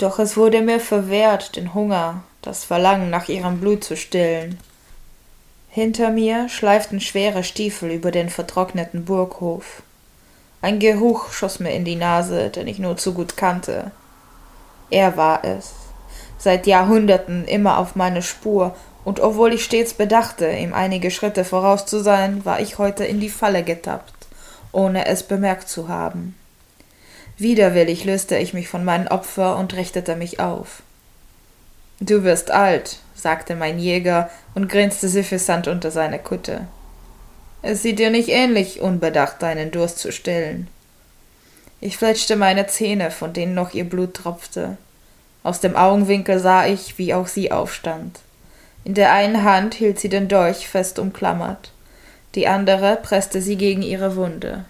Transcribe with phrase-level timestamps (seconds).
[0.00, 4.58] Doch es wurde mir verwehrt, den Hunger, das Verlangen nach ihrem Blut zu stillen.
[5.68, 9.82] Hinter mir schleiften schwere Stiefel über den vertrockneten Burghof.
[10.62, 13.90] Ein Geruch schoss mir in die Nase, den ich nur zu gut kannte.
[14.88, 15.74] Er war es,
[16.38, 18.74] seit Jahrhunderten immer auf meine Spur,
[19.04, 23.20] und obwohl ich stets bedachte, ihm einige Schritte voraus zu sein, war ich heute in
[23.20, 24.14] die Falle getappt,
[24.72, 26.39] ohne es bemerkt zu haben.
[27.40, 30.82] Widerwillig löste ich mich von meinem Opfer und richtete mich auf.
[31.98, 36.66] Du wirst alt, sagte mein Jäger und grinste suffisant unter seine Kutte.
[37.62, 40.68] Es sieht dir nicht ähnlich, unbedacht deinen Durst zu stillen.
[41.80, 44.76] Ich fletschte meine Zähne, von denen noch ihr Blut tropfte.
[45.42, 48.20] Aus dem Augenwinkel sah ich, wie auch sie aufstand.
[48.84, 51.72] In der einen Hand hielt sie den Dolch fest umklammert,
[52.34, 54.66] die andere presste sie gegen ihre Wunde.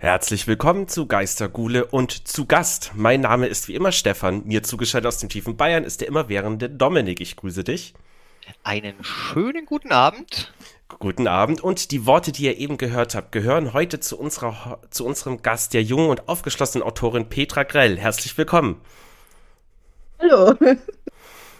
[0.00, 2.92] Herzlich willkommen zu Geistergule und zu Gast.
[2.94, 4.46] Mein Name ist wie immer Stefan.
[4.46, 7.20] Mir zugeschaltet aus dem tiefen Bayern ist der immerwährende Dominik.
[7.20, 7.94] Ich grüße dich.
[8.62, 10.52] Einen schönen guten Abend.
[11.00, 11.64] Guten Abend.
[11.64, 15.74] Und die Worte, die ihr eben gehört habt, gehören heute zu, unserer, zu unserem Gast,
[15.74, 17.98] der jungen und aufgeschlossenen Autorin Petra Grell.
[17.98, 18.80] Herzlich willkommen.
[20.20, 20.54] Hallo.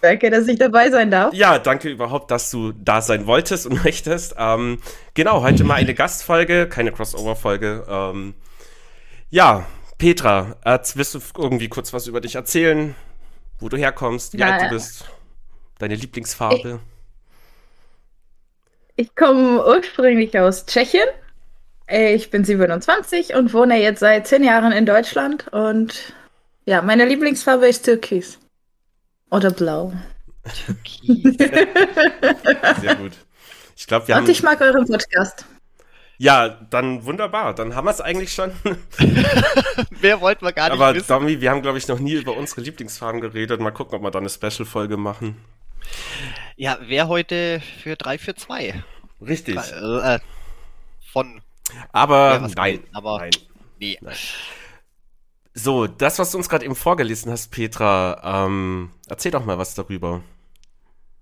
[0.01, 1.33] Danke, dass ich dabei sein darf.
[1.33, 4.35] Ja, danke überhaupt, dass du da sein wolltest und möchtest.
[4.37, 4.79] Ähm,
[5.13, 7.85] genau, heute mal eine Gastfolge, keine Crossover-Folge.
[7.89, 8.33] Ähm,
[9.29, 9.65] ja,
[9.97, 10.55] Petra,
[10.95, 12.95] willst du irgendwie kurz was über dich erzählen?
[13.59, 15.05] Wo du herkommst, wie Na, alt du bist,
[15.79, 16.79] deine Lieblingsfarbe?
[18.95, 21.07] Ich, ich komme ursprünglich aus Tschechien.
[21.87, 25.47] Ich bin 27 und wohne jetzt seit zehn Jahren in Deutschland.
[25.51, 26.13] Und
[26.65, 28.39] ja, meine Lieblingsfarbe ist Türkis.
[29.31, 29.93] Oder blau.
[30.65, 31.37] Türkis.
[32.81, 33.13] Sehr gut.
[33.75, 34.29] Ich glaube, wir Und haben.
[34.29, 35.45] ich mag euren Podcast.
[36.17, 37.55] Ja, dann wunderbar.
[37.55, 38.51] Dann haben wir es eigentlich schon.
[40.01, 41.07] Wer wollten wir gar nicht Aber wissen.
[41.07, 43.61] Domi, wir haben, glaube ich, noch nie über unsere Lieblingsfarben geredet.
[43.61, 45.37] Mal gucken, ob wir da eine Special-Folge machen.
[46.57, 48.83] Ja, wer heute für 3 für 2?
[49.25, 49.55] Richtig.
[49.55, 50.19] Äh,
[51.11, 51.41] von.
[51.93, 52.81] Aber nein.
[52.91, 53.31] Aber nein.
[53.79, 53.97] Nee.
[54.01, 54.15] Nein.
[55.53, 59.75] So, das, was du uns gerade eben vorgelesen hast, Petra, ähm, erzähl doch mal was
[59.75, 60.21] darüber.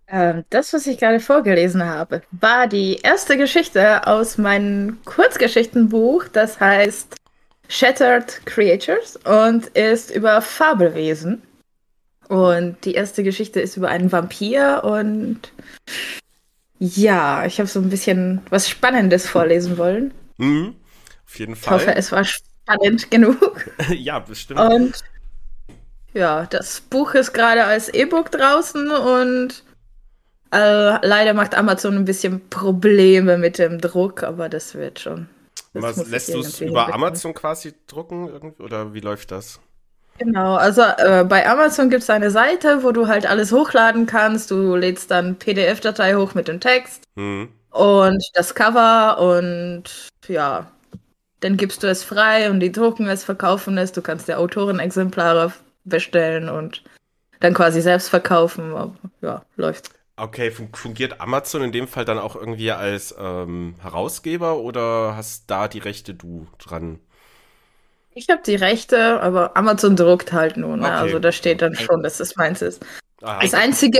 [0.09, 6.59] Ähm, das, was ich gerade vorgelesen habe, war die erste Geschichte aus meinem Kurzgeschichtenbuch, das
[6.59, 7.15] heißt
[7.67, 11.41] Shattered Creatures und ist über Fabelwesen.
[12.29, 15.39] Und die erste Geschichte ist über einen Vampir und
[16.79, 20.13] ja, ich habe so ein bisschen was Spannendes vorlesen wollen.
[20.37, 20.75] Mhm,
[21.25, 21.77] auf jeden Fall.
[21.77, 23.71] Ich hoffe, es war spannend genug.
[23.89, 24.59] ja, bestimmt.
[24.59, 25.03] Und
[26.17, 29.63] ja, das Buch ist gerade als E-Book draußen und
[30.51, 35.29] äh, leider macht Amazon ein bisschen Probleme mit dem Druck, aber das wird schon.
[35.73, 39.59] Das Was, lässt du es über Amazon quasi drucken oder wie läuft das?
[40.17, 44.49] Genau, also äh, bei Amazon gibt es eine Seite, wo du halt alles hochladen kannst.
[44.49, 47.49] Du lädst dann PDF-Datei hoch mit dem Text mhm.
[47.69, 50.71] und das Cover und ja,
[51.41, 53.91] dann gibst du es frei und die drucken es, verkaufen es.
[53.91, 55.53] Du kannst der Autoren Exemplare
[55.89, 56.83] bestellen und
[57.39, 58.73] dann quasi selbst verkaufen.
[58.73, 59.91] Aber, ja, läuft.
[60.19, 65.43] Okay, fun fungiert Amazon in dem Fall dann auch irgendwie als ähm, Herausgeber oder hast
[65.47, 66.99] da die Rechte du dran?
[68.15, 70.75] Ich habe die Rechte, aber Amazon druckt halt nur.
[70.75, 70.85] Ne?
[70.85, 70.93] Okay.
[70.93, 72.83] Also da steht dann schon, dass das meins ist.
[73.21, 73.99] Ah, das einzige,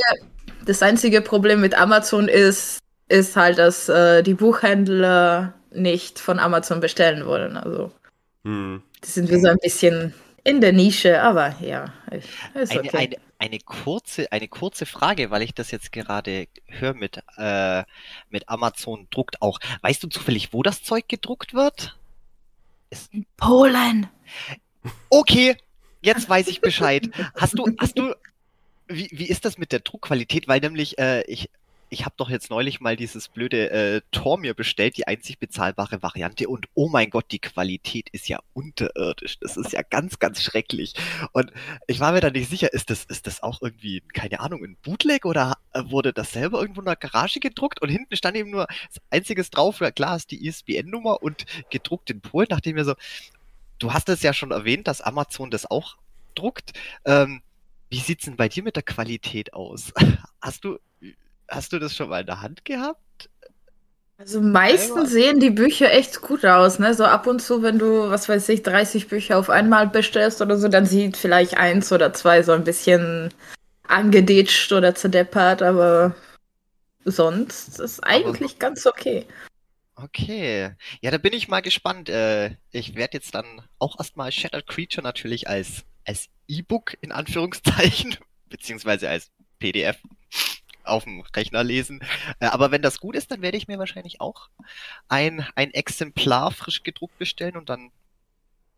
[0.65, 6.79] das einzige Problem mit Amazon ist, ist halt, dass äh, die Buchhändler nicht von Amazon
[6.79, 7.57] bestellen wollen.
[7.57, 7.91] Also
[8.43, 8.81] hm.
[9.03, 10.15] die sind wir so ein bisschen
[10.47, 12.97] in der Nische, aber ja, ist eine, okay.
[12.97, 17.83] eine, eine, kurze, eine kurze Frage, weil ich das jetzt gerade höre mit, äh,
[18.29, 19.59] mit Amazon druckt auch.
[19.81, 21.97] Weißt du zufällig, wo das Zeug gedruckt wird?
[22.89, 24.07] Ist in Polen.
[25.09, 25.57] Okay,
[26.01, 27.09] jetzt weiß ich Bescheid.
[27.35, 28.15] Hast du, hast du,
[28.87, 30.47] wie, wie ist das mit der Druckqualität?
[30.47, 31.49] Weil nämlich, äh, ich,
[31.89, 36.01] ich habe doch jetzt neulich mal dieses blöde äh, Tor mir bestellt, die einzig bezahlbare
[36.01, 36.47] Variante.
[36.47, 39.39] Und oh mein Gott, die Qualität ist ja unterirdisch.
[39.39, 40.93] Das ist ja ganz, ganz schrecklich.
[41.31, 41.51] Und
[41.87, 44.77] ich war mir da nicht sicher, ist das, ist das auch irgendwie, keine Ahnung, ein
[44.83, 47.81] Bootleg oder äh, wurde das selber irgendwo in der Garage gedruckt?
[47.81, 52.09] Und hinten stand eben nur das einziges drauf, ja, klar ist die ISBN-Nummer und gedruckt
[52.09, 52.95] in Polen, nachdem wir so,
[53.79, 55.97] du hast es ja schon erwähnt, dass Amazon das auch
[56.35, 56.73] druckt.
[57.05, 57.41] Ähm,
[57.89, 59.93] wie sieht's denn bei dir mit der Qualität aus?
[60.41, 60.77] Hast du
[61.49, 63.29] Hast du das schon mal in der Hand gehabt?
[64.19, 66.95] Also meistens sehen die Bücher echt gut aus, ne?
[66.95, 70.57] So ab und zu, wenn du, was weiß ich, 30 Bücher auf einmal bestellst oder
[70.57, 73.31] so, dann sieht vielleicht eins oder zwei so ein bisschen
[73.87, 76.15] angeditscht oder zerdeppert, aber
[77.05, 79.27] sonst ist eigentlich aber, ganz okay.
[79.95, 80.71] Okay.
[81.01, 82.09] Ja, da bin ich mal gespannt.
[82.09, 88.17] Äh, ich werde jetzt dann auch erstmal Shattered Creature natürlich als, als E-Book in Anführungszeichen,
[88.49, 89.29] beziehungsweise als
[89.59, 89.97] PDF
[90.87, 92.01] auf dem Rechner lesen.
[92.39, 94.49] Äh, aber wenn das gut ist, dann werde ich mir wahrscheinlich auch
[95.07, 97.91] ein, ein Exemplar frisch gedruckt bestellen und dann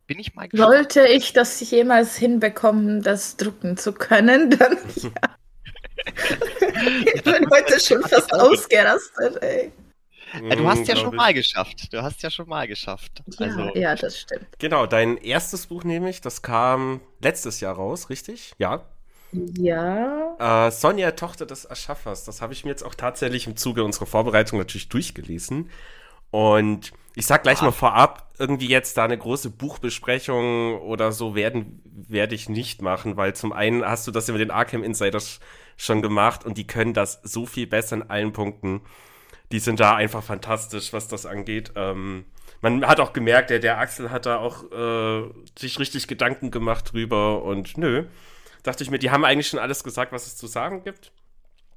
[0.07, 0.73] bin ich mal gespannt.
[0.73, 5.11] Sollte ich das jemals hinbekommen, das drucken zu können, dann ja.
[7.13, 9.71] ich bin heute schon fast ausgerastet, ey.
[10.33, 11.91] Äh, du hast ja schon mal geschafft.
[11.91, 13.23] Du hast ja schon mal geschafft.
[13.39, 14.47] Ja, also, ja, das stimmt.
[14.59, 18.53] Genau, dein erstes Buch nämlich, das kam letztes Jahr raus, richtig?
[18.57, 18.85] Ja.
[19.31, 20.67] Ja.
[20.67, 22.25] Äh, Sonja, Tochter des Erschaffers.
[22.25, 25.69] Das habe ich mir jetzt auch tatsächlich im Zuge unserer Vorbereitung natürlich durchgelesen.
[26.31, 27.65] Und ich sag gleich ah.
[27.65, 33.17] mal vorab, irgendwie jetzt da eine große Buchbesprechung oder so werden werde ich nicht machen,
[33.17, 35.39] weil zum einen hast du das ja mit den Arkham Insiders
[35.75, 38.81] schon gemacht und die können das so viel besser in allen Punkten.
[39.51, 41.73] Die sind da einfach fantastisch, was das angeht.
[41.75, 42.25] Ähm,
[42.61, 46.93] man hat auch gemerkt, der, der Axel hat da auch äh, sich richtig Gedanken gemacht
[46.93, 48.05] drüber und nö,
[48.69, 51.11] dachte ich mir, die haben eigentlich schon alles gesagt, was es zu sagen gibt.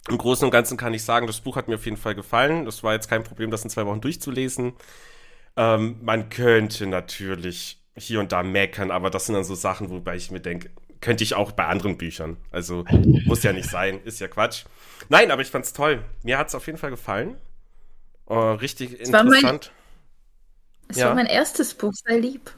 [0.09, 2.67] Im Großen und Ganzen kann ich sagen, das Buch hat mir auf jeden Fall gefallen.
[2.67, 4.75] Das war jetzt kein Problem, das in zwei Wochen durchzulesen.
[5.56, 10.17] Ähm, man könnte natürlich hier und da meckern, aber das sind dann so Sachen, wobei
[10.17, 12.37] ich mir denke, könnte ich auch bei anderen Büchern.
[12.50, 12.85] Also
[13.25, 14.65] muss ja nicht sein, ist ja Quatsch.
[15.09, 16.05] Nein, aber ich fand's toll.
[16.23, 17.37] Mir hat's auf jeden Fall gefallen.
[18.27, 19.73] Oh, richtig es interessant.
[20.89, 21.09] Es ja.
[21.09, 22.50] war mein erstes Buch, sei lieb.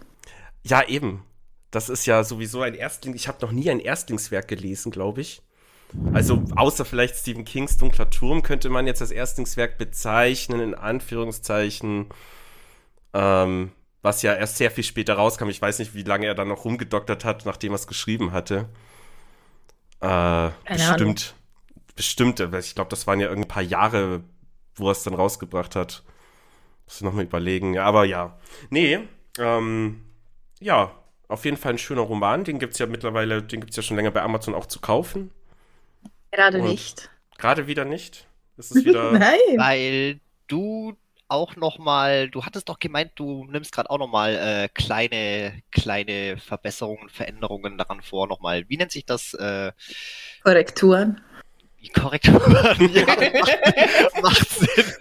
[0.65, 1.25] Ja, eben.
[1.75, 3.17] Das ist ja sowieso ein Erstling.
[3.17, 5.43] Ich habe noch nie ein Erstlingswerk gelesen, glaube ich.
[6.12, 12.06] Also außer vielleicht Stephen Kings Dunkler Turm könnte man jetzt als Erstlingswerk bezeichnen, in Anführungszeichen.
[13.12, 13.73] Ähm,
[14.03, 15.49] was ja erst sehr viel später rauskam.
[15.49, 18.69] Ich weiß nicht, wie lange er dann noch rumgedoktert hat, nachdem er es geschrieben hatte.
[20.00, 21.35] Äh, bestimmt.
[21.97, 22.41] Bestimmt.
[22.41, 24.23] Ich glaube, das waren ja ein paar Jahre,
[24.76, 26.05] wo er es dann rausgebracht hat.
[26.87, 27.75] Muss ich nochmal überlegen.
[27.75, 28.38] Ja, aber ja.
[28.71, 29.00] Nee,
[29.38, 30.05] ähm,
[30.61, 30.93] ja,
[31.29, 32.44] auf jeden Fall ein schöner Roman.
[32.44, 34.81] Den gibt es ja mittlerweile, den gibt es ja schon länger bei Amazon auch zu
[34.81, 35.31] kaufen.
[36.31, 37.11] Gerade Und nicht.
[37.38, 38.26] Gerade wieder nicht.
[38.56, 39.12] Das ist wieder.
[39.12, 39.38] Nein.
[39.56, 40.97] Weil du
[41.29, 45.62] auch noch mal, du hattest doch gemeint, du nimmst gerade auch noch mal äh, kleine,
[45.71, 48.69] kleine Verbesserungen, Veränderungen daran vor, noch mal.
[48.69, 49.35] Wie nennt sich das?
[49.35, 49.73] Äh,
[50.43, 51.21] Korrekturen.
[51.93, 54.94] Korrekturen, ja, macht, macht Sinn.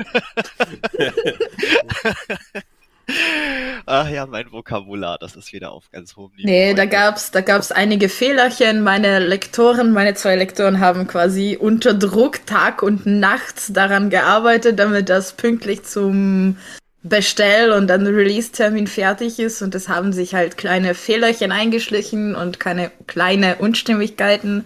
[3.85, 6.47] Ach ja, mein Vokabular, das ist wieder auf ganz hohem Niveau.
[6.47, 8.81] Nee, da gab's, da gab's einige Fehlerchen.
[8.81, 15.09] Meine Lektoren, meine zwei Lektoren haben quasi unter Druck Tag und Nacht daran gearbeitet, damit
[15.09, 16.57] das pünktlich zum
[17.03, 19.61] Bestell- und dann Release-Termin fertig ist.
[19.61, 24.65] Und es haben sich halt kleine Fehlerchen eingeschlichen und keine kleine Unstimmigkeiten.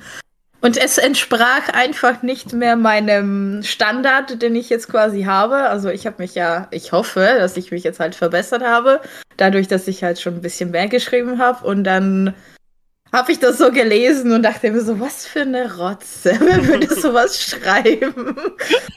[0.59, 5.69] Und es entsprach einfach nicht mehr meinem Standard, den ich jetzt quasi habe.
[5.69, 9.01] Also ich habe mich ja, ich hoffe, dass ich mich jetzt halt verbessert habe,
[9.37, 11.65] dadurch, dass ich halt schon ein bisschen mehr geschrieben habe.
[11.65, 12.33] Und dann
[13.13, 16.93] habe ich das so gelesen und dachte mir so, was für eine Rotze, wer würde
[16.93, 18.35] sowas schreiben?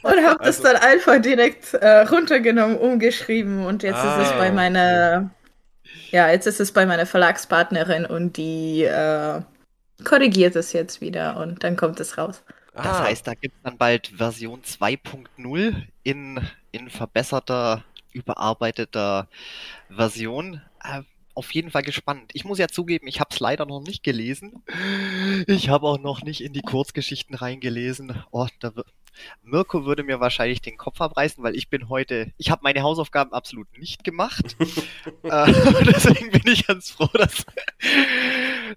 [0.03, 3.67] Und habe das also dann einfach direkt äh, runtergenommen, umgeschrieben.
[3.67, 4.23] Und jetzt ah.
[4.23, 5.31] ist es bei ah, meiner,
[6.11, 9.43] ja, jetzt ist es bei meiner Verlagspartnerin und die äh,
[10.04, 12.42] korrigiert es jetzt wieder und dann kommt es raus.
[12.75, 13.04] Das ah.
[13.04, 16.40] heißt, da gibt es dann bald Version 2.0 in,
[16.73, 19.28] in verbesserter, überarbeiteter
[19.88, 20.62] Version.
[20.83, 21.02] Äh,
[21.35, 22.30] auf jeden Fall gespannt.
[22.35, 24.62] Ich muss ja zugeben, ich habe es leider noch nicht gelesen.
[25.47, 28.23] Ich habe auch noch nicht in die Kurzgeschichten reingelesen.
[28.30, 28.73] Oh, da,
[29.43, 33.33] Mirko würde mir wahrscheinlich den Kopf abreißen, weil ich bin heute, ich habe meine Hausaufgaben
[33.33, 34.57] absolut nicht gemacht.
[35.23, 35.53] äh,
[35.85, 37.45] deswegen bin ich ganz froh, dass,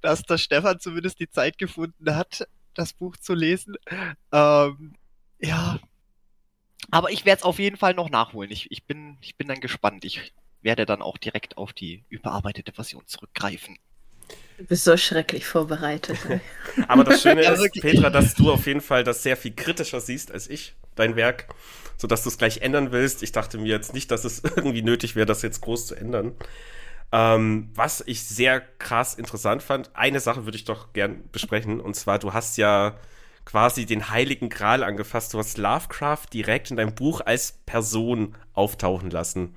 [0.02, 3.76] dass der Stefan zumindest die Zeit gefunden hat, das Buch zu lesen.
[4.32, 4.94] Ähm,
[5.40, 5.80] ja.
[6.92, 8.52] Aber ich werde es auf jeden Fall noch nachholen.
[8.52, 10.06] Ich, ich, bin, ich bin dann gespannt.
[10.06, 13.78] Ich werde dann auch direkt auf die überarbeitete Version zurückgreifen.
[14.58, 16.18] Du bist so schrecklich vorbereitet.
[16.88, 20.32] Aber das Schöne ist, Petra, dass du auf jeden Fall das sehr viel kritischer siehst
[20.32, 21.48] als ich, dein Werk,
[21.98, 23.24] sodass du es gleich ändern willst.
[23.24, 26.34] Ich dachte mir jetzt nicht, dass es irgendwie nötig wäre, das jetzt groß zu ändern.
[27.12, 31.96] Ähm, was ich sehr krass interessant fand, eine Sache würde ich doch gern besprechen, und
[31.96, 32.96] zwar, du hast ja
[33.46, 35.34] quasi den heiligen Gral angefasst.
[35.34, 39.56] Du hast Lovecraft direkt in deinem Buch als Person auftauchen lassen.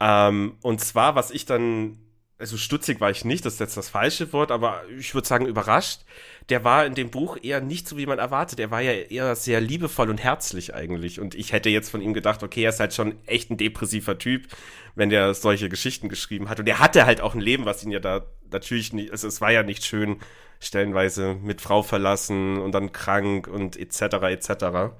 [0.00, 1.98] Ähm, und zwar, was ich dann
[2.38, 5.46] also stutzig war ich nicht, das ist jetzt das falsche Wort, aber ich würde sagen
[5.46, 6.02] überrascht.
[6.50, 8.60] Der war in dem Buch eher nicht so, wie man erwartet.
[8.60, 11.18] Er war ja eher sehr liebevoll und herzlich eigentlich.
[11.18, 14.18] Und ich hätte jetzt von ihm gedacht, okay, er ist halt schon echt ein depressiver
[14.18, 14.48] Typ,
[14.94, 16.60] wenn der solche Geschichten geschrieben hat.
[16.60, 19.40] Und er hatte halt auch ein Leben, was ihn ja da natürlich nicht, also es
[19.40, 20.18] war ja nicht schön,
[20.60, 24.02] stellenweise mit Frau verlassen und dann krank und etc.
[24.22, 24.94] etc.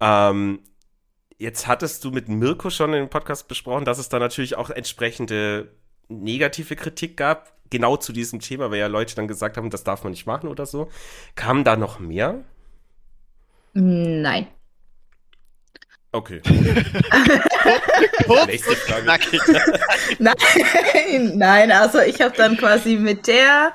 [0.00, 0.60] Ähm,
[1.38, 5.72] jetzt hattest du mit Mirko schon im Podcast besprochen, dass es da natürlich auch entsprechende
[6.20, 10.04] negative Kritik gab, genau zu diesem Thema, weil ja Leute dann gesagt haben, das darf
[10.04, 10.88] man nicht machen oder so.
[11.34, 12.44] Kam da noch mehr?
[13.72, 14.46] Nein.
[16.12, 16.42] Okay.
[18.46, 19.06] Nächste Frage.
[20.18, 20.34] nein,
[21.38, 23.72] nein, also ich habe dann quasi mit der,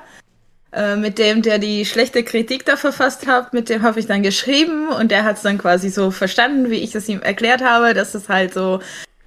[0.72, 4.22] äh, mit dem, der die schlechte Kritik da verfasst hat, mit dem habe ich dann
[4.22, 7.92] geschrieben und der hat es dann quasi so verstanden, wie ich es ihm erklärt habe,
[7.92, 8.78] dass es halt so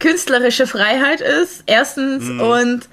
[0.01, 2.25] künstlerische Freiheit ist, erstens.
[2.25, 2.41] Mhm.
[2.41, 2.89] Und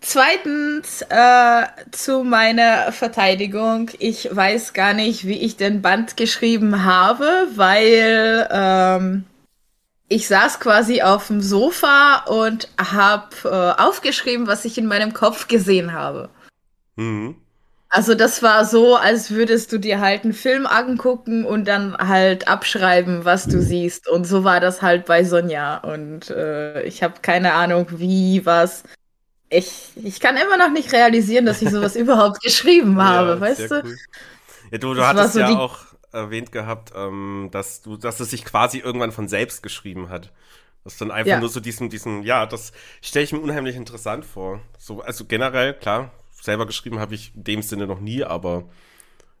[0.00, 3.90] zweitens äh, zu meiner Verteidigung.
[3.98, 9.24] Ich weiß gar nicht, wie ich den Band geschrieben habe, weil ähm,
[10.08, 15.48] ich saß quasi auf dem Sofa und habe äh, aufgeschrieben, was ich in meinem Kopf
[15.48, 16.28] gesehen habe.
[16.96, 17.36] Mhm.
[17.88, 22.48] Also das war so, als würdest du dir halt einen Film angucken und dann halt
[22.48, 24.08] abschreiben, was du siehst.
[24.08, 25.78] Und so war das halt bei Sonja.
[25.78, 28.82] Und äh, ich habe keine Ahnung, wie, was.
[29.48, 33.70] Ich, ich kann immer noch nicht realisieren, dass ich sowas überhaupt geschrieben habe, ja, weißt
[33.70, 33.82] du?
[33.84, 33.96] Cool.
[34.72, 35.78] Ja, du, du hattest so ja auch
[36.12, 40.32] erwähnt gehabt, ähm, dass du, dass es sich quasi irgendwann von selbst geschrieben hat.
[40.82, 41.40] Das dann einfach ja.
[41.40, 44.60] nur so diesen, diesen, ja, das stelle ich mir unheimlich interessant vor.
[44.78, 46.10] So, also generell, klar,
[46.46, 48.64] selber geschrieben habe ich in dem Sinne noch nie, aber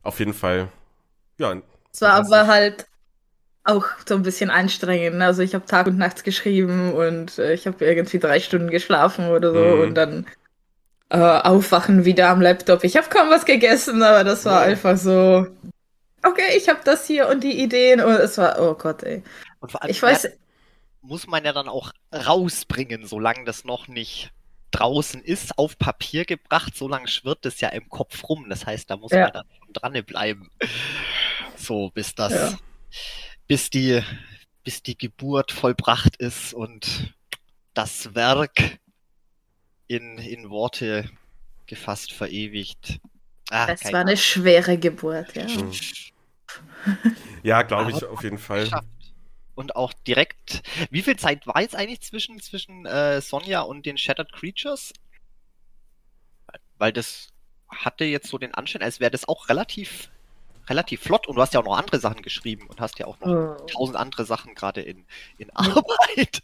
[0.02, 0.68] auf jeden Fall,
[1.38, 1.54] ja.
[1.92, 2.86] Es war aber halt
[3.64, 5.20] auch so ein bisschen anstrengend.
[5.22, 9.28] Also ich habe Tag und Nachts geschrieben und äh, ich habe irgendwie drei Stunden geschlafen
[9.28, 9.80] oder so mhm.
[9.80, 10.26] und dann
[11.08, 12.84] äh, aufwachen wieder am Laptop.
[12.84, 14.72] Ich habe kaum was gegessen, aber das war ja.
[14.72, 15.46] einfach so.
[16.22, 19.22] Okay, ich habe das hier und die Ideen und es war, oh Gott, ey.
[19.60, 20.28] Und vor allem ich weiß,
[21.02, 24.32] muss man ja dann auch rausbringen, solange das noch nicht
[24.76, 28.46] draußen ist, auf Papier gebracht, so lange schwirrt es ja im Kopf rum.
[28.48, 29.24] Das heißt, da muss ja.
[29.24, 30.50] man dann dran bleiben.
[31.56, 32.58] So, bis das, ja.
[33.46, 34.02] bis die,
[34.64, 37.14] bis die Geburt vollbracht ist und
[37.74, 38.78] das Werk
[39.86, 41.08] in, in Worte
[41.66, 43.00] gefasst verewigt.
[43.50, 45.46] Ah, das war eine schwere Geburt, ja.
[45.46, 45.72] Mhm.
[47.42, 48.64] Ja, glaube ich auf jeden Fall.
[48.64, 48.95] Geschafft
[49.56, 50.62] und auch direkt.
[50.90, 54.92] Wie viel Zeit war jetzt eigentlich zwischen, zwischen äh, Sonja und den Shattered Creatures?
[56.78, 57.28] Weil das
[57.68, 60.10] hatte jetzt so den Anschein, als wäre das auch relativ,
[60.68, 61.26] relativ flott.
[61.26, 63.66] Und du hast ja auch noch andere Sachen geschrieben und hast ja auch noch oh.
[63.66, 65.04] tausend andere Sachen gerade in,
[65.38, 66.42] in Arbeit.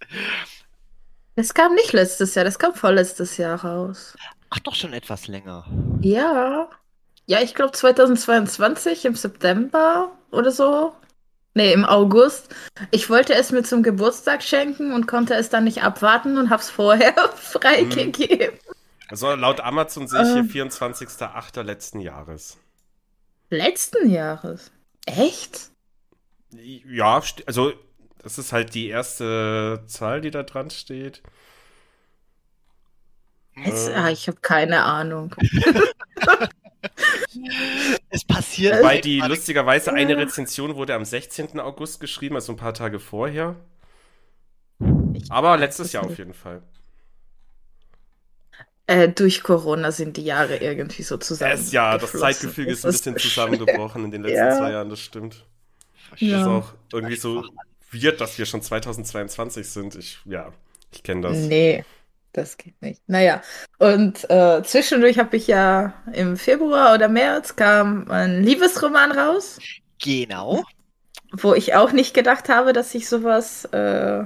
[1.37, 4.17] Das kam nicht letztes Jahr, das kam vorletztes Jahr raus.
[4.51, 5.67] Ach, doch schon etwas länger.
[6.01, 6.69] Ja.
[7.27, 10.93] Ja, ich glaube 2022 im September oder so.
[11.55, 12.49] Nee, im August.
[12.91, 16.71] Ich wollte es mir zum Geburtstag schenken und konnte es dann nicht abwarten und hab's
[16.71, 18.59] vorher freigegeben.
[19.09, 20.71] Also laut Amazon sehe ich hier ähm.
[20.71, 21.63] 24.08.
[21.63, 22.57] letzten Jahres.
[23.51, 24.71] Letzten Jahres?
[25.05, 25.71] Echt?
[26.51, 27.73] Ja, also
[28.23, 31.23] das ist halt die erste Zahl, die da dran steht.
[33.57, 33.95] Jetzt, äh.
[33.95, 35.35] ah, ich habe keine Ahnung.
[38.11, 38.83] es passiert.
[38.83, 41.61] Weil die lustigerweise eine Rezension wurde am 16.
[41.61, 43.57] August geschrieben, also ein paar Tage vorher.
[45.29, 46.63] Aber letztes Jahr auf jeden Fall.
[48.87, 51.53] Äh, durch Corona sind die Jahre irgendwie so zusammen.
[51.53, 54.59] Es, ja, das Zeitgefüge ist ein bisschen zusammengebrochen in den letzten ja.
[54.59, 55.47] zwei Jahren, das stimmt.
[56.17, 56.33] Ja.
[56.33, 57.45] Das ist auch irgendwie so
[57.93, 59.95] weird, dass wir schon 2022 sind.
[59.95, 60.53] Ich, ja,
[60.93, 61.37] ich kenne das.
[61.39, 61.85] Nee,
[62.33, 63.03] das geht nicht.
[63.07, 63.43] Naja,
[63.79, 69.59] und äh, zwischendurch habe ich ja im Februar oder März kam ein Liebesroman raus.
[70.03, 70.63] Genau.
[71.33, 74.25] Wo ich auch nicht gedacht habe, dass ich sowas äh,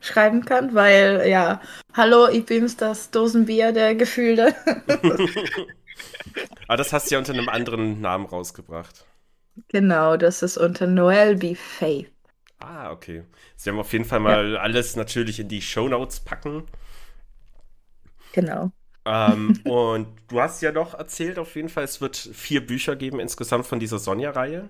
[0.00, 1.60] schreiben kann, weil ja,
[1.94, 4.54] hallo, ich bin's, das Dosenbier der Gefühle.
[6.68, 9.04] Aber das hast du ja unter einem anderen Namen rausgebracht.
[9.68, 11.54] Genau, das ist unter Noel B.
[11.54, 12.10] Faith.
[12.58, 13.24] Ah, okay.
[13.56, 14.60] Sie haben auf jeden Fall mal ja.
[14.60, 16.64] alles natürlich in die Show Notes packen.
[18.32, 18.72] Genau.
[19.04, 23.20] Ähm, und du hast ja doch erzählt, auf jeden Fall, es wird vier Bücher geben
[23.20, 24.68] insgesamt von dieser Sonja-Reihe.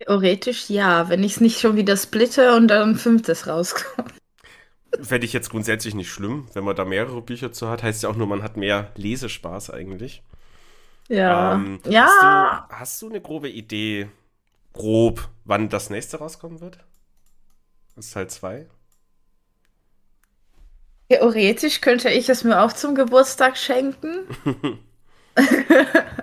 [0.00, 4.14] Theoretisch ja, wenn ich es nicht schon wieder splitte und dann ein fünftes rauskommt.
[5.00, 7.82] Fände ich jetzt grundsätzlich nicht schlimm, wenn man da mehrere Bücher zu hat.
[7.82, 10.22] Heißt ja auch nur, man hat mehr Lesespaß eigentlich.
[11.08, 11.54] Ja.
[11.54, 12.06] Ähm, ja.
[12.06, 14.08] Hast du, hast du eine grobe Idee,
[14.72, 16.78] grob, wann das nächste rauskommen wird?
[17.94, 18.66] Das ist Teil 2?
[21.10, 24.28] Theoretisch könnte ich es mir auch zum Geburtstag schenken.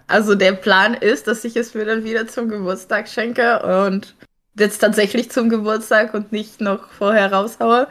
[0.07, 4.15] also der Plan ist, dass ich es mir dann wieder zum Geburtstag schenke und
[4.57, 7.89] jetzt tatsächlich zum Geburtstag und nicht noch vorher raushaue.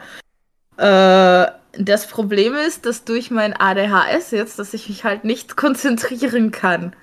[0.77, 6.49] Äh, das Problem ist, dass durch mein ADHS jetzt, dass ich mich halt nicht konzentrieren
[6.49, 6.95] kann.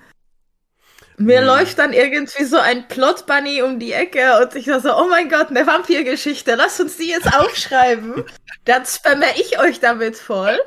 [1.17, 1.47] Mir hm.
[1.47, 5.29] läuft dann irgendwie so ein Plot Bunny um die Ecke und ich so, oh mein
[5.29, 8.25] Gott, eine Vampirgeschichte, lass uns die jetzt aufschreiben.
[8.65, 10.59] Dann spamme ich euch damit voll.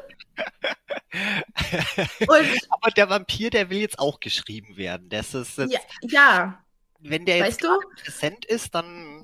[2.20, 2.30] Und,
[2.70, 5.08] Aber der Vampir, der will jetzt auch geschrieben werden.
[5.08, 6.64] Das ist jetzt, ja, ja.
[7.00, 7.64] Wenn der jetzt
[8.04, 9.17] präsent ist, dann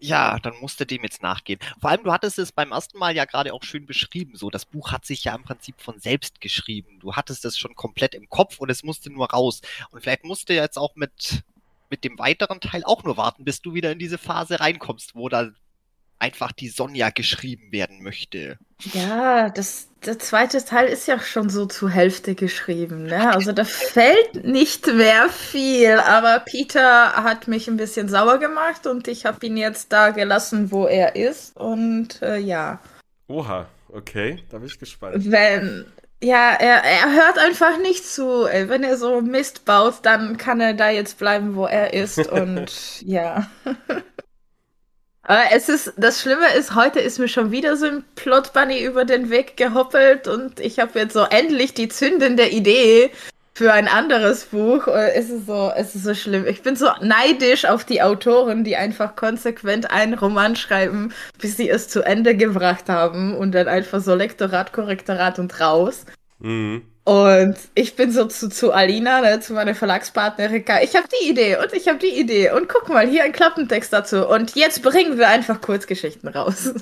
[0.00, 1.60] ja, dann musste dem jetzt nachgehen.
[1.80, 4.34] Vor allem, du hattest es beim ersten Mal ja gerade auch schön beschrieben.
[4.34, 6.98] So, das Buch hat sich ja im Prinzip von selbst geschrieben.
[7.00, 9.60] Du hattest es schon komplett im Kopf und es musste nur raus.
[9.90, 11.42] Und vielleicht musste jetzt auch mit,
[11.90, 15.28] mit dem weiteren Teil auch nur warten, bis du wieder in diese Phase reinkommst, wo
[15.28, 15.50] da
[16.20, 18.58] einfach die Sonja geschrieben werden möchte.
[18.92, 23.04] Ja, das, der zweite Teil ist ja schon so zur Hälfte geschrieben.
[23.04, 23.32] Ne?
[23.34, 29.08] Also da fällt nicht mehr viel, aber Peter hat mich ein bisschen sauer gemacht und
[29.08, 31.56] ich habe ihn jetzt da gelassen, wo er ist.
[31.56, 32.80] Und äh, ja.
[33.28, 35.30] Oha, okay, da bin ich gespannt.
[35.30, 35.86] Wenn,
[36.22, 38.44] ja, er, er hört einfach nicht zu.
[38.44, 42.18] Wenn er so Mist baut, dann kann er da jetzt bleiben, wo er ist.
[42.30, 43.50] Und ja.
[45.30, 48.82] Aber es ist, das Schlimme ist, heute ist mir schon wieder so ein Plot Bunny
[48.82, 53.12] über den Weg gehoppelt und ich habe jetzt so endlich die zündende Idee
[53.54, 54.88] für ein anderes Buch.
[54.88, 56.48] Es ist so, es ist so schlimm.
[56.48, 61.70] Ich bin so neidisch auf die Autoren, die einfach konsequent einen Roman schreiben, bis sie
[61.70, 66.06] es zu Ende gebracht haben und dann einfach so Lektorat, Korrektorat und raus.
[66.40, 66.89] Mhm.
[67.04, 71.56] Und ich bin so zu, zu Alina, ne, zu meiner Verlagspartnerin, ich habe die Idee
[71.56, 75.18] und ich habe die Idee und guck mal, hier ein Klappentext dazu und jetzt bringen
[75.18, 76.74] wir einfach Kurzgeschichten raus.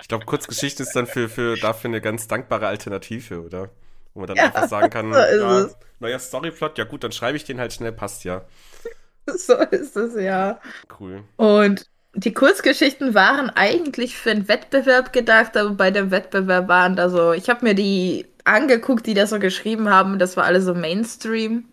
[0.00, 3.70] Ich glaube, Kurzgeschichte ist dann für, für dafür eine ganz dankbare Alternative, oder?
[4.14, 5.68] Wo man dann ja, einfach sagen kann, so ja,
[6.00, 8.44] neuer Storyplot, ja gut, dann schreibe ich den halt schnell, passt ja.
[9.26, 10.60] So ist es, ja.
[10.98, 11.22] Cool.
[11.36, 17.08] Und die Kurzgeschichten waren eigentlich für einen Wettbewerb gedacht, aber bei dem Wettbewerb waren da
[17.08, 20.18] so, ich habe mir die angeguckt, die das so geschrieben haben.
[20.18, 21.64] Das war alles so Mainstream.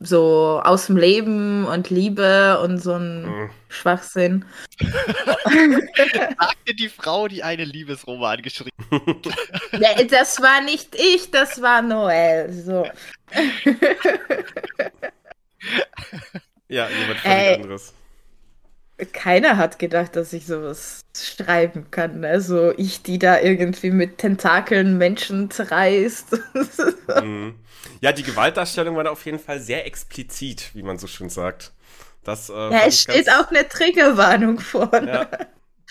[0.00, 3.50] So aus dem Leben und Liebe und so ein mhm.
[3.68, 4.44] Schwachsinn.
[4.78, 10.12] Sagte die Frau, die einen Liebesroman geschrieben hat.
[10.12, 12.52] das war nicht ich, das war Noel.
[12.52, 12.86] So.
[16.68, 17.94] ja, jemand völlig anderes
[19.12, 22.24] keiner hat gedacht, dass ich sowas schreiben kann.
[22.24, 26.38] Also ich, die da irgendwie mit Tentakeln Menschen zerreißt.
[27.22, 27.54] mhm.
[28.00, 31.72] Ja, die Gewaltdarstellung war da auf jeden Fall sehr explizit, wie man so schön sagt.
[32.22, 35.06] Das, äh, ja, es steht auch eine Triggerwarnung vorne.
[35.06, 35.38] Ja,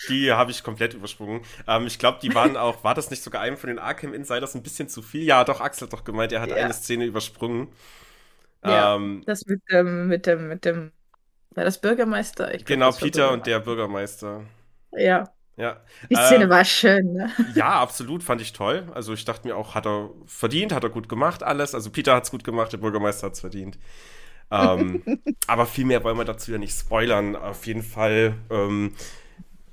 [0.08, 1.42] die habe ich komplett übersprungen.
[1.68, 4.54] Ähm, ich glaube, die waren auch, war das nicht sogar einem von den Arkham Insiders
[4.54, 5.22] ein bisschen zu viel?
[5.22, 6.56] Ja, doch, Axel hat doch gemeint, er hat ja.
[6.56, 7.68] eine Szene übersprungen.
[8.64, 10.90] Ja, ähm, das mit dem, mit dem, mit dem
[11.54, 12.54] war das Bürgermeister?
[12.54, 14.42] Ich genau, Peter und der Bürgermeister.
[14.92, 15.24] Ja.
[15.56, 15.80] Ja.
[16.10, 17.30] Die Szene äh, war schön, ne?
[17.54, 18.88] Ja, absolut, fand ich toll.
[18.92, 21.74] Also ich dachte mir auch, hat er verdient, hat er gut gemacht, alles.
[21.74, 23.78] Also Peter hat es gut gemacht, der Bürgermeister hat es verdient.
[24.50, 25.02] Ähm,
[25.46, 27.36] aber viel mehr wollen wir dazu ja nicht spoilern.
[27.36, 28.94] Auf jeden Fall, ähm,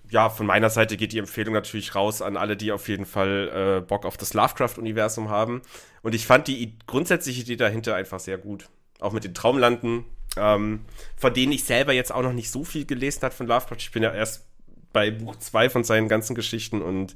[0.09, 3.79] ja, von meiner Seite geht die Empfehlung natürlich raus an alle, die auf jeden Fall
[3.79, 5.63] äh, Bock auf das Lovecraft-Universum haben.
[6.03, 8.69] Und ich fand die grundsätzliche Idee dahinter einfach sehr gut.
[8.99, 10.05] Auch mit den Traumlanden,
[10.37, 10.81] ähm,
[11.17, 13.77] von denen ich selber jetzt auch noch nicht so viel gelesen habe von Lovecraft.
[13.79, 14.45] Ich bin ja erst
[14.93, 17.15] bei Buch 2 von seinen ganzen Geschichten und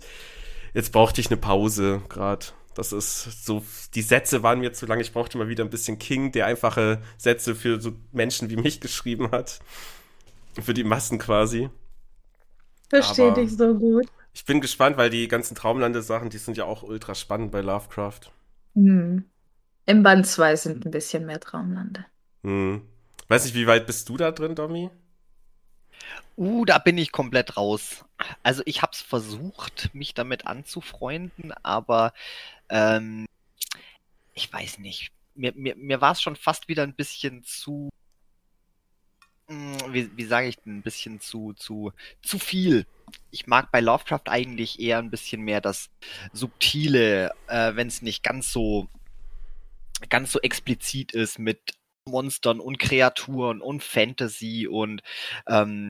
[0.73, 2.47] jetzt brauchte ich eine Pause gerade.
[2.73, 4.99] Das ist so, die Sätze waren mir zu lang.
[4.99, 8.79] Ich brauchte mal wieder ein bisschen King, der einfache Sätze für so Menschen wie mich
[8.81, 9.59] geschrieben hat.
[10.61, 11.69] Für die Massen quasi.
[12.89, 14.07] Verstehe dich so gut.
[14.33, 18.31] Ich bin gespannt, weil die ganzen Traumlande-Sachen, die sind ja auch ultra spannend bei Lovecraft.
[18.73, 19.23] Hm.
[19.85, 22.05] Im Band 2 sind ein bisschen mehr Traumlande.
[22.43, 22.81] Hm.
[23.27, 24.89] Weiß nicht, wie weit bist du da drin, Domi?
[26.37, 28.05] Uh, da bin ich komplett raus.
[28.43, 32.13] Also ich habe es versucht, mich damit anzufreunden, aber
[32.69, 33.25] ähm,
[34.33, 35.11] ich weiß nicht.
[35.33, 37.89] Mir, mir, mir war es schon fast wieder ein bisschen zu,
[39.47, 42.85] hm, wie, wie sage ich denn, ein bisschen zu, zu, zu viel.
[43.31, 45.89] Ich mag bei Lovecraft eigentlich eher ein bisschen mehr das
[46.33, 48.87] Subtile, äh, wenn es nicht ganz so
[50.09, 51.73] ganz so explizit ist mit
[52.07, 55.01] Monstern und Kreaturen und Fantasy und
[55.47, 55.89] ähm,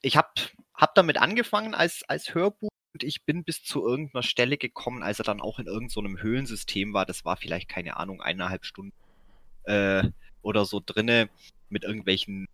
[0.00, 0.28] ich habe
[0.74, 5.18] hab damit angefangen als, als Hörbuch und ich bin bis zu irgendeiner Stelle gekommen, als
[5.18, 7.06] er dann auch in irgendeinem so Höhlensystem war.
[7.06, 8.92] Das war vielleicht, keine Ahnung, eineinhalb Stunden
[9.64, 10.04] äh,
[10.42, 11.28] oder so drinne
[11.68, 12.46] mit irgendwelchen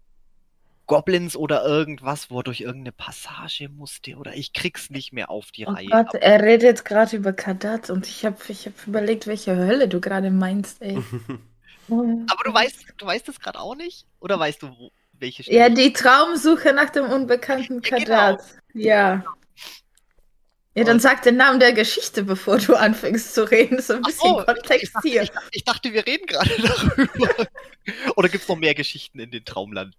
[0.87, 5.51] Goblins oder irgendwas, wo er durch irgendeine Passage musste oder ich krieg's nicht mehr auf
[5.51, 5.89] die Oh Reihe.
[5.89, 10.01] Gott, er redet gerade über Kadat und ich habe ich hab überlegt, welche Hölle du
[10.01, 10.99] gerade meinst, ey.
[11.89, 14.07] Aber du weißt, du weißt es gerade auch nicht?
[14.21, 15.75] Oder weißt du, wo, welche Ja, Stelle?
[15.75, 18.05] die Traumsuche nach dem unbekannten Ja, genau.
[18.07, 18.43] Kadat.
[18.75, 19.25] Ja.
[20.77, 23.81] Ja, dann Und- sag den Namen der Geschichte, bevor du anfängst zu reden.
[23.81, 25.23] So ein bisschen ich, Kontext dachte, hier.
[25.23, 27.47] ich, dachte, ich dachte, wir reden gerade darüber.
[28.17, 29.95] Oder gibt's noch mehr Geschichten in den Traumlanden?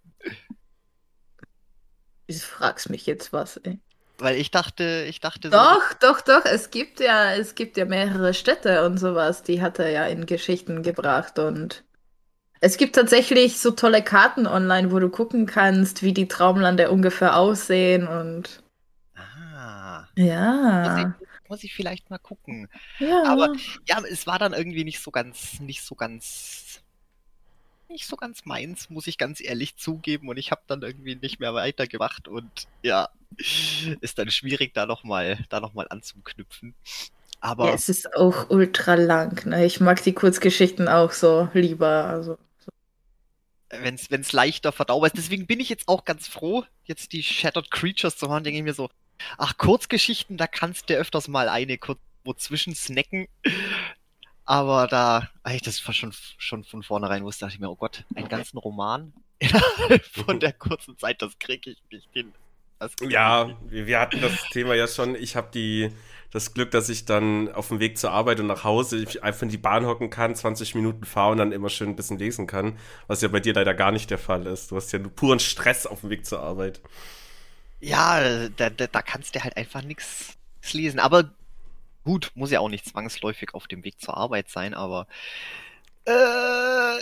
[2.28, 3.78] Du fragst mich jetzt was, ey.
[4.18, 5.56] Weil ich dachte, ich dachte so.
[5.56, 6.44] Doch, doch, doch.
[6.44, 10.26] Es gibt ja, es gibt ja mehrere Städte und sowas, die hat er ja in
[10.26, 11.84] Geschichten gebracht und
[12.60, 17.36] es gibt tatsächlich so tolle Karten online, wo du gucken kannst, wie die Traumlande ungefähr
[17.38, 18.62] aussehen und
[19.14, 21.08] Ah, ja, muss ich,
[21.48, 22.68] muss ich vielleicht mal gucken.
[22.98, 23.22] ja.
[23.22, 23.50] Aber
[23.88, 26.65] ja, es war dann irgendwie nicht so ganz, nicht so ganz,
[27.88, 30.28] nicht so ganz meins, muss ich ganz ehrlich zugeben.
[30.28, 32.50] Und ich habe dann irgendwie nicht mehr weitergemacht und
[32.82, 33.08] ja,
[34.00, 36.74] ist dann schwierig, da nochmal, da noch mal anzuknüpfen.
[37.40, 39.46] Aber Ja, es ist auch ultra lang.
[39.46, 39.64] Ne?
[39.66, 42.06] Ich mag die Kurzgeschichten auch so lieber.
[42.06, 42.38] Also.
[43.70, 45.16] wenn es leichter verdaubar ist.
[45.16, 48.64] Deswegen bin ich jetzt auch ganz froh, jetzt die Shattered Creatures zu hören, denke ich
[48.64, 48.88] mir so,
[49.38, 53.28] ach, Kurzgeschichten, da kannst du öfters mal eine kurz wo zwischen snacken.
[54.46, 58.04] Aber da, als ich das schon, schon von vornherein wusste, dachte ich mir, oh Gott,
[58.14, 62.32] einen ganzen Roman innerhalb von der kurzen Zeit, das kriege ich nicht hin.
[63.08, 65.14] Ja, wir, wir hatten das Thema ja schon.
[65.14, 65.90] Ich habe die
[66.30, 69.48] das Glück, dass ich dann auf dem Weg zur Arbeit und nach Hause einfach in
[69.48, 72.78] die Bahn hocken kann, 20 Minuten fahre und dann immer schön ein bisschen lesen kann,
[73.06, 74.70] was ja bei dir leider gar nicht der Fall ist.
[74.70, 76.82] Du hast ja nur puren Stress auf dem Weg zur Arbeit.
[77.80, 80.36] Ja, da, da, da kannst du halt einfach nichts
[80.72, 81.00] lesen.
[81.00, 81.30] Aber
[82.06, 85.08] gut, muss ja auch nicht zwangsläufig auf dem Weg zur Arbeit sein, aber
[86.04, 86.98] äh,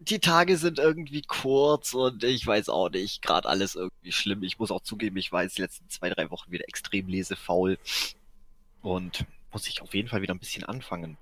[0.00, 4.42] die Tage sind irgendwie kurz und ich weiß auch nicht, gerade alles irgendwie schlimm.
[4.42, 7.78] Ich muss auch zugeben, ich war jetzt die letzten zwei, drei Wochen wieder extrem lesefaul
[8.82, 11.16] und muss ich auf jeden Fall wieder ein bisschen anfangen.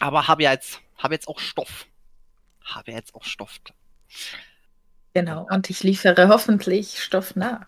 [0.00, 1.86] Aber habe ja jetzt, habe jetzt auch Stoff.
[2.62, 3.58] Habe jetzt auch Stoff.
[5.14, 5.46] Genau.
[5.50, 7.66] Und ich liefere hoffentlich Stoff nach.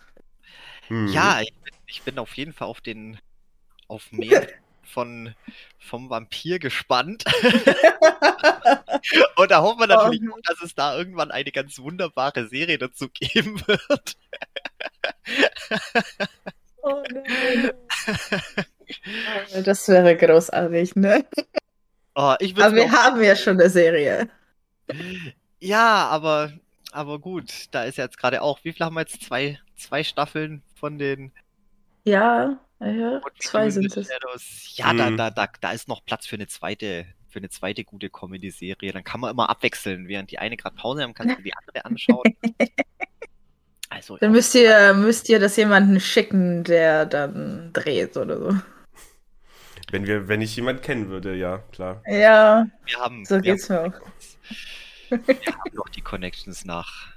[0.88, 1.08] Hm.
[1.08, 3.18] Ja, ich bin, ich bin auf jeden Fall auf den,
[3.86, 4.46] auf mehr
[4.88, 5.34] von,
[5.78, 7.24] vom Vampir gespannt.
[9.36, 10.38] Und da hoffen wir natürlich Oh.
[10.44, 14.16] dass es da irgendwann eine ganz wunderbare Serie dazu geben wird.
[16.82, 17.72] Oh nein.
[19.64, 21.24] Das wäre großartig, ne?
[22.14, 22.38] Oh, Aber
[22.74, 24.28] wir haben ja schon eine Serie.
[25.60, 26.52] ja, aber,
[26.92, 29.22] aber gut, da ist jetzt gerade auch, wie viel haben wir jetzt?
[29.22, 31.32] Zwei, zwei Staffeln von den
[32.04, 34.08] Ja, ja, What We zwei sind es.
[34.76, 35.16] Ja, da, Mhm.
[35.16, 38.92] da, da, da ist noch Platz für eine zweite, für eine zweite gute Comedy-Serie.
[38.92, 40.08] Dann kann man immer abwechseln.
[40.08, 42.22] Während die eine gerade Pause haben, kannst du die andere anschauen.
[43.90, 48.58] Also, Dann müsst ihr, müsst ihr das jemanden schicken, der dann dreht oder so.
[49.90, 52.02] Wenn wir, wenn ich jemanden kennen würde, ja, klar.
[52.06, 53.84] Ja, wir haben, so wir geht's mir auch.
[53.84, 54.02] haben,
[55.26, 57.14] wir haben noch die Connections nach,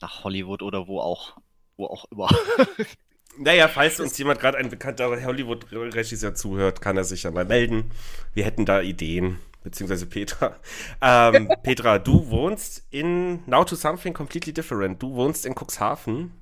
[0.00, 1.38] nach Hollywood oder wo auch,
[1.76, 2.28] wo auch immer.
[3.38, 7.90] Naja, falls uns jemand gerade ein bekannter Hollywood-Regisseur zuhört, kann er sich ja mal melden.
[8.34, 10.56] Wir hätten da Ideen, beziehungsweise Petra.
[11.00, 15.02] Ähm, Petra, du wohnst in Now to Something Completely Different.
[15.02, 16.32] Du wohnst in Cuxhaven.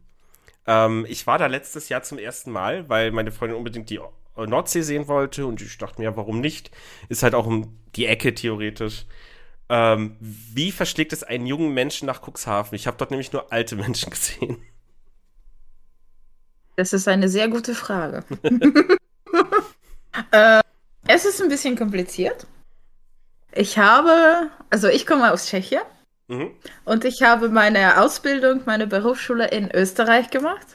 [0.67, 4.01] Ähm, ich war da letztes Jahr zum ersten Mal, weil meine Freundin unbedingt die
[4.37, 6.71] Nordsee sehen wollte und ich dachte mir, warum nicht?
[7.09, 9.07] Ist halt auch um die Ecke theoretisch.
[9.69, 12.77] Ähm, wie verschlägt es einen jungen Menschen nach Cuxhaven?
[12.77, 14.59] Ich habe dort nämlich nur alte Menschen gesehen.
[16.77, 18.25] Das ist eine sehr gute Frage.
[20.31, 20.61] äh,
[21.07, 22.47] es ist ein bisschen kompliziert.
[23.53, 25.83] Ich habe, also ich komme aus Tschechien
[26.27, 26.53] Mhm.
[26.87, 30.67] und ich habe meine Ausbildung, meine Berufsschule in Österreich gemacht.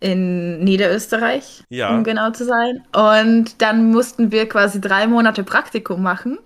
[0.00, 1.90] In Niederösterreich, Ja.
[1.90, 2.84] um genau zu sein.
[2.92, 6.38] Und dann mussten wir quasi drei Monate Praktikum machen.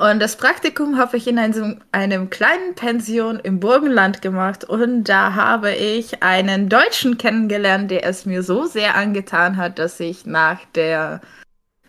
[0.00, 4.64] Und das Praktikum habe ich in einem, einem kleinen Pension im Burgenland gemacht.
[4.64, 10.00] Und da habe ich einen Deutschen kennengelernt, der es mir so sehr angetan hat, dass
[10.00, 11.20] ich nach der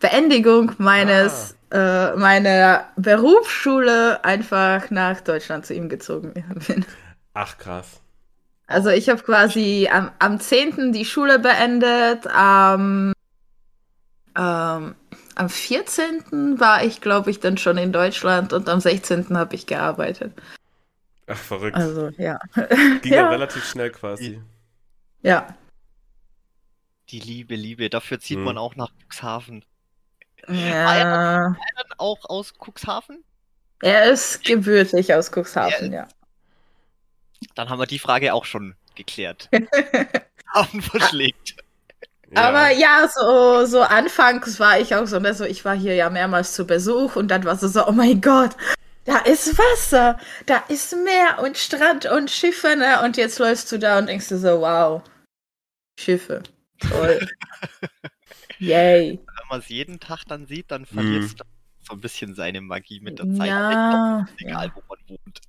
[0.02, 6.34] Beendigung meines, äh, meiner Berufsschule einfach nach Deutschland zu ihm gezogen
[6.68, 6.86] bin.
[7.34, 8.02] Ach, krass.
[8.68, 10.92] Also ich habe quasi am, am 10.
[10.92, 13.14] die Schule beendet, am,
[14.38, 14.96] ähm,
[15.36, 16.60] am 14.
[16.60, 19.38] war ich, glaube ich, dann schon in Deutschland und am 16.
[19.38, 20.34] habe ich gearbeitet.
[21.28, 21.76] Ach, verrückt.
[21.78, 22.40] Also ja.
[23.02, 23.30] Ging ja ja.
[23.30, 24.42] relativ schnell quasi.
[25.22, 25.56] ja.
[27.10, 28.44] Die Liebe, Liebe, dafür zieht Mhm.
[28.46, 29.66] man auch nach Cuxhaven.
[30.48, 31.56] Ja.
[31.76, 33.24] Dann auch aus Cuxhaven?
[33.82, 36.08] Er ist gebürtig aus Cuxhaven, ja.
[37.56, 39.50] Dann haben wir die Frage auch schon geklärt.
[40.54, 41.56] Haben verschlägt.
[42.34, 42.48] Ja.
[42.48, 46.54] Aber ja, so, so anfangs war ich auch so, also ich war hier ja mehrmals
[46.54, 48.56] zu Besuch und dann war es so, oh mein Gott,
[49.04, 53.02] da ist Wasser, da ist Meer und Strand und Schiffe, ne?
[53.04, 55.04] Und jetzt läufst du da und denkst du so, wow,
[56.00, 56.44] Schiffe,
[56.80, 57.28] toll.
[58.60, 59.20] Yay.
[59.20, 61.42] Wenn man es jeden Tag dann sieht, dann verliert es mm.
[61.82, 63.48] so ein bisschen seine Magie mit der Zeit.
[63.48, 64.76] Ja, egal, ja.
[64.76, 65.40] wo man wohnt.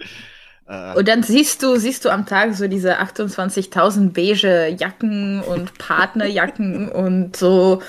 [0.72, 5.76] Äh, und dann siehst du, siehst du am Tag so diese 28.000 beige Jacken und
[5.78, 7.82] Partnerjacken und so.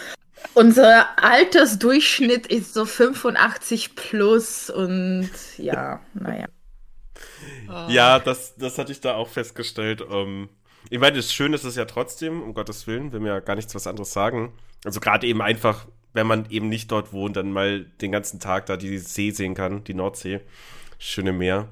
[0.53, 6.47] Unser Altersdurchschnitt ist so 85 plus und ja, naja.
[7.87, 10.03] Ja, das, das hatte ich da auch festgestellt.
[10.11, 10.49] Ähm,
[10.89, 13.55] ich meine, das Schöne ist es ja trotzdem, um Gottes Willen, will mir ja gar
[13.55, 14.51] nichts was anderes sagen.
[14.83, 18.65] Also gerade eben einfach, wenn man eben nicht dort wohnt, dann mal den ganzen Tag
[18.65, 20.41] da die See sehen kann, die Nordsee.
[20.99, 21.69] Schöne Meer.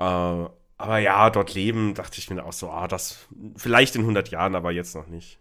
[0.00, 4.30] Äh, aber ja, dort leben, dachte ich mir auch so, ah, das vielleicht in 100
[4.30, 5.38] Jahren, aber jetzt noch nicht.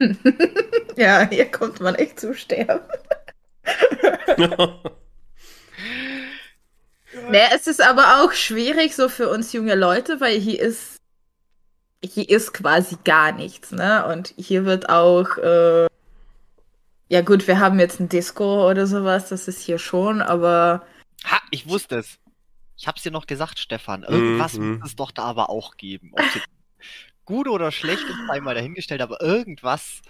[0.96, 2.80] ja, hier kommt man echt zu sterben.
[7.28, 10.96] nee, es ist aber auch schwierig so für uns junge Leute, weil hier ist
[12.02, 14.06] hier ist quasi gar nichts, ne?
[14.06, 15.86] Und hier wird auch äh,
[17.10, 20.86] ja gut, wir haben jetzt ein Disco oder sowas, das ist hier schon, aber
[21.24, 22.19] ha, ich wusste es.
[22.80, 24.04] Ich hab's dir noch gesagt, Stefan.
[24.04, 26.12] Irgendwas mm, muss es doch da aber auch geben.
[26.14, 26.22] Ob
[27.26, 30.00] gut oder schlecht ist einmal dahingestellt, aber irgendwas.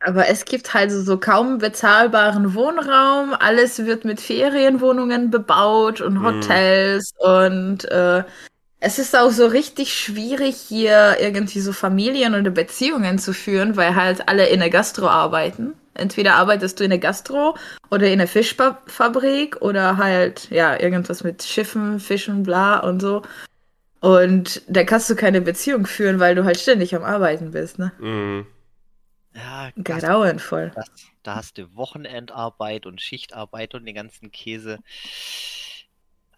[0.00, 3.32] Aber es gibt halt so kaum bezahlbaren Wohnraum.
[3.32, 6.24] Alles wird mit Ferienwohnungen bebaut und mhm.
[6.24, 7.24] Hotels mm.
[7.24, 8.24] und äh,
[8.80, 13.94] es ist auch so richtig schwierig, hier irgendwie so Familien oder Beziehungen zu führen, weil
[13.94, 15.74] halt alle in der Gastro arbeiten.
[15.98, 17.56] Entweder arbeitest du in der Gastro
[17.90, 23.22] oder in der Fischfabrik oder halt, ja, irgendwas mit Schiffen, Fischen, bla und so.
[24.00, 27.92] Und da kannst du keine Beziehung führen, weil du halt ständig am Arbeiten bist, ne?
[27.98, 28.46] Mhm.
[29.34, 30.72] Ja, grauenvoll.
[30.74, 30.90] Das,
[31.22, 34.78] da hast du Wochenendarbeit und Schichtarbeit und den ganzen Käse.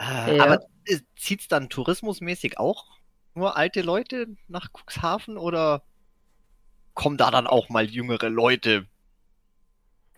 [0.00, 0.44] Äh, ja.
[0.44, 0.60] Aber
[1.16, 2.86] zieht es dann tourismusmäßig auch
[3.34, 5.82] nur alte Leute nach Cuxhaven oder
[6.94, 8.86] kommen da dann auch mal jüngere Leute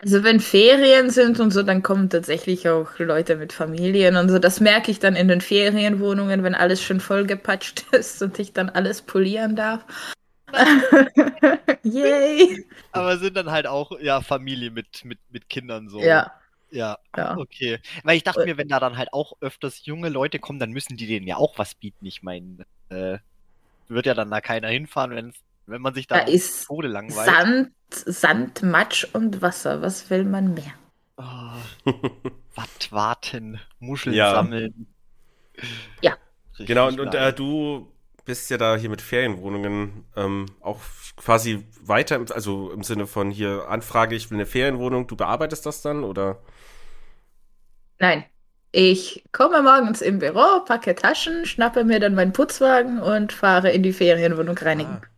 [0.03, 4.41] also wenn Ferien sind und so, dann kommen tatsächlich auch Leute mit Familien und so.
[4.41, 8.69] Das merke ich dann in den Ferienwohnungen, wenn alles schon vollgepatscht ist und ich dann
[8.69, 9.85] alles polieren darf.
[11.83, 12.67] Yay!
[12.91, 16.01] Aber sind dann halt auch ja Familie mit, mit, mit Kindern so.
[16.01, 16.33] Ja.
[16.73, 17.81] Ja, ja, okay.
[18.03, 20.97] Weil ich dachte mir, wenn da dann halt auch öfters junge Leute kommen, dann müssen
[20.97, 22.07] die denen ja auch was bieten.
[22.07, 23.19] Ich meine, äh,
[23.89, 25.35] wird ja dann da keiner hinfahren, wenn es
[25.67, 27.29] wenn man sich da, da ist Tode langweilt.
[27.29, 29.83] Sand, Sand, Matsch und Wasser.
[29.83, 30.73] Was will man mehr?
[31.17, 31.91] Oh,
[32.55, 34.33] Watt warten, Muscheln ja.
[34.33, 34.87] sammeln.
[36.01, 36.17] Ja.
[36.53, 37.93] Richtig genau, und, und äh, du
[38.25, 40.81] bist ja da hier mit Ferienwohnungen ähm, auch
[41.17, 45.83] quasi weiter, also im Sinne von hier Anfrage, ich will eine Ferienwohnung, du bearbeitest das
[45.83, 46.41] dann oder?
[47.99, 48.25] Nein.
[48.75, 53.83] Ich komme morgens im Büro, packe Taschen, schnappe mir dann meinen Putzwagen und fahre in
[53.83, 55.03] die Ferienwohnung reinigen.
[55.03, 55.09] Ah.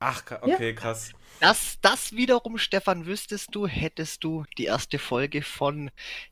[0.00, 0.74] Ach, okay, ja.
[0.74, 1.12] krass.
[1.40, 5.90] Das, das wiederum, Stefan, wüsstest du, hättest du die erste Folge von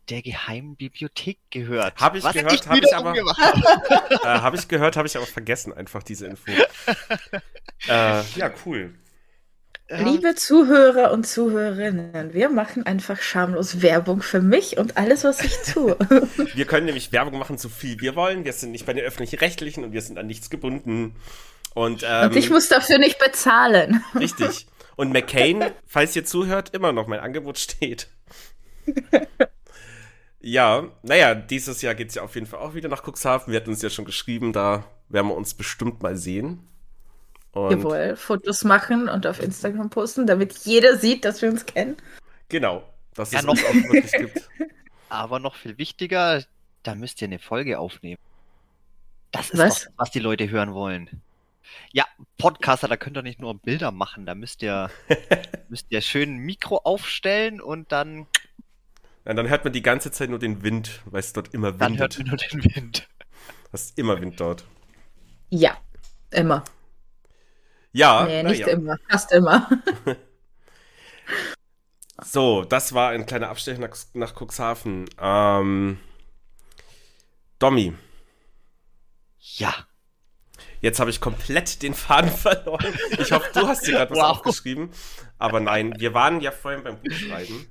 [0.09, 2.01] der geheimen Bibliothek gehört.
[2.01, 3.15] Habe ich, gehört, habe ich aber.
[3.15, 6.51] äh, habe ich gehört, habe ich aber vergessen, einfach diese Info.
[7.89, 8.95] äh, ja, cool.
[9.99, 15.55] Liebe Zuhörer und Zuhörerinnen, wir machen einfach schamlos Werbung für mich und alles, was ich
[15.71, 15.99] tue.
[16.55, 18.45] wir können nämlich Werbung machen, so viel wir wollen.
[18.47, 21.15] Wir sind nicht bei den öffentlich-rechtlichen und wir sind an nichts gebunden.
[21.75, 24.03] Und, ähm, und ich muss dafür nicht bezahlen.
[24.19, 24.67] Richtig.
[24.97, 28.09] Und McCain, falls ihr zuhört, immer noch mein Angebot steht.
[30.41, 33.53] ja, naja, dieses Jahr geht es ja auf jeden Fall auch wieder nach Cuxhaven.
[33.53, 36.69] Wir hatten uns ja schon geschrieben, da werden wir uns bestimmt mal sehen.
[37.53, 41.97] Und Jawohl, Fotos machen und auf Instagram posten, damit jeder sieht, dass wir uns kennen.
[42.49, 42.83] Genau,
[43.15, 44.49] dass ja, es noch auch wirklich gibt.
[45.11, 46.43] Aber noch viel wichtiger,
[46.83, 48.19] da müsst ihr eine Folge aufnehmen.
[49.33, 49.85] Das ist was?
[49.85, 51.23] Doch, was die Leute hören wollen.
[51.93, 52.05] Ja,
[52.39, 54.91] Podcaster, da könnt ihr nicht nur Bilder machen, da müsst ihr,
[55.69, 58.27] müsst ihr schön ein Mikro aufstellen und dann.
[59.25, 61.81] Ja, dann hört man die ganze Zeit nur den Wind, weil es dort immer Wind
[61.81, 63.09] Dann hört man nur den Wind.
[63.71, 64.65] Das ist immer Wind dort.
[65.51, 65.79] Ja,
[66.31, 66.65] immer.
[67.93, 68.25] Ja.
[68.27, 68.69] Nee, nicht ja.
[68.69, 69.69] immer, fast immer.
[72.25, 75.09] so, das war ein kleiner Abstecher nach, nach Cuxhaven.
[75.21, 75.99] Ähm,
[77.59, 77.95] Domi.
[79.39, 79.75] Ja.
[80.83, 82.93] Jetzt habe ich komplett den Faden verloren.
[83.19, 84.31] Ich hoffe, du hast dir gerade was wow.
[84.31, 84.91] aufgeschrieben.
[85.39, 87.67] Aber nein, wir waren ja vorhin beim Buchschreiben.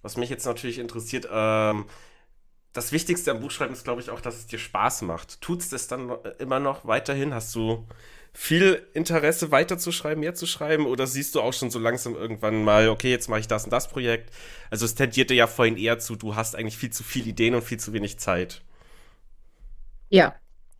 [0.00, 1.86] Was mich jetzt natürlich interessiert, ähm,
[2.72, 5.40] das Wichtigste am Buchschreiben ist, glaube ich, auch, dass es dir Spaß macht.
[5.40, 7.34] Tut es das dann immer noch weiterhin?
[7.34, 7.84] Hast du
[8.32, 10.86] viel Interesse weiterzuschreiben, mehr zu schreiben?
[10.86, 13.72] Oder siehst du auch schon so langsam irgendwann mal, okay, jetzt mache ich das und
[13.72, 14.32] das Projekt?
[14.70, 17.62] Also es tendierte ja vorhin eher zu, du hast eigentlich viel zu viele Ideen und
[17.62, 18.62] viel zu wenig Zeit.
[20.10, 20.36] Ja,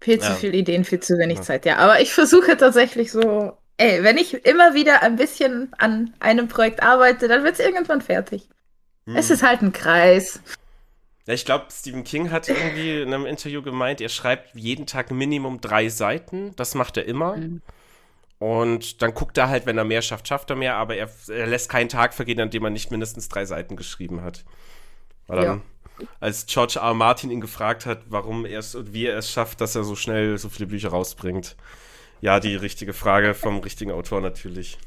[0.07, 0.35] viel zu ja.
[0.37, 1.43] viele Ideen, viel zu wenig ja.
[1.43, 1.79] Zeit, ja.
[1.79, 6.81] Aber ich versuche tatsächlich so, ey, wenn ich immer wieder ein bisschen an einem Projekt
[6.81, 8.49] arbeite, dann wird es irgendwann fertig.
[9.07, 9.17] Hm.
[9.17, 10.41] Es ist halt ein Kreis.
[11.27, 15.11] Ja, ich glaube, Stephen King hat irgendwie in einem Interview gemeint, er schreibt jeden Tag
[15.11, 16.55] Minimum drei Seiten.
[16.55, 17.37] Das macht er immer.
[17.37, 17.63] Mhm.
[18.39, 21.49] Und dann guckt er halt, wenn er mehr schafft, schafft er mehr, aber er, er,
[21.49, 24.45] lässt keinen Tag vergehen, an dem er nicht mindestens drei Seiten geschrieben hat.
[25.27, 25.63] Weil dann, ja.
[26.21, 26.95] Als George R.
[26.95, 29.97] Martin ihn gefragt hat, warum er es und wie er es schafft, dass er so
[29.97, 31.57] schnell so viele Bücher rausbringt.
[32.21, 34.79] Ja, die richtige Frage vom richtigen Autor natürlich.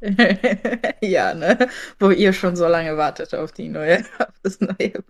[1.00, 1.68] ja, ne?
[1.98, 5.02] Wo ihr schon so lange wartet auf die neue, auf das neue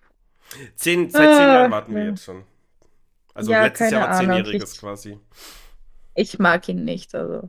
[0.76, 2.44] Zehn, seit zehn Jahren ah, warten wir jetzt schon.
[3.34, 5.18] Also ja, letztes Jahr war zehnjähriges quasi.
[6.14, 7.48] Ich mag ihn nicht, also.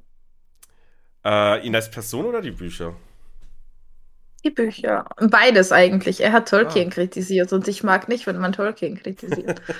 [1.23, 2.95] Äh, ihn als Person oder die Bücher?
[4.45, 5.05] Die Bücher.
[5.17, 6.21] Beides eigentlich.
[6.21, 6.93] Er hat Tolkien ah.
[6.93, 9.61] kritisiert und ich mag nicht, wenn man Tolkien kritisiert.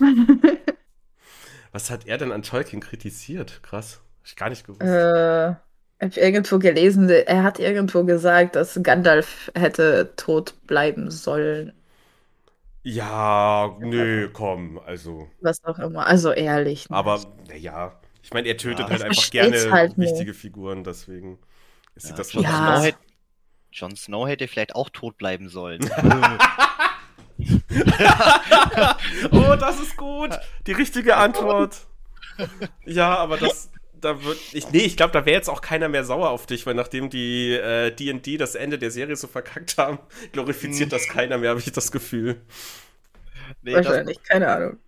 [1.72, 3.62] Was hat er denn an Tolkien kritisiert?
[3.62, 4.00] Krass.
[4.20, 4.82] Hab ich gar nicht gewusst.
[4.82, 5.54] Äh,
[6.00, 11.72] hab irgendwo gelesen, er hat irgendwo gesagt, dass Gandalf hätte tot bleiben sollen.
[12.82, 15.28] Ja, nö, komm, also.
[15.40, 16.88] Was auch immer, also ehrlich.
[16.88, 16.96] Ne?
[16.96, 20.40] Aber, naja, ich meine, er tötet ja, halt einfach gerne halt wichtige nicht.
[20.40, 21.38] Figuren, deswegen
[21.96, 22.82] ist ja, das John, ja.
[23.80, 25.80] Jon Snow hätte vielleicht auch tot bleiben sollen.
[29.30, 30.30] oh, das ist gut.
[30.66, 31.76] Die richtige Antwort.
[32.84, 34.38] Ja, aber das, da wird.
[34.52, 37.10] Ich, nee, ich glaube, da wäre jetzt auch keiner mehr sauer auf dich, weil nachdem
[37.10, 39.98] die äh, DD das Ende der Serie so verkackt haben,
[40.32, 42.40] glorifiziert das keiner mehr, habe ich das Gefühl.
[43.62, 44.78] Nee, Wahrscheinlich, das, keine Ahnung.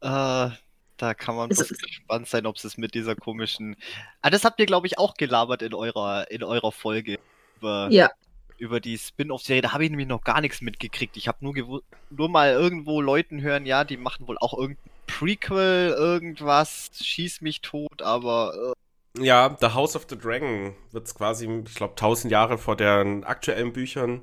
[0.00, 0.56] Äh,
[0.96, 3.76] da kann man bloß gespannt sein, ob es mit dieser komischen.
[4.20, 7.18] Ah, das habt ihr, glaube ich, auch gelabert in eurer, in eurer Folge
[7.64, 8.10] über, ja.
[8.58, 9.62] über die Spin-off-Serie.
[9.62, 11.16] Da habe ich nämlich noch gar nichts mitgekriegt.
[11.16, 15.94] Ich habe nur, nur mal irgendwo Leuten hören, ja, die machen wohl auch irgendein Prequel,
[15.96, 18.74] irgendwas, schieß mich tot, aber.
[19.16, 19.24] Äh.
[19.24, 23.22] Ja, The House of the Dragon wird es quasi, ich glaube, tausend Jahre vor den
[23.24, 24.22] aktuellen Büchern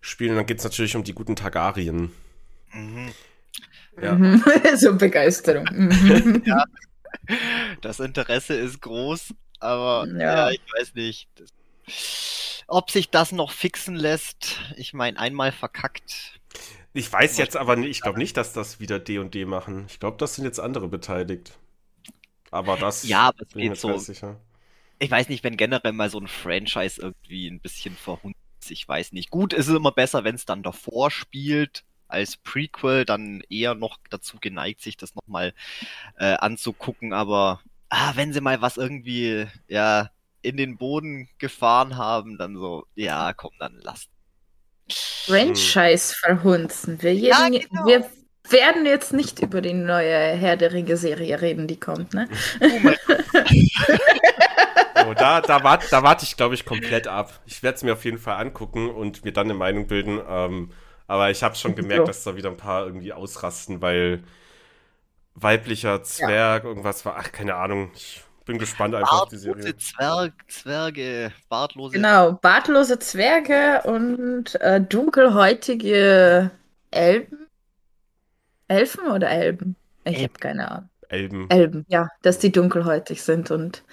[0.00, 0.30] spielen.
[0.30, 2.12] Und dann geht es natürlich um die guten Targaryen.
[2.72, 3.12] Mhm.
[4.00, 4.14] Ja.
[4.14, 4.42] Mhm.
[4.76, 5.66] so Begeisterung.
[5.70, 6.42] Mhm.
[6.46, 6.64] ja.
[7.80, 11.28] Das Interesse ist groß, aber ja, ja ich weiß nicht.
[11.34, 11.50] Das,
[12.66, 16.40] ob sich das noch fixen lässt, ich meine, einmal verkackt,
[16.92, 19.86] ich weiß jetzt aber nicht, ich glaube nicht, dass das wieder D und D machen.
[19.88, 21.56] Ich glaube, das sind jetzt andere beteiligt.
[22.50, 23.96] Aber das ja, aber es geht so.
[23.96, 24.40] Sicher.
[24.98, 28.88] Ich weiß nicht, wenn generell mal so ein Franchise irgendwie ein bisschen verhunzt ist, ich
[28.88, 29.30] weiß nicht.
[29.30, 33.98] Gut, ist es immer besser, wenn es dann davor spielt als Prequel, dann eher noch
[34.10, 35.54] dazu geneigt, sich das nochmal
[36.18, 37.12] äh, anzugucken.
[37.12, 40.10] Aber ah, wenn sie mal was irgendwie ja
[40.42, 44.08] in den Boden gefahren haben, dann so, ja, komm, dann lasst
[44.90, 47.00] Franchise verhunzen.
[47.02, 47.86] Wir, ja, genau.
[47.86, 48.10] wir
[48.48, 52.28] werden jetzt nicht über die neue Herr der Ringe-Serie reden, die kommt, ne?
[52.60, 52.66] Oh,
[55.10, 57.40] oh da, da warte da wart ich, glaube ich, komplett ab.
[57.46, 60.20] Ich werde es mir auf jeden Fall angucken und mir dann eine Meinung bilden.
[60.28, 60.72] Ähm,
[61.06, 62.06] aber ich habe schon gemerkt, so.
[62.06, 64.24] dass da wieder ein paar irgendwie ausrasten, weil
[65.34, 66.68] weiblicher Zwerg ja.
[66.68, 67.16] irgendwas war.
[67.18, 67.90] Ach, keine Ahnung.
[67.94, 69.76] Ich bin gespannt einfach auf die Serie.
[69.76, 71.92] Zwerg, Zwerge, bartlose.
[71.92, 76.50] Genau, bartlose Zwerge und äh, dunkelhäutige
[76.90, 77.46] Elben.
[78.66, 79.76] Elfen oder Elben?
[80.04, 80.90] Ich habe keine Ahnung.
[81.08, 81.50] Elben.
[81.50, 83.84] Elben, ja, dass die dunkelhäutig sind und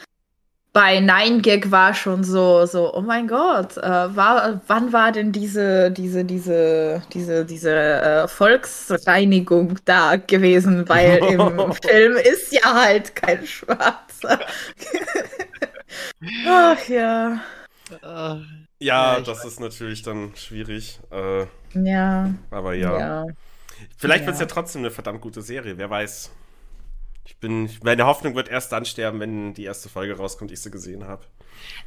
[0.78, 3.82] bei Nine Gag war schon so, so, oh mein Gott, äh,
[4.16, 10.88] war, wann war denn diese, diese, diese, diese, diese äh, Volksreinigung da gewesen?
[10.88, 14.40] Weil im Film ist ja halt kein Schwarzer.
[16.48, 17.42] Ach ja.
[18.04, 18.42] Ja,
[18.78, 21.00] ja das ist natürlich dann schwierig.
[21.10, 22.36] Äh, ja.
[22.52, 23.00] Aber ja.
[23.00, 23.26] ja.
[23.98, 24.28] Vielleicht ja.
[24.28, 26.30] wird es ja trotzdem eine verdammt gute Serie, wer weiß.
[27.28, 30.72] Ich bin, meine Hoffnung wird erst dann sterben, wenn die erste Folge rauskommt, ich sie
[30.72, 31.26] gesehen habe.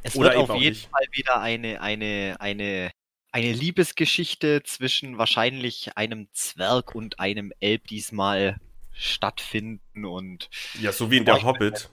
[0.03, 0.89] Es Oder wird auf jeden nicht.
[0.89, 2.91] Fall wieder eine, eine, eine,
[3.31, 8.57] eine Liebesgeschichte zwischen wahrscheinlich einem Zwerg und einem Elb diesmal
[8.93, 10.51] stattfinden und.
[10.79, 11.89] Ja, so wie in der Hobbit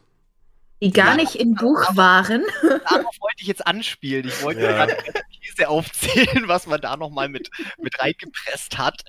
[0.80, 2.42] die gar ja, nicht im Buch waren.
[2.62, 4.28] Darauf wollte ich jetzt anspielen.
[4.28, 4.72] Ich wollte ja.
[4.72, 4.96] gerade
[5.40, 7.50] Käse aufzählen, was man da nochmal mit,
[7.82, 9.04] mit reingepresst hat,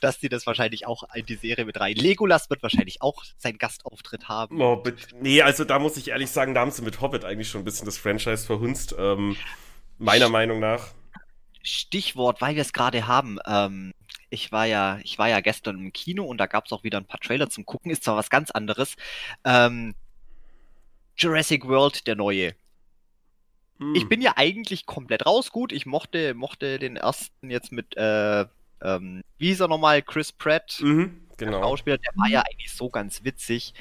[0.00, 1.94] dass die das wahrscheinlich auch in die Serie mit rein.
[1.94, 4.60] Legolas wird wahrscheinlich auch seinen Gastauftritt haben.
[4.60, 4.82] Oh,
[5.20, 7.64] nee, also da muss ich ehrlich sagen, da haben sie mit Hobbit eigentlich schon ein
[7.64, 8.94] bisschen das Franchise verhunzt.
[8.98, 9.36] Ähm,
[9.98, 10.88] meiner Meinung nach.
[11.62, 13.38] Stichwort, weil wir es gerade haben.
[13.46, 13.92] Ähm,
[14.30, 16.98] ich war ja, ich war ja gestern im Kino und da gab es auch wieder
[16.98, 17.90] ein paar Trailer zum Gucken.
[17.90, 18.94] Ist zwar was ganz anderes.
[19.44, 19.94] Ähm,
[21.18, 22.54] Jurassic World, der neue.
[23.78, 23.94] Hm.
[23.94, 25.50] Ich bin ja eigentlich komplett raus.
[25.50, 28.44] Gut, ich mochte, mochte den ersten jetzt mit, äh,
[28.82, 30.02] ähm, wie hieß er nochmal?
[30.02, 31.60] Chris Pratt, Mhm, der genau.
[31.60, 33.74] Schauspieler, der war ja eigentlich so ganz witzig.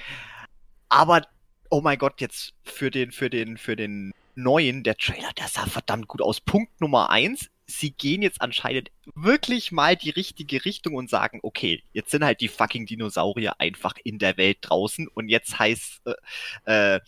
[0.89, 1.27] Aber,
[1.69, 5.65] oh mein Gott, jetzt für den, für den, für den neuen, der Trailer, der sah
[5.65, 6.39] verdammt gut aus.
[6.41, 7.49] Punkt Nummer eins.
[7.70, 12.39] Sie gehen jetzt anscheinend wirklich mal die richtige Richtung und sagen, okay, jetzt sind halt
[12.39, 16.01] die fucking Dinosaurier einfach in der Welt draußen und jetzt heißt
[16.65, 16.99] äh, äh,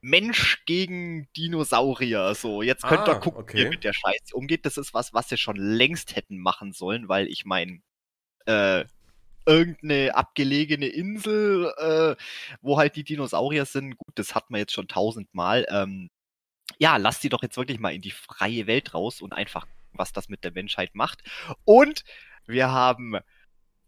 [0.00, 2.34] Mensch gegen Dinosaurier.
[2.34, 3.56] So, jetzt könnt ihr Ah, gucken, okay.
[3.58, 4.64] wie ihr mit der Scheiße umgeht.
[4.64, 7.82] Das ist was, was sie schon längst hätten machen sollen, weil ich meine,
[8.46, 8.84] äh,
[9.46, 12.16] irgendeine abgelegene Insel, äh,
[12.62, 15.66] wo halt die Dinosaurier sind, gut, das hat man jetzt schon tausendmal.
[15.70, 16.08] Ähm,
[16.78, 20.12] ja, lasst sie doch jetzt wirklich mal in die freie Welt raus und einfach, was
[20.12, 21.22] das mit der Menschheit macht.
[21.64, 22.04] Und
[22.46, 23.16] wir haben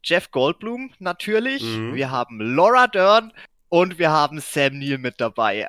[0.04, 1.94] Jeff Goldblum natürlich, Mhm.
[1.94, 3.32] wir haben Laura Dern
[3.68, 5.68] und wir haben Sam Neill mit dabei.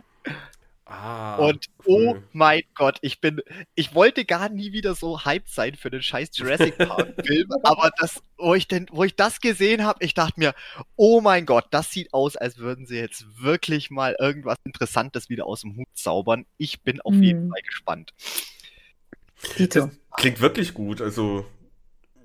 [0.85, 2.23] Ah, Und oh cool.
[2.33, 3.41] mein Gott, ich bin,
[3.73, 7.89] ich wollte gar nie wieder so hyped sein für den scheiß Jurassic Park Film, aber
[7.99, 10.53] das, wo ich denn, wo ich das gesehen habe, ich dachte mir,
[10.97, 15.45] oh mein Gott, das sieht aus, als würden sie jetzt wirklich mal irgendwas Interessantes wieder
[15.45, 16.45] aus dem Hut zaubern.
[16.57, 17.51] Ich bin auf jeden Mhm.
[17.51, 18.11] Fall gespannt.
[19.57, 19.91] Dito.
[20.15, 21.01] Klingt wirklich gut.
[21.01, 21.45] Also,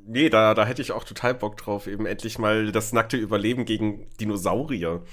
[0.06, 1.86] nee, da, da hätte ich auch total Bock drauf.
[1.86, 5.04] Eben endlich mal das nackte Überleben gegen Dinosaurier.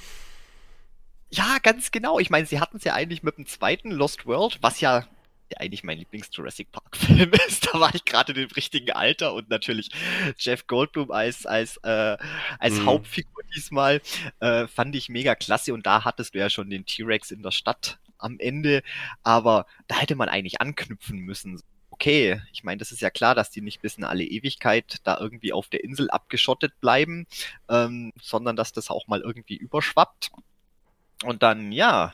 [1.31, 2.19] Ja, ganz genau.
[2.19, 5.05] Ich meine, sie hatten es ja eigentlich mit dem zweiten Lost World, was ja
[5.51, 7.67] ja eigentlich mein Lieblings-Jurassic Park-Film ist.
[7.71, 9.89] Da war ich gerade in dem richtigen Alter und natürlich
[10.39, 12.17] Jeff Goldblum als, als, äh,
[12.59, 12.85] als Mhm.
[12.85, 14.01] Hauptfigur diesmal
[14.39, 17.51] äh, fand ich mega klasse und da hattest du ja schon den T-Rex in der
[17.51, 18.81] Stadt am Ende,
[19.21, 21.61] aber da hätte man eigentlich anknüpfen müssen.
[21.95, 25.17] Okay, ich meine, das ist ja klar, dass die nicht bis in alle Ewigkeit da
[25.17, 27.25] irgendwie auf der Insel abgeschottet bleiben,
[27.69, 30.29] ähm, sondern dass das auch mal irgendwie überschwappt.
[31.23, 32.13] Und dann, ja,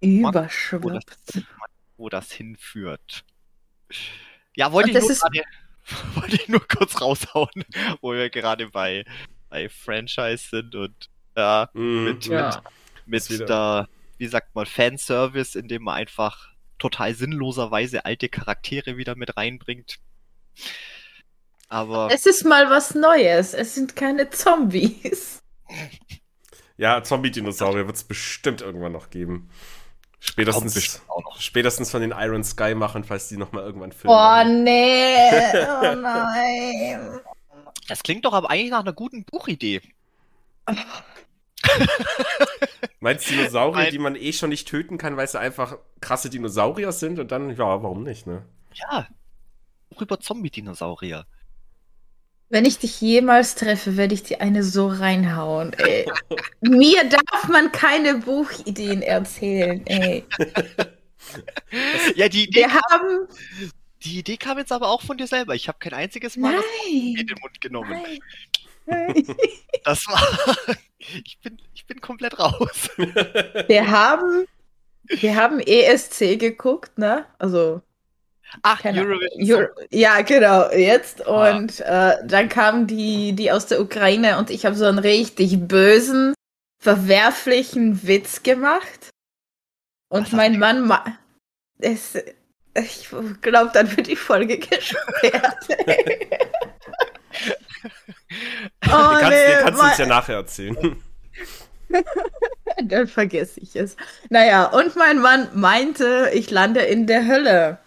[0.00, 1.10] wo Überschwappt.
[1.34, 1.42] das,
[1.98, 3.22] wo das hinführt.
[4.54, 5.22] Ja, wollte ich, ist-
[6.14, 7.64] wollte ich nur kurz raushauen,
[8.00, 9.04] wo wir gerade bei,
[9.50, 12.04] bei Franchise sind und ja, Mhm.
[12.04, 12.62] Mit- Ja.
[13.04, 16.48] mit wieder- der, wie sagt man, Fanservice, indem man einfach
[16.78, 19.98] total sinnloserweise alte Charaktere wieder mit reinbringt.
[21.68, 23.54] Aber Es ist mal was Neues.
[23.54, 25.42] Es sind keine Zombies.
[26.78, 29.48] Ja, Zombie-Dinosaurier wird es bestimmt irgendwann noch geben.
[30.20, 31.40] Spätestens, noch.
[31.40, 34.14] spätestens von den Iron Sky machen, falls die noch mal irgendwann filmen.
[34.14, 35.30] Oh nee.
[35.54, 37.20] Oh nein.
[37.88, 39.80] Das klingt doch aber eigentlich nach einer guten Buchidee.
[43.00, 46.30] Meinst du Dinosaurier, Mein- die man eh schon nicht töten kann, weil sie einfach krasse
[46.30, 47.18] Dinosaurier sind?
[47.18, 48.42] Und dann, ja, warum nicht, ne?
[48.74, 49.06] Ja.
[49.98, 51.26] Über Zombie-Dinosaurier.
[52.48, 56.06] Wenn ich dich jemals treffe, werde ich dir eine so reinhauen, ey.
[56.60, 60.24] Mir darf man keine Buchideen erzählen, ey.
[62.14, 63.26] Ja, die Idee, Wir haben.
[64.04, 65.54] die Idee kam jetzt aber auch von dir selber.
[65.54, 67.26] Ich habe kein einziges Mal das in Nein.
[67.26, 67.90] den Mund genommen.
[68.02, 68.18] Nein.
[69.84, 70.76] Das war.
[71.24, 72.90] Ich bin, ich bin komplett raus.
[72.96, 74.46] Wir haben.
[75.04, 77.26] Wir haben ESC geguckt, ne?
[77.38, 77.80] Also
[78.62, 79.64] Ach, Keine Eurovision.
[79.64, 81.26] Euro ja, genau, jetzt.
[81.26, 81.56] Ah.
[81.56, 85.58] Und äh, dann kamen die, die aus der Ukraine und ich habe so einen richtig
[85.68, 86.34] bösen,
[86.78, 89.10] verwerflichen Witz gemacht.
[90.08, 91.04] Und Was mein Mann, ma
[91.78, 92.16] es,
[92.74, 93.08] ich
[93.42, 95.66] glaube, dann wird die Folge gesperrt.
[98.30, 101.02] Oh, kannst, nee, die kannst du uns mein- ja nachher erzählen.
[102.82, 103.96] Dann vergesse ich es.
[104.28, 107.78] Naja, und mein Mann meinte, ich lande in der Hölle.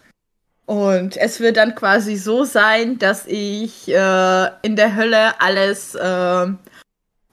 [0.66, 6.46] Und es wird dann quasi so sein, dass ich äh, in der Hölle alles äh,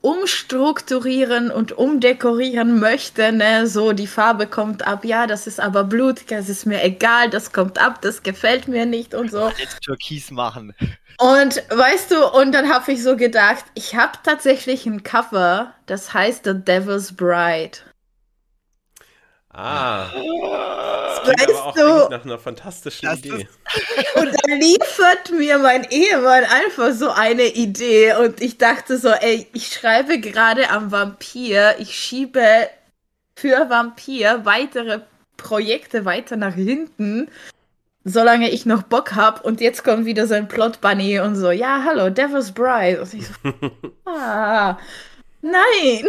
[0.08, 3.34] umstrukturieren und umdekorieren möchte.
[3.34, 3.68] Ne?
[3.68, 5.03] So, die Farbe kommt ab.
[5.03, 8.86] Ja, das ist aber blutig, das ist mir egal, das kommt ab, das gefällt mir
[8.86, 9.51] nicht und so.
[9.58, 10.74] Jetzt Türkis machen.
[11.20, 16.14] Und weißt du, und dann habe ich so gedacht, ich habe tatsächlich ein Cover, das
[16.14, 17.80] heißt The Devil's Bride.
[19.51, 20.10] Ah.
[21.28, 23.47] Das klingt Weißt aber auch du- nach einer fantastischen Idee.
[24.15, 29.47] Und dann liefert mir mein Ehemann einfach so eine Idee und ich dachte so, ey,
[29.53, 32.41] ich schreibe gerade am Vampir, ich schiebe
[33.36, 35.01] für Vampir weitere
[35.38, 37.30] Projekte weiter nach hinten,
[38.03, 41.51] solange ich noch Bock hab und jetzt kommt wieder so ein Plot Bunny und so,
[41.51, 43.01] ja, hallo, Devil's Bride.
[43.01, 43.34] Und ich so,
[44.05, 44.78] ah,
[45.41, 46.07] nein.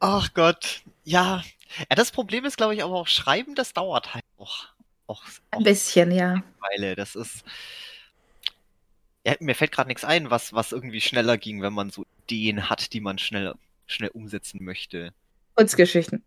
[0.00, 0.80] Ach Gott.
[1.04, 1.42] Ja.
[1.90, 4.66] Ja, das Problem ist, glaube ich, aber auch Schreiben, das dauert halt auch,
[5.06, 6.32] auch, auch Ein bisschen, ja.
[6.32, 6.96] eine Weile.
[6.96, 7.44] Das ist.
[9.40, 12.92] mir fällt gerade nichts ein, was, was irgendwie schneller ging, wenn man so Ideen hat,
[12.92, 13.54] die man schnell,
[13.86, 15.12] schnell umsetzen möchte.
[15.54, 16.24] Kurzgeschichten.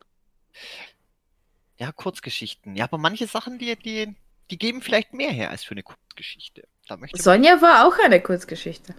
[1.80, 2.76] Ja, Kurzgeschichten.
[2.76, 4.16] Ja, aber manche Sachen, die, die,
[4.52, 6.68] die geben vielleicht mehr her als für eine Kurzgeschichte.
[6.98, 8.94] Möchte man- Sonja war auch eine Kurzgeschichte.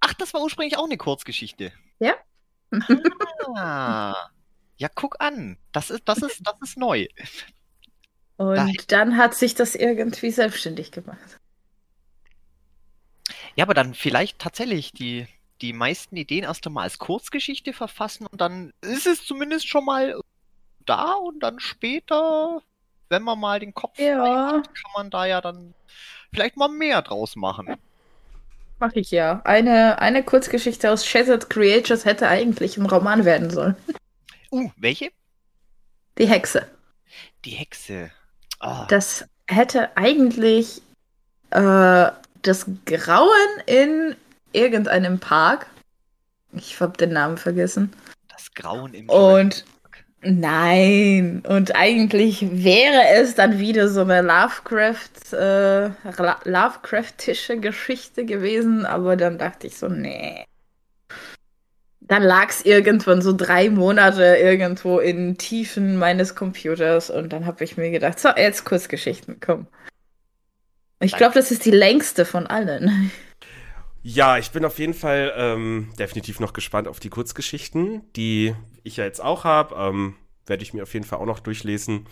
[0.00, 1.72] Ach, das war ursprünglich auch eine Kurzgeschichte.
[1.98, 2.14] Ja.
[3.56, 4.28] Ah.
[4.76, 5.58] Ja, guck an.
[5.72, 7.06] Das ist, das ist, das ist neu.
[8.36, 8.76] Und Nein.
[8.88, 11.40] dann hat sich das irgendwie selbstständig gemacht.
[13.56, 15.26] Ja, aber dann vielleicht tatsächlich die,
[15.60, 20.20] die meisten Ideen erst einmal als Kurzgeschichte verfassen und dann ist es zumindest schon mal
[20.86, 22.62] da und dann später,
[23.10, 25.74] wenn man mal den Kopf Ja, hat, kann man da ja dann
[26.32, 27.78] vielleicht mal mehr draus machen.
[28.78, 29.40] mache ich ja.
[29.44, 33.76] Eine, eine Kurzgeschichte aus Shattered Creatures hätte eigentlich ein Roman werden sollen.
[34.54, 35.10] Uh, welche?
[36.16, 36.64] Die Hexe.
[37.44, 38.12] Die Hexe.
[38.60, 40.80] Ah, Das hätte eigentlich
[41.50, 42.06] äh,
[42.42, 43.28] das Grauen
[43.66, 44.14] in
[44.52, 45.66] irgendeinem Park.
[46.52, 47.92] Ich habe den Namen vergessen.
[48.28, 49.64] das Grauen im Und
[50.20, 55.90] nein, und eigentlich wäre es dann wieder so eine Lovecraft, äh,
[56.48, 60.44] Lovecraftische Geschichte gewesen, aber dann dachte ich so, nee.
[62.06, 67.64] Dann lag es irgendwann so drei Monate irgendwo in Tiefen meines Computers und dann habe
[67.64, 69.66] ich mir gedacht, so, jetzt Kurzgeschichten, komm.
[71.00, 73.10] Ich glaube, das ist die längste von allen.
[74.02, 78.98] Ja, ich bin auf jeden Fall ähm, definitiv noch gespannt auf die Kurzgeschichten, die ich
[78.98, 79.74] ja jetzt auch habe.
[79.74, 82.06] Ähm, Werde ich mir auf jeden Fall auch noch durchlesen.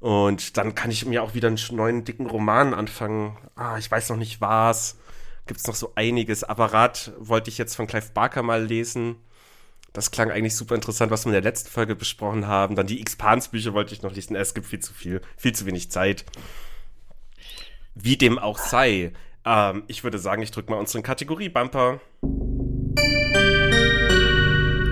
[0.00, 3.36] Und dann kann ich mir auch wieder einen neuen dicken Roman anfangen.
[3.56, 4.96] Ah, ich weiß noch nicht was.
[5.48, 6.44] Gibt es noch so einiges.
[6.44, 9.16] Apparat wollte ich jetzt von Clive Barker mal lesen.
[9.94, 12.76] Das klang eigentlich super interessant, was wir in der letzten Folge besprochen haben.
[12.76, 14.36] Dann die Expans-Bücher wollte ich noch lesen.
[14.36, 16.26] Es gibt viel zu viel, viel zu wenig Zeit.
[17.94, 19.14] Wie dem auch sei.
[19.46, 21.98] Ähm, ich würde sagen, ich drücke mal unseren Kategorie-Bumper.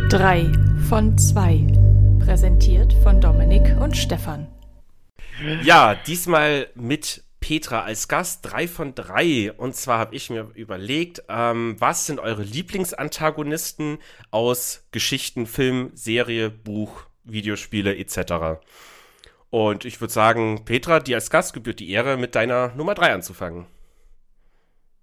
[0.09, 0.51] Drei
[0.89, 1.67] von zwei.
[2.25, 4.49] Präsentiert von Dominik und Stefan.
[5.63, 9.53] Ja, diesmal mit Petra als Gast, drei von drei.
[9.53, 13.99] Und zwar habe ich mir überlegt, ähm, was sind eure Lieblingsantagonisten
[14.31, 18.61] aus Geschichten, Film, Serie, Buch, Videospiele etc.
[19.51, 23.13] Und ich würde sagen, Petra, dir als Gast gebührt die Ehre, mit deiner Nummer drei
[23.13, 23.67] anzufangen.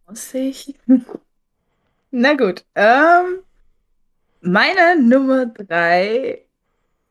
[0.08, 0.76] Muss ich?
[2.12, 2.66] Na gut.
[2.76, 3.40] Ähm,
[4.42, 6.43] meine Nummer drei.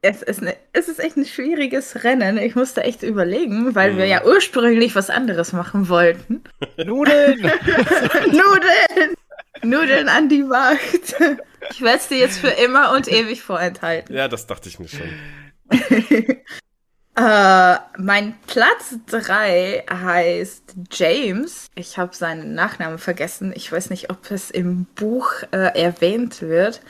[0.04, 2.36] Es ist, ne, es ist echt ein schwieriges Rennen.
[2.36, 4.10] Ich musste echt überlegen, weil wir Mhm.
[4.10, 6.42] ja ursprünglich was anderes machen wollten.
[6.76, 7.40] Nudeln!
[8.26, 9.14] Nudeln!
[9.62, 11.14] Nudeln an die Macht.
[11.70, 14.12] Ich werde es dir jetzt für immer und ewig vorenthalten.
[14.16, 15.08] Ja, das dachte ich mir schon.
[17.14, 21.66] Äh, mein Platz 3 heißt James.
[21.74, 23.52] Ich habe seinen Nachnamen vergessen.
[23.54, 26.80] Ich weiß nicht, ob es im Buch äh, erwähnt wird.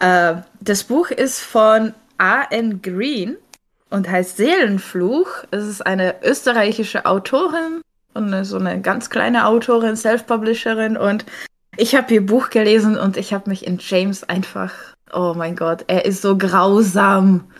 [0.00, 2.82] Äh, das Buch ist von A.N.
[2.82, 3.36] Green
[3.90, 5.28] und heißt Seelenfluch.
[5.50, 7.82] Es ist eine österreichische Autorin
[8.14, 10.96] und so eine ganz kleine Autorin, Self-Publisherin.
[10.96, 11.24] Und
[11.76, 14.72] ich habe ihr Buch gelesen und ich habe mich in James einfach,
[15.12, 17.50] oh mein Gott, er ist so grausam.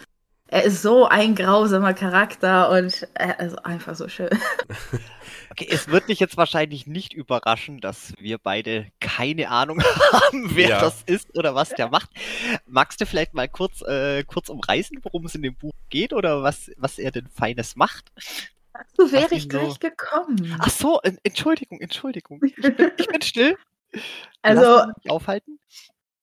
[0.48, 4.30] Er ist so ein grausamer Charakter und er ist einfach so schön.
[5.60, 9.80] Okay, es wird dich jetzt wahrscheinlich nicht überraschen, dass wir beide keine Ahnung
[10.12, 10.80] haben, wer Ja.
[10.80, 12.10] das ist oder was der macht.
[12.66, 16.42] Magst du vielleicht mal kurz, äh, kurz umreißen, worum es in dem Buch geht oder
[16.42, 18.12] was, was er denn Feines macht?
[18.96, 20.56] So wäre ich ihn so- gleich gekommen.
[20.60, 22.40] Ach so, en- Entschuldigung, Entschuldigung.
[22.44, 23.56] Ich bin, ich bin still.
[24.42, 25.58] also, aufhalten.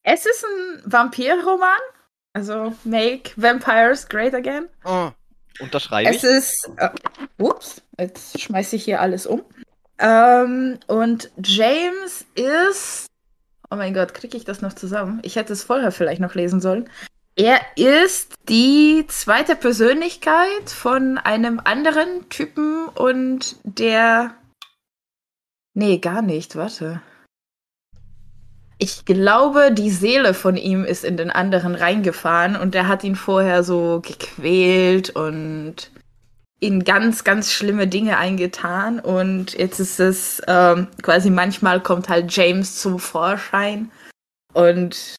[0.04, 1.80] es ist ein Vampirroman.
[2.32, 4.70] Also, Make Vampires Great Again.
[4.86, 5.12] Oh,
[5.60, 6.24] unterschreibe Es ich.
[6.24, 6.70] ist.
[6.78, 6.90] Äh,
[7.38, 9.44] ups, jetzt schmeiße ich hier alles um.
[10.00, 13.08] Ähm, und James ist.
[13.72, 15.20] Oh mein Gott, kriege ich das noch zusammen?
[15.24, 16.90] Ich hätte es vorher vielleicht noch lesen sollen.
[17.38, 24.36] Er ist die zweite Persönlichkeit von einem anderen Typen und der.
[25.74, 27.02] Nee, gar nicht, warte.
[28.78, 33.16] Ich glaube, die Seele von ihm ist in den anderen reingefahren und der hat ihn
[33.16, 35.92] vorher so gequält und
[36.60, 39.00] in ganz, ganz schlimme Dinge eingetan.
[39.00, 43.92] Und jetzt ist es ähm, quasi manchmal kommt halt James zum Vorschein.
[44.54, 45.16] Und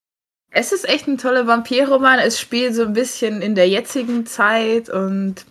[0.51, 2.19] es ist echt ein toller Vampirroman.
[2.19, 5.47] Es spielt so ein bisschen in der jetzigen Zeit und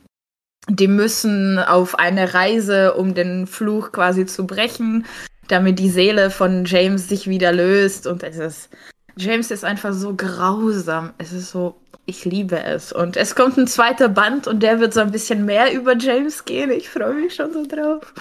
[0.68, 5.06] die müssen auf eine Reise, um den Fluch quasi zu brechen,
[5.48, 8.08] damit die Seele von James sich wieder löst.
[8.08, 8.70] Und es ist.
[9.18, 11.14] James ist einfach so grausam.
[11.18, 11.80] Es ist so.
[12.06, 12.92] Ich liebe es.
[12.92, 16.46] Und es kommt ein zweiter Band und der wird so ein bisschen mehr über James
[16.46, 16.70] gehen.
[16.70, 18.14] Ich freue mich schon so drauf.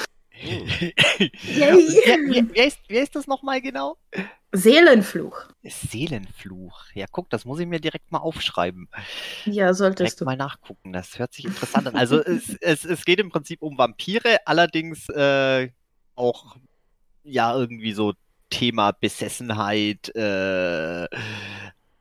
[0.45, 3.97] Ja, wie, wie, ist, wie ist das nochmal genau?
[4.53, 5.49] Seelenfluch.
[5.63, 6.85] Seelenfluch.
[6.95, 8.89] Ja, guck, das muss ich mir direkt mal aufschreiben.
[9.47, 10.25] Ja, solltest direkt du.
[10.25, 10.93] mal nachgucken.
[10.93, 11.97] Das hört sich interessant an.
[11.97, 15.71] Also es, es, es geht im Prinzip um Vampire, allerdings äh,
[16.15, 16.57] auch
[17.25, 18.15] ja irgendwie so
[18.51, 21.09] Thema Besessenheit, äh,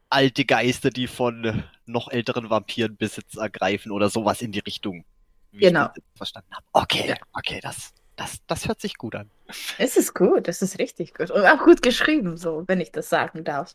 [0.10, 5.06] alte Geister, die von noch älteren Vampiren Besitz ergreifen oder sowas in die Richtung.
[5.52, 5.90] Genau.
[6.16, 6.66] Verstanden habe.
[6.74, 7.16] Okay, ja.
[7.34, 9.30] okay, das, das, das hört sich gut an.
[9.78, 11.32] Es ist gut, es ist richtig gut.
[11.32, 13.74] Und auch gut geschrieben, so, wenn ich das sagen darf.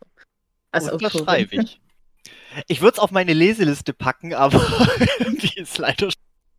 [0.71, 1.81] Also das schreibe ich.
[2.67, 4.59] Ich würde es auf meine Leseliste packen, aber
[5.41, 6.09] die ist leider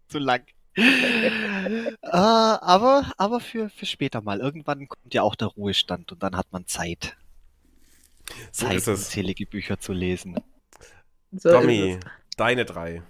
[0.08, 0.44] zu lang.
[0.76, 4.40] Äh, aber aber für, für später mal.
[4.40, 7.16] Irgendwann kommt ja auch der Ruhestand und dann hat man Zeit.
[8.52, 9.06] So Zeit, ist es.
[9.06, 10.36] unzählige Bücher zu lesen.
[11.32, 11.98] So Tommy,
[12.36, 13.02] deine drei.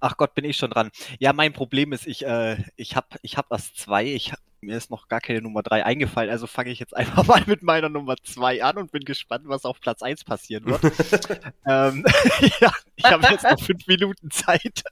[0.00, 0.90] Ach Gott, bin ich schon dran.
[1.18, 4.04] Ja, mein Problem ist, ich, äh, ich habe ich hab erst zwei.
[4.04, 4.32] Ich,
[4.62, 7.62] mir ist noch gar keine Nummer drei eingefallen, also fange ich jetzt einfach mal mit
[7.62, 10.82] meiner Nummer zwei an und bin gespannt, was auf Platz eins passieren wird.
[11.66, 12.04] ähm,
[12.60, 14.82] ja, ich habe jetzt noch fünf Minuten Zeit.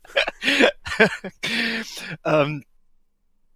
[2.24, 2.64] ähm,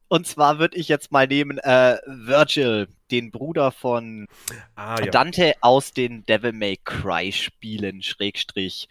[0.09, 4.27] und zwar würde ich jetzt mal nehmen äh, Virgil, den Bruder von
[4.75, 5.11] Ah, ja.
[5.11, 8.89] Dante aus den Devil May Cry Spielen, Schrägstrich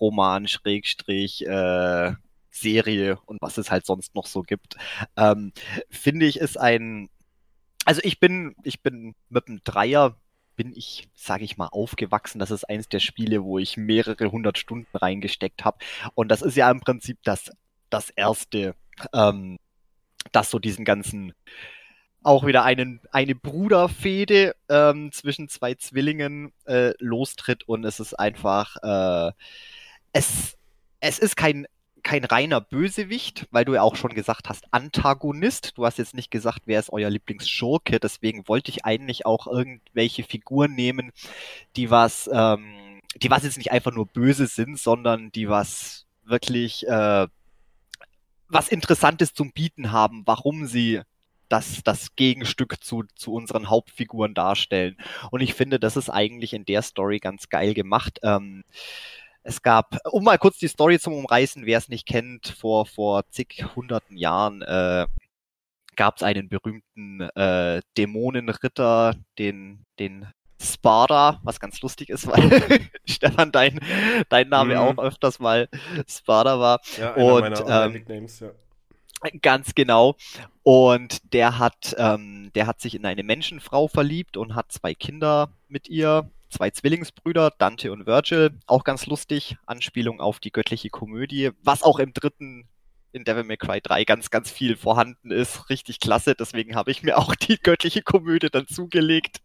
[0.00, 2.12] Roman, Schrägstrich äh,
[2.56, 4.76] Serie und was es halt sonst noch so gibt.
[5.16, 5.52] Ähm,
[5.90, 7.08] Finde ich ist ein,
[7.84, 10.16] also ich bin, ich bin mit einem Dreier
[10.56, 12.38] bin ich, sage ich mal, aufgewachsen.
[12.38, 15.78] Das ist eins der Spiele, wo ich mehrere hundert Stunden reingesteckt habe.
[16.14, 17.52] Und das ist ja im Prinzip das,
[17.90, 18.74] das erste,
[19.12, 19.58] ähm,
[20.32, 21.34] das so diesen ganzen
[22.22, 28.76] auch wieder einen, eine Bruderfehde ähm, zwischen zwei Zwillingen äh, lostritt und es ist einfach,
[28.82, 29.32] äh,
[30.12, 30.56] es,
[30.98, 31.68] es ist kein,
[32.06, 35.76] kein reiner Bösewicht, weil du ja auch schon gesagt hast, Antagonist.
[35.76, 40.22] Du hast jetzt nicht gesagt, wer ist euer Lieblingsschurke, deswegen wollte ich eigentlich auch irgendwelche
[40.22, 41.10] Figuren nehmen,
[41.74, 46.86] die was, ähm, die was jetzt nicht einfach nur böse sind, sondern die was wirklich
[46.86, 47.26] äh,
[48.48, 51.00] was Interessantes zum Bieten haben, warum sie
[51.48, 54.96] das, das Gegenstück zu, zu unseren Hauptfiguren darstellen.
[55.32, 58.20] Und ich finde, das ist eigentlich in der Story ganz geil gemacht.
[58.22, 58.62] Ähm,
[59.46, 63.26] es gab, um mal kurz die Story zum Umreißen, wer es nicht kennt, vor, vor
[63.30, 65.06] zig hunderten Jahren äh,
[65.96, 70.28] gab es einen berühmten äh, Dämonenritter, den, den
[70.60, 72.50] Sparta, was ganz lustig ist, weil
[73.06, 73.80] Stefan, dein,
[74.28, 74.80] dein Name Mhm.
[74.80, 75.68] auch öfters mal
[76.08, 76.80] Sparta war.
[76.98, 78.50] Ja, einer Und, meiner ähm, Online-Nicknames, ja.
[79.40, 80.16] Ganz genau.
[80.62, 85.48] Und der hat, ähm, der hat sich in eine Menschenfrau verliebt und hat zwei Kinder
[85.68, 88.58] mit ihr, zwei Zwillingsbrüder, Dante und Virgil.
[88.66, 92.68] Auch ganz lustig, Anspielung auf die göttliche Komödie, was auch im dritten
[93.12, 95.70] in Devil May Cry 3 ganz, ganz viel vorhanden ist.
[95.70, 96.34] Richtig klasse.
[96.34, 99.40] Deswegen habe ich mir auch die göttliche Komödie dann zugelegt.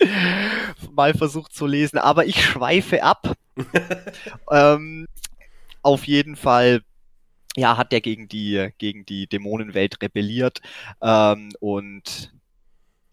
[0.91, 1.97] Mal versucht zu lesen.
[1.97, 3.33] Aber ich schweife ab.
[4.51, 5.07] ähm,
[5.81, 6.81] auf jeden Fall
[7.55, 10.61] ja, hat der gegen die, gegen die Dämonenwelt rebelliert
[11.01, 12.33] ähm, und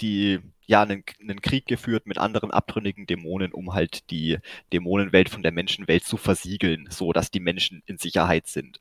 [0.00, 4.38] die ja einen, einen Krieg geführt mit anderen abtrünnigen Dämonen, um halt die
[4.72, 8.78] Dämonenwelt von der Menschenwelt zu versiegeln, so dass die Menschen in Sicherheit sind.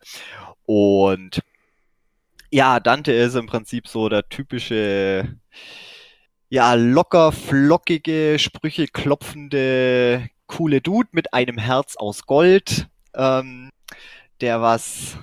[0.65, 1.41] Und
[2.51, 5.37] ja, Dante ist im Prinzip so der typische,
[6.49, 13.69] ja, locker, flockige, Sprüche klopfende, coole Dude mit einem Herz aus Gold, ähm,
[14.41, 15.17] der was,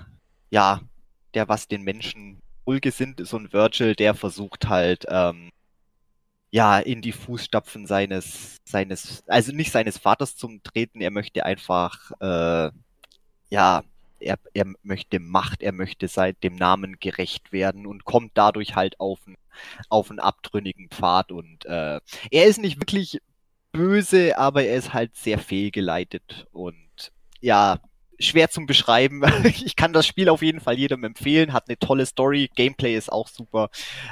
[0.50, 0.80] ja,
[1.34, 5.50] der was den Menschen wohlgesinnt ist und Virgil, der versucht halt, ähm,
[6.54, 12.12] ja, in die Fußstapfen seines, seines, also nicht seines Vaters zum Treten, er möchte einfach,
[12.20, 12.70] äh,
[13.50, 13.82] ja,
[14.20, 19.00] er, er möchte Macht, er möchte seit dem Namen gerecht werden und kommt dadurch halt
[19.00, 19.36] auf einen,
[19.88, 21.32] auf einen abtrünnigen Pfad.
[21.32, 21.98] Und äh,
[22.30, 23.20] er ist nicht wirklich
[23.72, 26.46] böse, aber er ist halt sehr fehlgeleitet.
[26.52, 27.80] Und ja,
[28.18, 29.22] schwer zum Beschreiben.
[29.64, 33.10] Ich kann das Spiel auf jeden Fall jedem empfehlen, hat eine tolle Story, Gameplay ist
[33.10, 33.70] auch super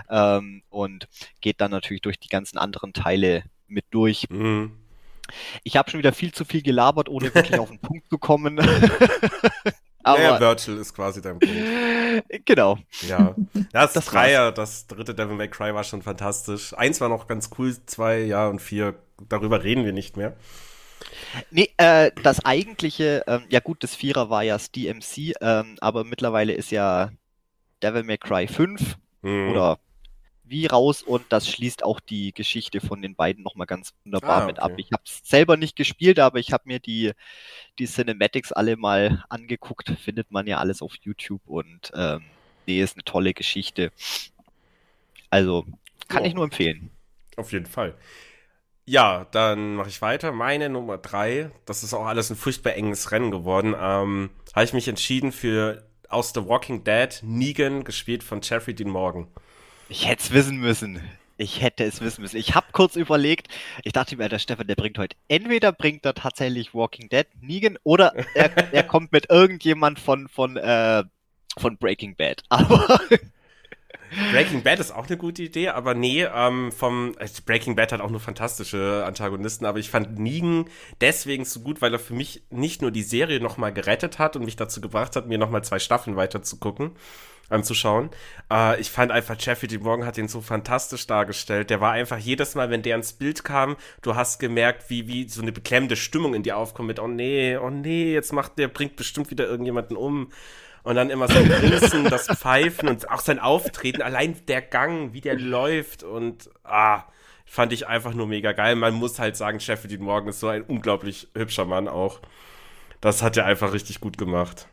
[0.08, 1.08] ähm, und
[1.40, 4.26] geht dann natürlich durch die ganzen anderen Teile mit durch.
[4.30, 4.72] Mhm.
[5.62, 8.58] Ich habe schon wieder viel zu viel gelabert, ohne wirklich auf den Punkt zu kommen.
[10.04, 12.44] Aber naja, Virgil ist quasi dein Punkt.
[12.44, 12.78] genau.
[13.02, 13.36] Ja.
[13.72, 16.74] Das, Das Dreier, das dritte Devil May Cry war schon fantastisch.
[16.74, 18.96] Eins war noch ganz cool, zwei, ja, und vier,
[19.28, 20.36] darüber reden wir nicht mehr.
[21.50, 26.04] Nee, äh, das eigentliche, ähm, ja gut, das Vierer war ja das DMC, ähm, aber
[26.04, 27.10] mittlerweile ist ja
[27.82, 29.50] Devil May Cry 5 Mhm.
[29.50, 29.78] oder
[30.44, 34.46] wie raus und das schließt auch die Geschichte von den beiden nochmal ganz wunderbar Ah,
[34.46, 34.72] mit okay.
[34.72, 34.72] ab.
[34.78, 37.12] Ich habe es selber nicht gespielt, aber ich habe mir die,
[37.78, 39.90] die Cinematics alle mal angeguckt.
[40.00, 42.22] Findet man ja alles auf YouTube und ähm,
[42.66, 43.92] nee, ist eine tolle Geschichte.
[45.30, 45.66] Also
[46.08, 46.28] kann Ja.
[46.28, 46.90] ich nur empfehlen.
[47.36, 47.96] Auf jeden Fall.
[48.84, 50.32] Ja, dann mache ich weiter.
[50.32, 53.74] Meine Nummer drei, das ist auch alles ein furchtbar enges Rennen geworden.
[53.80, 58.90] Ähm, habe ich mich entschieden für aus The Walking Dead Negan, gespielt von Jeffrey Dean
[58.90, 59.28] Morgan.
[59.88, 61.00] Ich hätte es wissen müssen.
[61.38, 62.36] Ich hätte es wissen müssen.
[62.36, 63.48] Ich habe kurz überlegt,
[63.84, 67.78] ich dachte mir, der Stefan, der bringt heute, entweder bringt er tatsächlich Walking Dead, Negan,
[67.84, 71.04] oder er, er kommt mit irgendjemand von, von, äh,
[71.56, 72.42] von Breaking Bad.
[72.48, 73.00] Aber
[74.30, 78.00] Breaking Bad ist auch eine gute Idee, aber nee, ähm, vom äh, Breaking Bad hat
[78.00, 80.66] auch nur fantastische Antagonisten, aber ich fand Negan
[81.00, 84.44] deswegen so gut, weil er für mich nicht nur die Serie nochmal gerettet hat und
[84.44, 86.90] mich dazu gebracht hat, mir nochmal zwei Staffeln weiter zu gucken,
[87.48, 88.10] anzuschauen.
[88.50, 91.70] Äh, ich fand einfach, Jeffrey Dean Morgan hat ihn so fantastisch dargestellt.
[91.70, 95.26] Der war einfach jedes Mal, wenn der ins Bild kam, du hast gemerkt, wie, wie
[95.28, 98.68] so eine beklemmende Stimmung in dir aufkommt mit, oh nee, oh nee, jetzt macht der,
[98.68, 100.30] bringt bestimmt wieder irgendjemanden um.
[100.82, 105.20] Und dann immer sein Grinsen, das Pfeifen und auch sein Auftreten, allein der Gang, wie
[105.20, 107.04] der läuft und ah,
[107.44, 108.74] fand ich einfach nur mega geil.
[108.74, 112.20] Man muss halt sagen, Dean Morgan ist so ein unglaublich hübscher Mann auch.
[113.00, 114.68] Das hat er einfach richtig gut gemacht.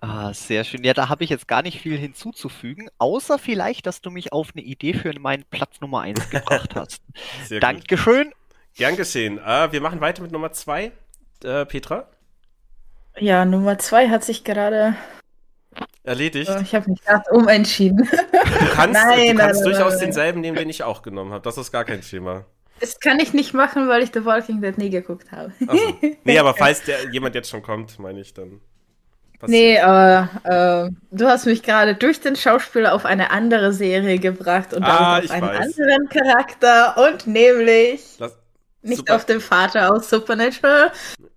[0.00, 0.84] Ah, sehr schön.
[0.84, 4.50] Ja, da habe ich jetzt gar nicht viel hinzuzufügen, außer vielleicht, dass du mich auf
[4.54, 7.02] eine Idee für meinen Platz Nummer 1 gebracht hast.
[7.46, 7.62] Sehr gut.
[7.62, 8.32] Dankeschön.
[8.76, 9.38] Gern geschehen.
[9.38, 10.92] Äh, wir machen weiter mit Nummer zwei.
[11.42, 12.08] Äh, Petra,
[13.18, 14.96] Ja, Nummer zwei hat sich gerade.
[16.02, 16.50] erledigt.
[16.50, 18.08] äh, Ich habe mich gerade umentschieden.
[18.08, 21.42] Du kannst, Nein, du kannst nein, durchaus nein, denselben nehmen, den ich auch genommen habe.
[21.42, 22.44] Das ist gar kein Thema.
[22.80, 25.52] Das kann ich nicht machen, weil ich The Walking Dead nie geguckt habe.
[25.66, 25.82] Also,
[26.24, 28.60] nee, aber falls der, jemand jetzt schon kommt, meine ich dann.
[29.46, 34.72] Nee, aber äh, du hast mich gerade durch den Schauspieler auf eine andere Serie gebracht
[34.72, 35.78] und Ah, damit ich auf einen weiß.
[35.78, 38.38] anderen Charakter und nämlich Lass,
[38.84, 40.92] nicht Super- auf den Vater aus Supernatural,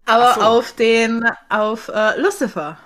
[0.05, 0.41] aber so.
[0.41, 2.77] auf den auf äh, Lucifer.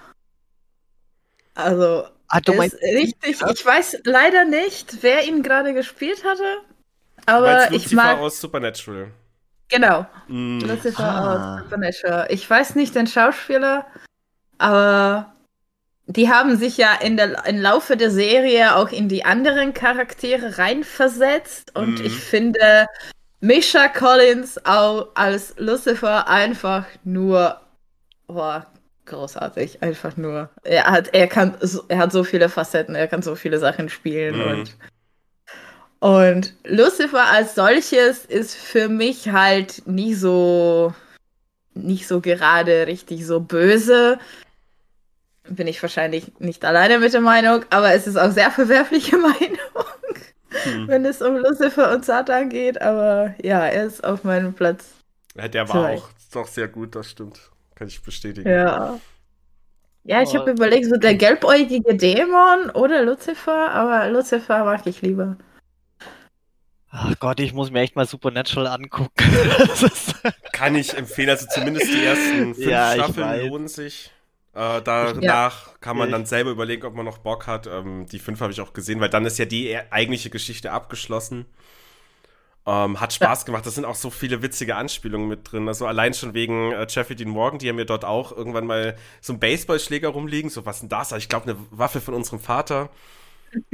[1.55, 3.41] Also Ah, du ist meinst, richtig.
[3.41, 3.49] Ja?
[3.49, 6.43] Ich weiß leider nicht, wer ihn gerade gespielt hatte,
[7.25, 9.11] aber meinst ich Lucifer mag aus Supernatural.
[9.67, 11.55] genau Mm, Lucifer Ah.
[11.57, 12.27] aus Supernatural.
[12.29, 13.85] Ich weiß nicht den Schauspieler,
[14.59, 15.33] aber
[16.05, 20.57] die haben sich ja in der im Laufe der Serie auch in die anderen Charaktere
[20.57, 22.05] reinversetzt und Mhm.
[22.05, 22.87] ich finde
[23.41, 27.59] Misha Collins auch als Lucifer einfach nur
[28.27, 28.65] boah,
[29.05, 30.49] großartig, einfach nur.
[30.63, 33.89] Er hat er kann so, er hat so viele Facetten, er kann so viele Sachen
[33.89, 34.47] spielen Mhm.
[34.51, 34.75] und
[35.99, 40.93] und Lucifer als solches ist für mich halt nie so
[41.73, 44.17] nicht so gerade richtig so böse.
[45.47, 49.85] Bin ich wahrscheinlich nicht alleine mit der Meinung, aber es ist auch sehr verwerfliche Meinung,
[50.63, 50.87] hm.
[50.87, 52.81] wenn es um Lucifer und Satan geht.
[52.81, 54.85] Aber ja, er ist auf meinem Platz.
[55.35, 56.03] Ja, der war Vielleicht.
[56.03, 57.39] auch doch sehr gut, das stimmt.
[57.75, 58.49] Kann ich bestätigen.
[58.49, 58.99] Ja.
[60.03, 65.37] Ja, ich habe überlegt, so der gelbäugige Dämon oder Lucifer, aber Lucifer mag ich lieber.
[66.89, 69.11] ach Gott, ich muss mir echt mal Supernatural angucken.
[70.53, 74.11] Kann ich empfehlen, also zumindest die ersten fünf Ja, Staffeln lohnen sich.
[74.53, 77.67] Äh, danach kann man Ich- dann selber überlegen, ob man noch Bock hat.
[77.67, 80.71] Ähm, die fünf habe ich auch gesehen, weil dann ist ja die e- eigentliche Geschichte
[80.71, 81.45] abgeschlossen.
[82.65, 83.65] Ähm, hat Spaß gemacht.
[83.65, 85.67] Da sind auch so viele witzige Anspielungen mit drin.
[85.67, 88.95] Also allein schon wegen äh, Jeffrey Dean Morgan, die haben mir dort auch irgendwann mal
[89.19, 90.49] so einen Baseballschläger rumliegen.
[90.51, 91.11] So, was denn das?
[91.13, 92.89] Ich glaube, eine Waffe von unserem Vater.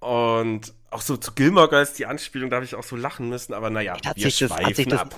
[0.00, 3.54] Und auch so zu Gilmore Girls, die Anspielung, da habe ich auch so lachen müssen.
[3.54, 5.14] Aber naja, Hat wir sich das- hat sich das- ab.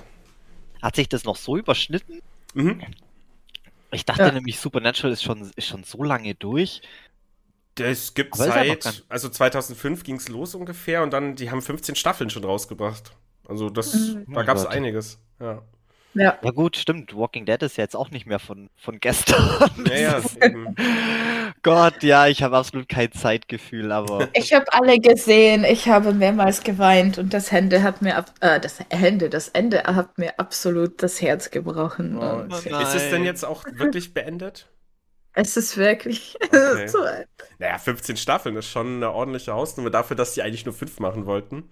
[0.82, 2.20] hat sich das noch so überschnitten?
[2.54, 2.82] Mhm.
[3.92, 4.32] Ich dachte Ja.
[4.32, 6.82] nämlich, Supernatural ist schon, ist schon so lange durch.
[7.76, 11.94] Das gibt Aber seit, also 2005 ging es los ungefähr und dann, die haben 15
[11.94, 13.12] Staffeln schon rausgebracht.
[13.46, 14.32] Also das, Mhm.
[14.32, 15.18] da gab es einiges.
[15.38, 15.62] Ja,
[16.16, 16.38] Ja.
[16.42, 17.14] Ja gut, stimmt.
[17.14, 19.60] Walking Dead ist ja jetzt auch nicht mehr von, von gestern.
[19.90, 20.20] ja, ja.
[21.62, 26.62] Gott, ja, ich habe absolut kein Zeitgefühl, aber Ich habe alle gesehen, ich habe mehrmals
[26.62, 31.02] geweint und das Hände hat mir ab, äh, das Hände, das Ende hat mir absolut
[31.02, 32.18] das Herz gebrochen.
[32.18, 34.68] Oh, ist es denn jetzt auch wirklich beendet?
[35.36, 36.88] es ist wirklich Okay.
[36.88, 37.24] so ein
[37.58, 41.26] Naja, 15 Staffeln ist schon eine ordentliche Hausnummer dafür, dass die eigentlich nur fünf machen
[41.26, 41.70] wollten.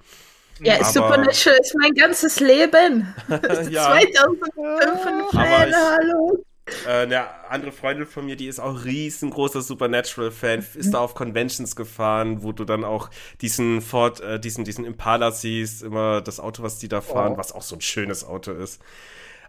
[0.61, 3.15] Ja, Aber- Supernatural ist mein ganzes Leben.
[3.71, 6.45] ja, 2005 Aber ich- hallo.
[6.87, 11.77] äh, eine andere Freundin von mir, die ist auch riesengroßer Supernatural-Fan, ist da auf Conventions
[11.77, 16.63] gefahren, wo du dann auch diesen Ford, äh, diesen, diesen Impala siehst, immer das Auto,
[16.63, 17.37] was die da fahren, Oh.
[17.37, 18.81] was auch so ein schönes Auto ist.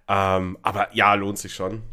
[0.07, 1.83] Ähm, aber ja, lohnt sich schon.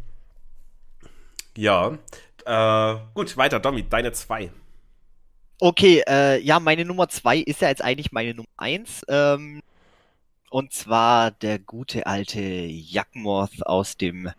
[1.55, 1.97] Ja.
[2.45, 4.51] Äh, gut, weiter, Domi, deine zwei.
[5.59, 9.03] Okay, äh, ja, meine Nummer zwei ist ja jetzt eigentlich meine Nummer eins.
[9.07, 9.61] Ähm,
[10.49, 14.29] und zwar der gute alte Yakmoth aus dem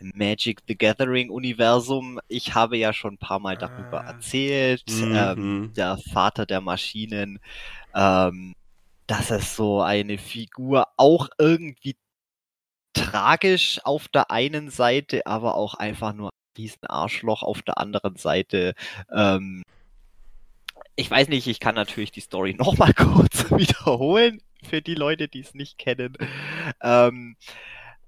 [0.00, 2.18] Magic the Gathering Universum.
[2.28, 4.12] Ich habe ja schon ein paar Mal darüber Ah.
[4.12, 4.84] erzählt.
[4.88, 5.14] Mhm.
[5.14, 7.40] Ähm, der Vater der Maschinen.
[7.94, 8.54] Ähm,
[9.06, 11.96] das ist so eine Figur, auch irgendwie
[12.94, 18.16] tragisch auf der einen Seite, aber auch einfach nur ein riesen Arschloch auf der anderen
[18.16, 18.74] Seite.
[19.12, 19.62] Ähm,
[20.96, 25.40] ich weiß nicht, ich kann natürlich die Story nochmal kurz wiederholen für die Leute, die
[25.40, 26.16] es nicht kennen.
[26.82, 27.36] Ähm,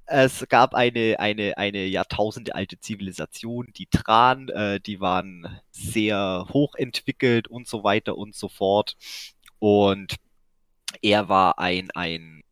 [0.06, 7.48] es gab eine, eine, eine Jahrtausende alte Zivilisation, die Tran, äh, die waren sehr hochentwickelt
[7.48, 8.96] und so weiter und so fort.
[9.58, 10.16] Und
[11.00, 12.42] er war ein, ein,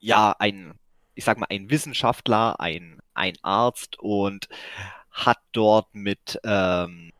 [0.00, 0.74] ja, ein,
[1.14, 4.48] ich sag mal, ein Wissenschaftler, ein, ein Arzt und
[5.10, 7.12] hat dort mit ähm,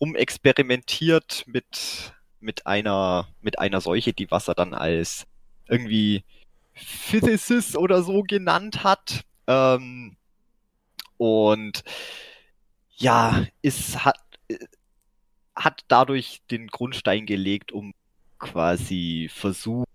[0.00, 5.26] rumexperimentiert mit, mit einer, mit einer Seuche, die was er dann als
[5.68, 6.24] irgendwie
[6.74, 9.24] Physicist oder so genannt hat.
[9.46, 10.16] Ähm,
[11.16, 11.82] und
[12.96, 14.20] ja, es hat,
[15.54, 17.94] hat dadurch den Grundstein gelegt, um
[18.38, 19.88] quasi versucht,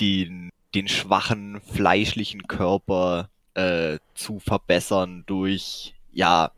[0.00, 6.52] den, den schwachen, fleischlichen Körper äh, zu verbessern durch, ja,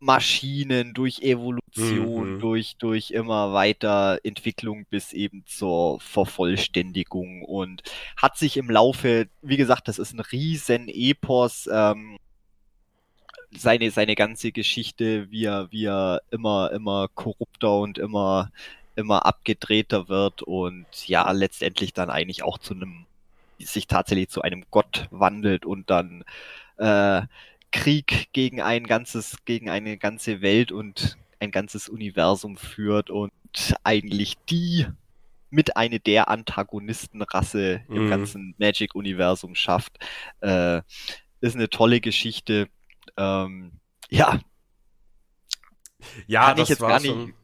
[0.00, 2.40] Maschinen, durch Evolution, Mhm.
[2.40, 7.82] durch, durch immer weiter Entwicklung bis eben zur Vervollständigung und
[8.16, 12.18] hat sich im Laufe, wie gesagt, das ist ein riesen Epos, ähm,
[13.52, 18.50] seine, seine ganze Geschichte, wie er, wie er immer, immer korrupter und immer,
[18.96, 23.06] immer abgedrehter wird und ja, letztendlich dann eigentlich auch zu einem,
[23.58, 26.24] sich tatsächlich zu einem Gott wandelt und dann
[26.78, 27.22] äh,
[27.72, 33.32] Krieg gegen ein ganzes, gegen eine ganze Welt und ein ganzes Universum führt und
[33.84, 34.86] eigentlich die
[35.50, 38.10] mit eine der Antagonistenrasse im Mhm.
[38.10, 39.98] ganzen Magic-Universum schafft.
[40.40, 40.82] Äh,
[41.40, 42.68] ist eine tolle Geschichte.
[43.16, 44.40] Ähm, ja,
[46.26, 47.34] Ja, Kann das war schon.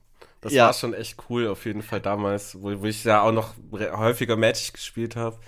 [0.41, 0.66] Das Ja.
[0.66, 4.37] war schon echt cool, auf jeden Fall damals, wo, wo ich ja auch noch häufiger
[4.37, 5.39] Magic gespielt habe.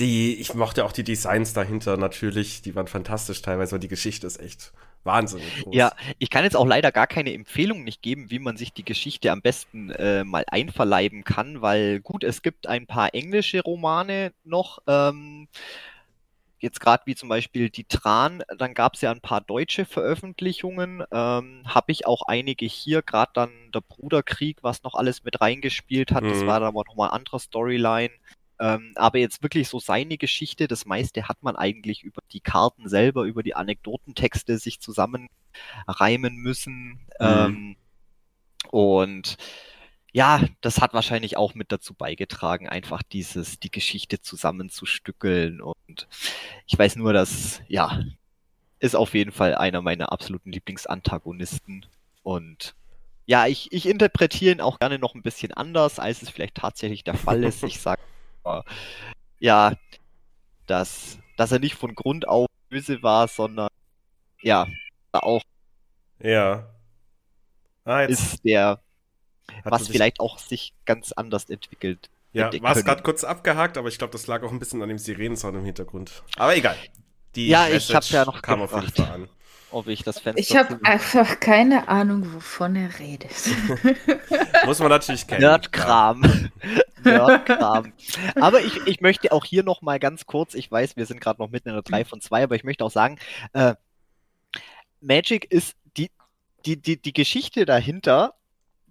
[0.00, 4.26] Die, ich mochte auch die Designs dahinter natürlich, die waren fantastisch teilweise, und die Geschichte
[4.26, 4.72] ist echt
[5.04, 5.74] wahnsinnig groß.
[5.76, 8.84] Ja, ich kann jetzt auch leider gar keine Empfehlung nicht geben, wie man sich die
[8.84, 14.32] Geschichte am besten äh, mal einverleiben kann, weil gut, es gibt ein paar englische Romane
[14.44, 15.48] noch, ähm,
[16.60, 21.02] jetzt gerade wie zum Beispiel die Tran, dann gab es ja ein paar deutsche Veröffentlichungen,
[21.12, 26.12] ähm, habe ich auch einige hier, gerade dann der Bruderkrieg, was noch alles mit reingespielt
[26.12, 26.46] hat, das Mhm.
[26.46, 28.10] war dann aber nochmal eine andere Storyline.
[28.60, 32.88] Ähm, aber jetzt wirklich so seine Geschichte, das meiste hat man eigentlich über die Karten
[32.88, 37.00] selber, über die Anekdotentexte sich zusammenreimen müssen.
[37.18, 37.76] Ähm,
[38.70, 39.36] und
[40.12, 45.60] ja, das hat wahrscheinlich auch mit dazu beigetragen, einfach dieses, die Geschichte zusammenzustückeln.
[45.60, 46.06] Und
[46.66, 48.00] ich weiß nur, dass, ja,
[48.78, 51.86] ist auf jeden Fall einer meiner absoluten Lieblingsantagonisten.
[52.22, 52.76] Und
[53.26, 57.02] ja, ich, ich interpretiere ihn auch gerne noch ein bisschen anders, als es vielleicht tatsächlich
[57.02, 57.62] der Fall ist.
[57.64, 58.13] Ich sag, äh,
[59.38, 59.72] ja,
[60.66, 63.68] dass, dass er nicht von Grund auf böse war, sondern
[64.42, 64.66] ja,
[65.12, 65.42] auch
[66.20, 66.68] Ja.
[67.84, 68.80] Ah, ist der,
[69.64, 72.10] was vielleicht auch sich ganz anders entwickelt.
[72.32, 74.88] Ja, war es gerade kurz abgehakt, aber ich glaube, das lag auch ein bisschen an
[74.88, 76.22] dem Sirenensound im Hintergrund.
[76.36, 76.76] Aber egal.
[77.34, 79.08] Die Ja, ich Message hab's ja noch kam auf jeden gebracht.
[79.08, 79.28] Fall an.
[79.74, 83.32] Ob ich das Fenster Ich habe einfach keine Ahnung, wovon er redet.
[84.66, 85.40] Muss man natürlich kennen.
[85.40, 86.22] Nerdkram.
[87.04, 87.92] Nerdkram.
[88.36, 91.42] Aber ich, ich möchte auch hier noch mal ganz kurz, ich weiß, wir sind gerade
[91.42, 93.18] noch mitten in der 3 von 2, aber ich möchte auch sagen,
[93.52, 93.74] äh,
[95.00, 96.12] Magic ist die,
[96.64, 98.34] die, die, die Geschichte dahinter,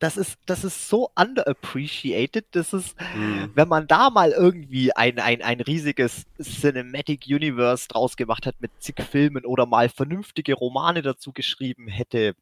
[0.03, 3.13] das ist, das ist so underappreciated, das ist, Ja.
[3.13, 3.51] Hm.
[3.55, 8.71] wenn man da mal irgendwie ein, ein, ein riesiges Cinematic Universe draus gemacht hat mit
[8.79, 12.35] zig Filmen oder mal vernünftige Romane dazu geschrieben hätte.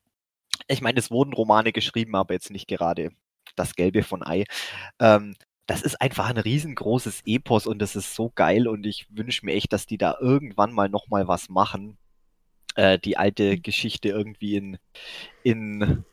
[0.68, 3.12] Ich meine, es wurden Romane geschrieben, aber jetzt nicht gerade
[3.56, 4.46] das Gelbe von Ei.
[5.00, 5.36] Ähm,
[5.68, 9.54] das ist einfach ein riesengroßes Epos und das ist so geil und ich wünsche mir
[9.54, 12.00] echt, dass die da irgendwann mal nochmal was machen.
[12.74, 14.78] Äh, die alte Geschichte irgendwie in,
[15.44, 16.06] in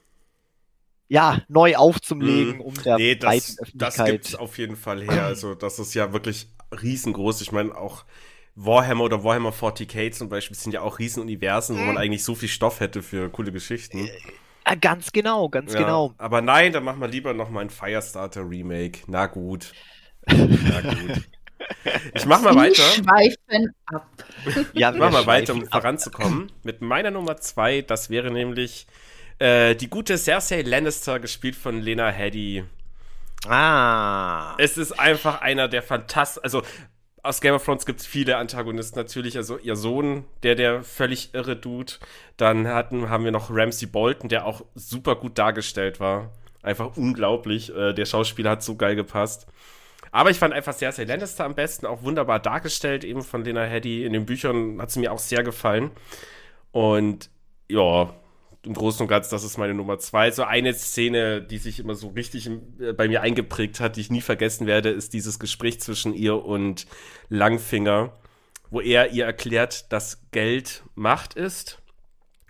[1.09, 3.03] ja, neu aufzulegen, um der Mhm.
[3.03, 4.13] Nee, breiten das, das Öffentlichkeit.
[4.13, 5.25] gibt's auf jeden Fall her.
[5.25, 6.49] Also, das ist ja wirklich
[6.83, 7.41] riesengroß.
[7.41, 8.05] Ich meine, auch
[8.55, 12.49] Warhammer oder Warhammer 40k zum Beispiel sind ja auch Riesenuniversen, wo man eigentlich so viel
[12.49, 14.09] Stoff hätte für coole Geschichten.
[14.65, 16.13] Ah, ganz genau, ganz Ja, genau.
[16.19, 19.01] Aber nein, dann machen wir lieber noch mal ein Firestarter Remake.
[19.07, 19.73] Na gut.
[20.27, 21.23] Na gut.
[22.15, 22.83] Ich mach mal Sie weiter.
[22.83, 24.07] schweifen ab.
[24.75, 26.53] Ja, Ich mach mal weiter, um voranzukommen.
[26.65, 28.87] Mit meiner Nummer zwei, das wäre nämlich
[29.39, 32.65] äh, die gute Cersei Lannister, gespielt von Lena Headey.
[33.47, 34.57] Ah.
[34.59, 36.63] Es ist einfach einer der fantastischen, also
[37.23, 41.35] aus Game of Thrones gibt es viele Antagonisten natürlich, also ihr Sohn, der der völlig
[41.35, 41.95] irre Dude.
[42.37, 46.33] Dann hatten, haben wir noch Ramsey Bolton, der auch super gut dargestellt war.
[46.63, 47.75] Einfach unglaublich.
[47.75, 49.47] Äh, der Schauspieler hat so geil gepasst.
[50.11, 54.05] Aber ich fand einfach Cersei Lannister am besten, auch wunderbar dargestellt, eben von Lena Headey.
[54.05, 55.91] In den Büchern hat sie mir auch sehr gefallen.
[56.73, 57.31] Und
[57.69, 58.15] ja,
[58.65, 60.31] im Großen und Ganzen, das ist meine Nummer zwei.
[60.31, 62.51] So eine Szene, die sich immer so richtig
[62.81, 66.45] äh, bei mir eingeprägt hat, die ich nie vergessen werde, ist dieses Gespräch zwischen ihr
[66.45, 66.87] und
[67.29, 68.13] Langfinger,
[68.71, 71.81] wo er ihr erklärt, dass Geld Macht ist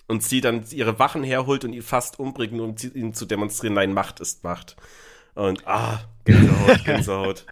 [0.06, 3.92] und sie dann ihre Wachen herholt und ihn fast umbringt, um ihm zu demonstrieren, nein,
[3.92, 4.76] Macht ist Macht.
[5.34, 7.46] Und ah, Gänsehaut, Gänsehaut.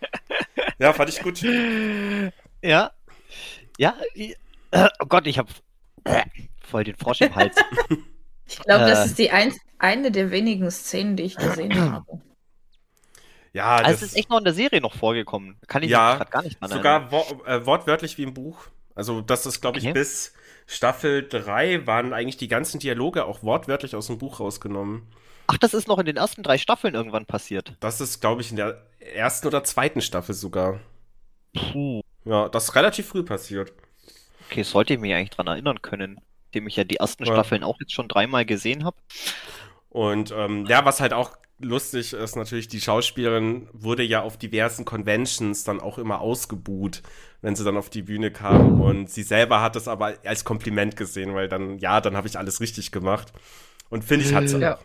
[0.78, 1.40] ja, fand ich gut.
[2.60, 2.90] Ja.
[3.78, 3.94] Ja.
[4.14, 5.48] Äh, oh Gott, ich hab
[6.04, 6.22] äh,
[6.64, 7.64] voll den Frosch im Hals.
[8.46, 8.86] Ich glaube, Äh.
[8.86, 12.20] das ist die ein, eine der wenigen Szenen, die ich gesehen habe.
[13.52, 15.58] Ja, Also das es ist echt noch in der Serie noch vorgekommen.
[15.66, 17.02] Kann ich Ja, gerade gar nicht dran erinnern.
[17.02, 18.66] sogar wo äh, wortwörtlich wie im Buch.
[18.94, 19.92] Also, das ist, glaube ich, Okay.
[19.92, 20.34] bis
[20.66, 25.02] Staffel 3 waren eigentlich die ganzen Dialoge auch wortwörtlich aus dem Buch rausgenommen.
[25.46, 27.78] Ach, das ist noch in den ersten drei Staffeln irgendwann passiert.
[27.78, 30.80] Das ist, glaube ich, in der ersten oder zweiten Staffel sogar.
[31.54, 32.00] Puh.
[32.24, 33.72] Ja, das ist relativ früh passiert.
[34.48, 36.20] Okay, sollte ich mich eigentlich dran erinnern können,
[36.54, 37.32] dem ich ja die ersten Ja.
[37.32, 38.96] Staffeln auch jetzt schon dreimal gesehen habe.
[39.88, 44.84] Und ähm, ja, was halt auch lustig ist, natürlich, die Schauspielerin wurde ja auf diversen
[44.84, 47.02] Conventions dann auch immer ausgebuht,
[47.42, 48.80] wenn sie dann auf die Bühne kam.
[48.80, 52.36] Und sie selber hat es aber als Kompliment gesehen, weil dann, ja, dann habe ich
[52.38, 53.32] alles richtig gemacht.
[53.88, 54.76] Und finde ich, hat sie Ja.
[54.76, 54.80] auch.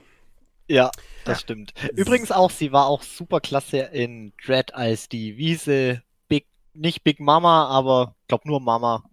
[0.67, 0.91] Ja,
[1.25, 1.73] das stimmt.
[1.95, 6.45] Übrigens auch, sie war auch super klasse in Dread als die Wiese Big,
[6.75, 9.03] nicht Big Mama, aber glaub nur Mama.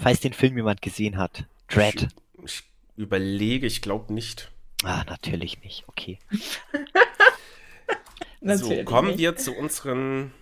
[0.00, 1.44] Falls den Film jemand gesehen hat.
[1.68, 2.08] Dread.
[2.44, 2.62] Ich
[2.96, 4.50] überlege, ich glaube nicht.
[4.82, 5.84] Ah, natürlich nicht.
[5.86, 6.18] Okay.
[8.42, 10.32] so, kommen wir zu unseren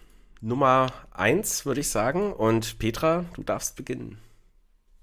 [0.40, 2.32] Nummer 1, würde ich sagen.
[2.32, 4.18] Und Petra, du darfst beginnen.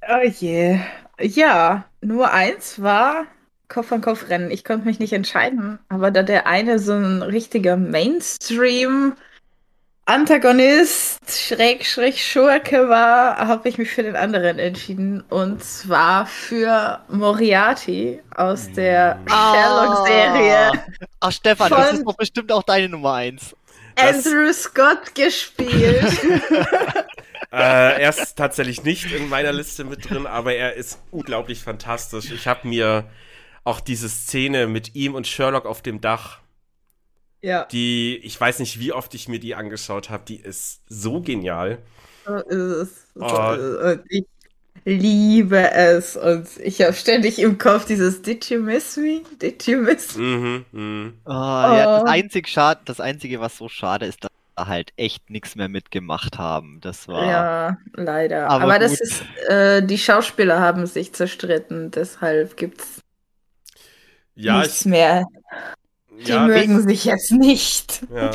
[0.07, 0.79] Oh je.
[1.19, 3.25] Ja, nur eins war
[3.67, 4.51] Kopf an Kopf rennen.
[4.51, 5.79] Ich konnte mich nicht entscheiden.
[5.89, 9.13] Aber da der eine so ein richtiger Mainstream
[10.09, 15.21] Antagonist, Schrägstrich Schurke war, habe ich mich für den anderen entschieden.
[15.29, 20.71] Und zwar für Moriarty aus der Sherlock-Serie.
[21.19, 23.55] Ach, Stefan, das ist doch bestimmt auch deine Nummer eins.
[23.93, 26.23] Das- Andrew Scott gespielt.
[27.51, 32.31] äh, er ist tatsächlich nicht in meiner Liste mit drin, aber er ist unglaublich fantastisch.
[32.31, 33.03] Ich habe mir
[33.63, 36.39] auch diese Szene mit ihm und Sherlock auf dem Dach,
[37.41, 41.21] ja, die, ich weiß nicht, wie oft ich mir die angeschaut habe, die ist so
[41.21, 41.79] genial.
[42.25, 43.07] so ist es.
[43.15, 43.53] Oh.
[43.53, 43.77] es.
[43.99, 44.25] Und ich
[44.85, 46.17] liebe es.
[46.17, 49.23] Und ich habe ständig im Kopf dieses Did you miss me?
[49.41, 50.23] Did you miss me?
[50.23, 51.21] Mhm, mhm.
[51.25, 52.03] Ah, ja, Oh.
[52.03, 55.69] das, einzig schad, das Einzige, was so schade ist, dass wir halt echt nichts mehr
[55.69, 56.79] mitgemacht haben.
[56.81, 57.25] Das war.
[57.25, 58.49] Ja, leider.
[58.59, 63.01] Aber Aber, das ist, äh, die Schauspieler haben sich zerstritten, deshalb gibt's
[64.35, 65.25] Ja, nichts ich, mehr.
[66.25, 68.05] Die ja, mögen sich jetzt nicht.
[68.13, 68.31] ja.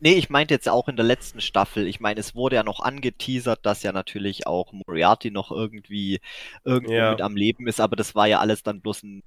[0.00, 1.86] Nee, ich meinte jetzt auch in der letzten Staffel.
[1.86, 6.20] Ich meine, es wurde ja noch angeteasert, dass ja natürlich auch Moriarty noch irgendwie
[6.62, 7.12] irgendwo Ja.
[7.12, 9.22] mit am Leben ist, aber das war ja alles dann bloß ein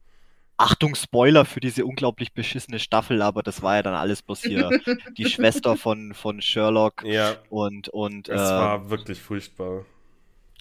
[0.56, 4.70] Achtung, Spoiler für diese unglaublich beschissene Staffel, aber das war ja dann alles bloß hier
[5.18, 9.86] die Schwester von, von Sherlock ja, und, und es äh, war wirklich furchtbar.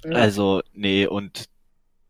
[0.05, 1.45] also, nee, und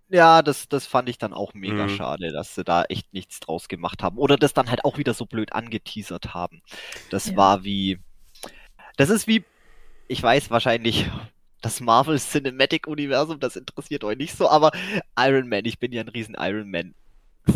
[0.08, 1.88] ja, das, das fand ich dann auch mega Mhm.
[1.88, 4.18] schade, dass sie da echt nichts draus gemacht haben.
[4.18, 6.62] Oder das dann halt auch wieder so blöd angeteasert haben.
[7.08, 7.36] Das Ja.
[7.36, 8.00] war wie.
[8.96, 9.44] Das ist wie.
[10.08, 11.10] Ich weiß wahrscheinlich,
[11.62, 14.72] das Marvel Cinematic Universum, das interessiert euch nicht so, aber
[15.18, 16.94] Iron Man, ich bin ja ein riesen Iron Man.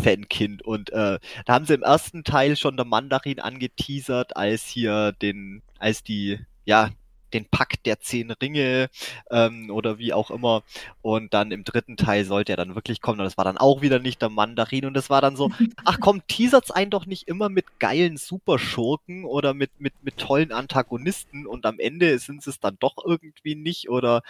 [0.03, 5.13] Fankind und äh, da haben sie im ersten Teil schon der Mandarin angeteasert, als hier
[5.21, 6.89] den, als die, ja,
[7.33, 8.89] den Pakt der zehn Ringe
[9.29, 10.63] ähm, oder wie auch immer.
[11.01, 13.19] Und dann im dritten Teil sollte er dann wirklich kommen.
[13.19, 14.85] Und das war dann auch wieder nicht der Mandarin.
[14.85, 15.49] Und das war dann so,
[15.85, 20.51] ach komm, teasert's einen doch nicht immer mit geilen Superschurken oder mit, mit, mit tollen
[20.51, 21.45] Antagonisten.
[21.47, 23.89] Und am Ende sind es dann doch irgendwie nicht.
[23.89, 24.21] Oder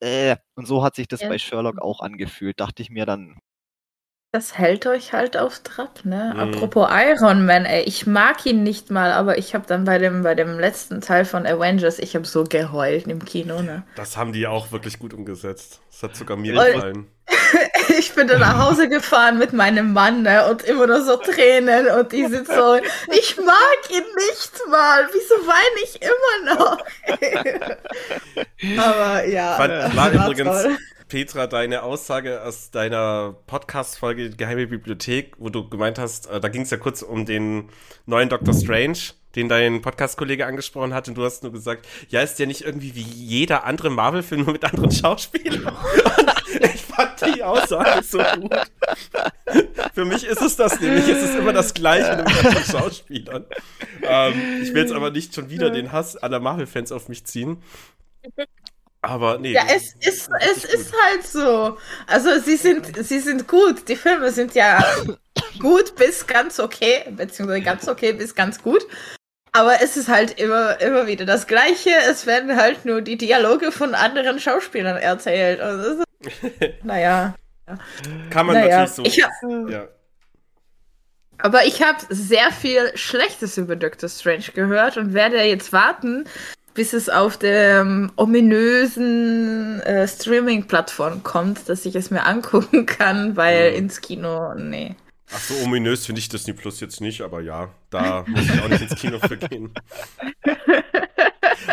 [0.00, 1.28] äh, und so hat sich das Ja.
[1.28, 2.60] bei Sherlock auch angefühlt.
[2.60, 3.38] Dachte ich mir dann,
[4.36, 6.32] Das hält euch halt auf Trab, ne?
[6.34, 6.40] Mhm.
[6.40, 10.24] Apropos Iron Man, ey, ich mag ihn nicht mal, aber ich habe dann bei dem,
[10.24, 13.84] bei dem letzten Teil von Avengers, ich habe so geheult im Kino, ne?
[13.94, 15.80] Das haben die auch wirklich gut umgesetzt.
[15.90, 17.06] Das hat sogar mir Und- gefallen.
[17.98, 20.44] Ich bin dann nach Hause gefahren mit meinem Mann, ne?
[20.50, 22.74] Und immer nur so Tränen und die sind so,
[23.10, 26.78] ich mag ihn nicht mal, wieso weine ich immer noch?
[28.84, 29.66] aber ja.
[29.66, 30.76] Das war war übrigens toll.
[31.08, 36.62] Petra, deine Aussage aus deiner Podcast-Folge Geheime Bibliothek, wo du gemeint hast, äh, da ging
[36.62, 37.68] es ja kurz um den
[38.06, 38.98] neuen Doctor Strange,
[39.36, 42.96] den dein Podcast-Kollege angesprochen hat, und du hast nur gesagt, ja, ist ja nicht irgendwie
[42.96, 45.76] wie jeder andere Marvel-Film nur mit anderen Schauspielern.
[46.60, 48.52] ich fand die Aussage so gut.
[49.94, 51.08] Für mich ist es das nämlich.
[51.08, 53.44] Es ist immer das Gleiche mit anderen Schauspielern.
[54.02, 57.62] Ähm, ich will jetzt aber nicht schon wieder den Hass aller Marvel-Fans auf mich ziehen.
[59.06, 59.52] Aber nee.
[59.52, 61.78] Ja, es ist, es ist halt so.
[62.08, 63.88] Also sie sind, sie sind gut.
[63.88, 64.84] Die Filme sind ja
[65.60, 68.84] gut bis ganz okay, beziehungsweise ganz okay bis ganz gut.
[69.52, 71.90] Aber es ist halt immer, immer wieder das Gleiche.
[72.10, 75.60] Es werden halt nur die Dialoge von anderen Schauspielern erzählt.
[75.60, 76.02] Also
[76.82, 77.34] naja.
[78.30, 78.80] Kann man naja.
[78.80, 79.04] natürlich so.
[79.04, 79.30] Ich hab,
[79.70, 79.88] ja.
[81.38, 86.24] Aber ich habe sehr viel Schlechtes über Doctor Strange gehört und werde jetzt warten,
[86.76, 93.36] bis es auf der ähm, ominösen äh, Streaming-Plattform kommt, dass ich es mir angucken kann,
[93.36, 93.76] weil Mhm.
[93.78, 94.94] ins Kino, nee.
[95.34, 98.68] Ach so, ominös finde ich Disney Plus jetzt nicht, aber ja, da muss ich auch
[98.68, 99.74] nicht ins Kino für gehen.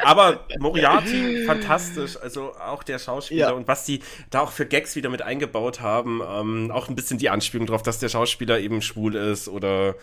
[0.03, 2.17] Aber Moriarty, fantastisch.
[2.17, 3.51] Also auch der Schauspieler Ja.
[3.53, 4.01] und was die
[4.31, 6.21] da auch für Gags wieder mit eingebaut haben.
[6.27, 9.95] Ähm, auch ein bisschen die Anspielung drauf, dass der Schauspieler eben schwul ist oder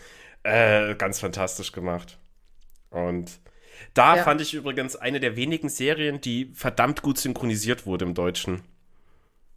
[0.43, 2.17] äh, ganz fantastisch gemacht.
[2.89, 3.31] Und
[3.93, 4.23] da Ja.
[4.23, 8.61] fand ich übrigens eine der wenigen Serien, die verdammt gut synchronisiert wurde im Deutschen.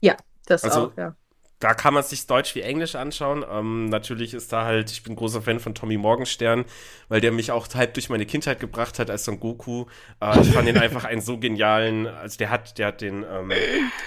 [0.01, 0.16] Ja,
[0.47, 1.14] das Also- auch, ja.
[1.61, 3.43] Da kann man sich Deutsch wie Englisch anschauen.
[3.49, 6.66] Ähm, natürlich ist da halt, ich bin großer Fan von Tommy Morgenstern,
[7.09, 9.87] weil der mich auch halb durch meine Kindheit gebracht hat als Son Goku.
[10.20, 13.51] Äh, ich fand ihn einfach einen so genialen, also der hat, der hat den ähm,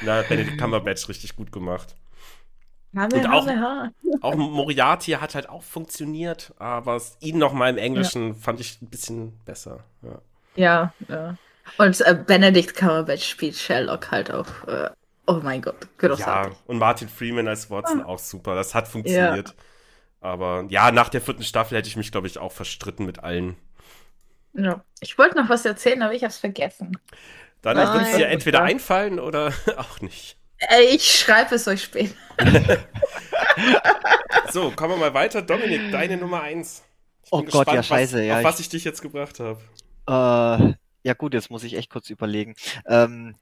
[0.03, 1.95] na, Benedict Cumberbatch richtig gut gemacht.
[2.95, 3.87] Haben Und auch-.
[4.21, 8.89] Auch Moriarty hat halt auch funktioniert, aber ihn noch mal im Englischen fand ich ein
[8.89, 9.83] bisschen besser.
[10.01, 10.21] Ja.
[10.55, 11.37] Ja, ja.
[11.77, 14.47] Und äh, Benedict Cumberbatch spielt Sherlock halt auch.
[14.67, 14.89] Äh,
[15.27, 16.57] oh mein Gott, Ja, großartig.
[16.65, 18.55] und Martin Freeman als Watson auch super.
[18.55, 19.53] Das hat funktioniert.
[20.19, 23.55] Aber ja, nach der vierten Staffel hätte ich mich, glaube ich, auch verstritten mit allen.
[24.53, 24.83] Ja.
[25.01, 26.97] Ich wollte noch was erzählen, aber ich habe es vergessen.
[27.61, 30.37] Dann wird es dir entweder einfallen oder auch nicht.
[30.91, 32.13] Ich schreibe es euch später.
[34.51, 35.41] So, kommen wir mal weiter.
[35.41, 36.83] Dominik, deine Nummer eins.
[37.25, 39.39] Ich Oh bin Gott, ja, was- scheiße, ja, Auf ich- was ich dich jetzt gebracht
[39.39, 39.59] habe.
[40.07, 42.55] Äh, ja gut, jetzt muss ich echt kurz überlegen.
[42.87, 43.35] Ähm,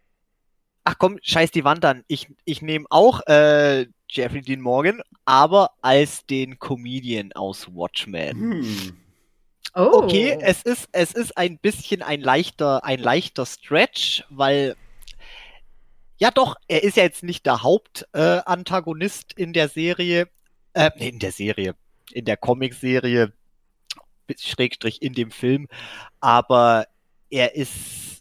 [0.84, 2.04] ach komm, scheiß die Wand an.
[2.08, 8.32] Ich, ich nehme auch äh, Jeffrey Dean Morgan, aber als den Comedian aus Watchmen.
[8.64, 8.98] Hm.
[9.76, 10.04] Oh.
[10.04, 14.76] Okay, es ist, es ist ein bisschen ein leichter, ein leichter Stretch, weil
[16.18, 20.28] ja doch, er ist ja jetzt nicht der Hauptantagonist äh, in der Serie,
[20.74, 21.76] äh, in der Serie,
[22.12, 23.34] in der Comicserie,
[24.38, 25.68] Schrägstrich in dem Film,
[26.20, 26.88] aber
[27.30, 28.15] er ist,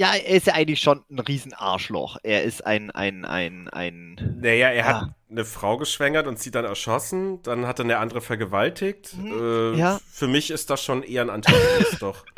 [0.00, 2.16] ja, er ist ja eigentlich schon ein Riesenarschloch.
[2.22, 5.14] Er ist ein, ein, ein, ein, Naja, er hat Ah.
[5.30, 7.42] eine Frau geschwängert und sie dann erschossen.
[7.42, 9.14] Dann hat er eine andere vergewaltigt.
[9.18, 10.00] Mhm, Äh, ja.
[10.10, 12.24] Für mich ist das schon eher ein Antagonist, doch.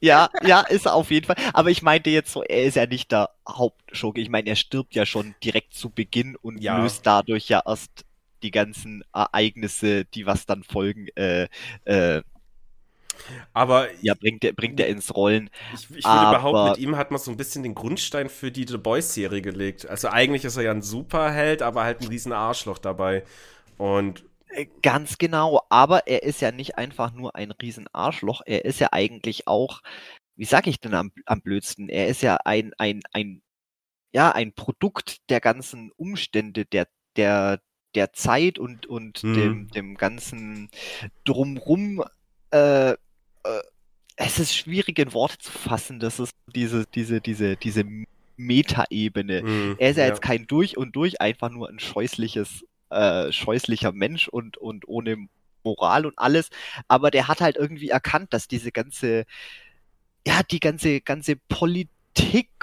[0.00, 1.36] Ja, ja, ist er auf jeden Fall.
[1.52, 4.20] Aber ich meinte jetzt so, er ist ja nicht der Hauptschurke.
[4.20, 6.78] Ich meine, er stirbt ja schon direkt zu Beginn und Ja.
[6.78, 8.04] löst dadurch ja erst
[8.42, 11.48] die ganzen Ereignisse, die was dann folgen, äh,
[11.84, 12.22] äh,
[13.52, 15.50] Aber ja, bringt er, bringt er ins Rollen.
[15.68, 18.66] ich, ich würde behaupten, mit ihm hat man so ein bisschen den Grundstein für die
[18.66, 19.86] The Boys-Serie gelegt.
[19.88, 23.24] Also eigentlich ist er ja ein Superheld, aber halt ein riesen Arschloch dabei.
[23.78, 28.80] Und Äh, Ganz genau, aber er ist ja nicht einfach nur ein Riesenarschloch, er ist
[28.80, 29.80] ja eigentlich auch,
[30.36, 33.42] wie sag ich denn am, am blödsten, er ist ja ein, ein, ein,
[34.12, 37.60] ja, ein Produkt der ganzen Umstände, der, der,
[37.94, 39.34] der Zeit und, und Mhm.
[39.36, 40.70] dem, dem ganzen
[41.24, 42.04] Drumrum,
[42.50, 42.94] äh,
[43.44, 43.60] äh,
[44.16, 47.84] es ist schwierig in Worte zu fassen, das ist diese, diese, diese, diese
[48.36, 49.42] Metaebene.
[49.42, 53.92] mh, Er ist ja, jetzt kein durch und durch einfach nur ein scheußliches, äh, scheußlicher
[53.92, 55.28] Mensch und, und ohne
[55.64, 56.50] Moral und alles.
[56.88, 59.24] Aber der hat halt irgendwie erkannt, dass diese ganze,
[60.26, 61.90] ja, die ganze, ganze Politik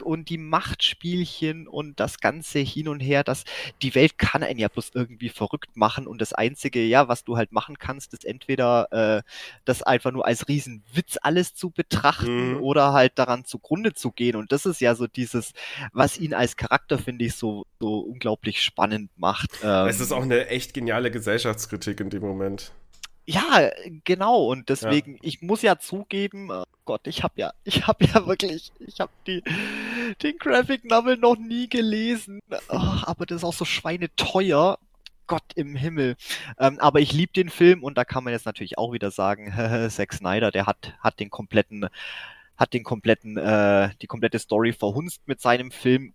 [0.03, 3.43] und die Machtspielchen und das ganze hin und her, dass
[3.81, 7.37] die Welt kann einen ja bloß irgendwie verrückt machen und das einzige, ja, was du
[7.37, 9.21] halt machen kannst, ist entweder äh,
[9.65, 12.61] das einfach nur als Riesenwitz alles zu betrachten Mhm.
[12.61, 15.53] oder halt daran zugrunde zu gehen und das ist ja so dieses,
[15.93, 19.51] was ihn als Charakter, finde ich, so, so unglaublich spannend macht.
[19.63, 22.71] Ähm, es ist auch eine echt geniale Gesellschaftskritik in dem Moment.
[23.25, 23.69] Ja,
[24.03, 24.45] genau.
[24.45, 28.71] Und deswegen, ich muss ja zugeben, oh Gott, ich habe ja, ich habe ja wirklich,
[28.79, 29.43] ich habe die
[30.21, 32.39] den Graphic Novel noch nie gelesen.
[32.69, 34.77] Oh, aber das ist auch so schweineteuer.
[35.27, 36.17] Gott im Himmel.
[36.59, 39.53] Ähm, aber ich liebe den Film und da kann man jetzt natürlich auch wieder sagen,
[39.89, 41.87] Zack Snyder, der hat hat den kompletten
[42.57, 46.13] hat den kompletten äh, die komplette Story verhunzt mit seinem Film.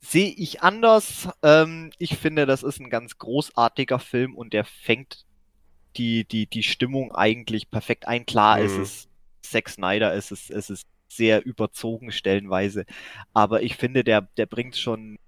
[0.00, 1.28] sehe ich anders.
[1.42, 5.24] Ähm, ich finde, das ist ein ganz großartiger Film und der fängt
[5.96, 8.26] die, die, die Stimmung eigentlich perfekt ein.
[8.26, 8.66] Klar, mhm.
[8.66, 9.08] es ist
[9.42, 12.84] Zack Snyder, es ist, es ist sehr überzogen stellenweise,
[13.32, 15.18] aber ich finde, der, der bringt schon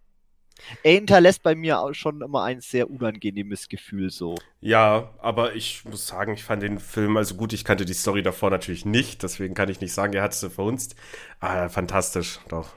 [0.82, 4.36] er hinterlässt bei mir auch schon immer ein sehr unangenehmes Gefühl so.
[4.60, 8.22] Ja, aber ich muss sagen, ich fand den Film, also gut, ich kannte die Story
[8.22, 10.96] davor natürlich nicht, deswegen kann ich nicht sagen, er hat es verhunzt.
[11.40, 12.70] Ah, fantastisch, doch.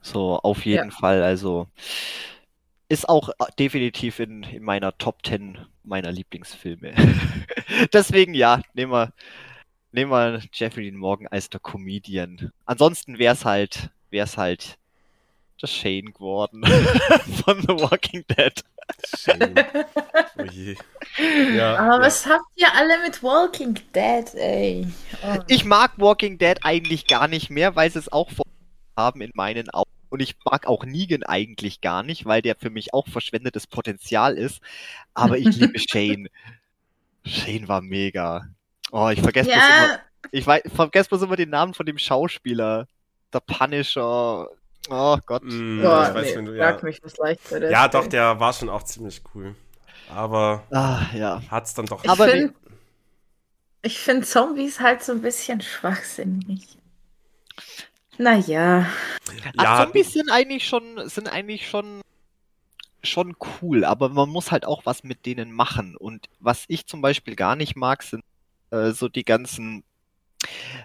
[0.00, 0.96] So, auf jeden ja.
[0.96, 1.68] Fall, also
[2.88, 6.94] ist auch definitiv in, in meiner Top 10 meiner Lieblingsfilme.
[7.92, 9.12] deswegen ja, nehmen wir,
[9.92, 12.52] nehmen wir Jeffrey Dean Morgan als der Comedian.
[12.66, 14.78] Ansonsten wäre es halt, wäre es halt
[15.60, 16.64] der Shane geworden
[17.44, 18.52] von The Walking Dead.
[19.16, 19.54] Shane.
[20.38, 20.76] Oh je.
[21.54, 22.00] Ja, Aber ja.
[22.00, 24.86] was habt ihr alle mit Walking Dead, ey?
[25.22, 25.38] Oh.
[25.46, 28.30] Ich mag Walking Dead eigentlich gar nicht mehr, weil sie es auch
[28.96, 29.91] haben in meinen Augen.
[30.12, 34.36] Und ich mag auch Negan eigentlich gar nicht, weil der für mich auch verschwendetes Potenzial
[34.36, 34.60] ist.
[35.14, 36.28] Aber ich liebe Shane.
[37.24, 38.44] Shane war mega.
[38.90, 39.56] Oh, ich vergesse ja.
[39.56, 40.00] immer.
[40.30, 42.88] Ich weiß, vergesse bloß immer den Namen von dem Schauspieler.
[43.32, 44.50] Der Punisher.
[44.90, 45.44] Oh Gott.
[45.44, 46.78] Mm, oh, ich weiß, nee, wenn du, ja.
[46.82, 49.54] mich was leicht Ja, doch, der war schon auch ziemlich cool.
[50.10, 51.40] Aber ah, ja.
[51.50, 52.04] hat's dann doch.
[52.04, 52.52] Ich aber find,
[53.80, 56.76] ich finde Zombies halt so ein bisschen schwachsinnig.
[58.22, 58.86] Naja.
[59.60, 62.00] Ja, Zombies sind eigentlich schon, sind eigentlich schon,
[63.02, 65.96] schon cool, aber man muss halt auch was mit denen machen.
[65.96, 68.22] Und was ich zum Beispiel gar nicht mag, sind
[68.70, 69.82] äh, so die ganzen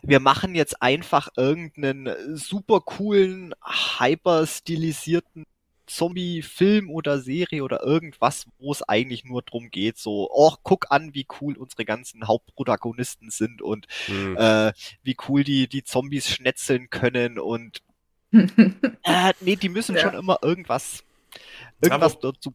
[0.03, 3.55] wir machen jetzt einfach irgendeinen super coolen,
[3.99, 5.45] hyper stilisierten
[5.87, 11.13] Zombie-Film oder Serie oder irgendwas, wo es eigentlich nur drum geht, so, oh, guck an,
[11.13, 14.37] wie cool unsere ganzen Hauptprotagonisten sind und mhm.
[14.37, 14.73] äh,
[15.03, 17.81] wie cool die, die Zombies schnetzeln können und
[18.31, 20.01] äh, nee, die müssen ja.
[20.01, 21.03] schon immer irgendwas,
[21.81, 22.53] irgendwas Aber, dazu.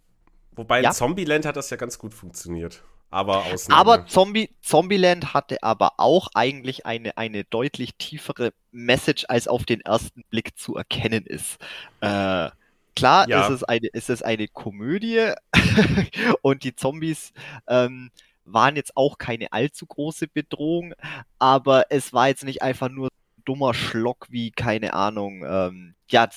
[0.54, 0.92] Wobei ja?
[0.92, 2.84] Zombieland hat das ja ganz gut funktioniert.
[3.12, 3.80] Aber Ausnahme.
[3.80, 9.82] Aber Zombie, Zombieland hatte aber auch eigentlich eine, eine deutlich tiefere Message, als auf den
[9.82, 11.58] ersten Blick zu erkennen ist.
[12.00, 12.48] Äh,
[12.94, 13.46] klar ja.
[13.46, 15.32] ist, es eine, ist es eine Komödie
[16.42, 17.32] und die Zombies
[17.68, 18.10] ähm,
[18.44, 20.94] waren jetzt auch keine allzu große Bedrohung,
[21.38, 23.08] aber es war jetzt nicht einfach nur
[23.44, 26.28] dummer Schlock wie, keine Ahnung, ähm, ja,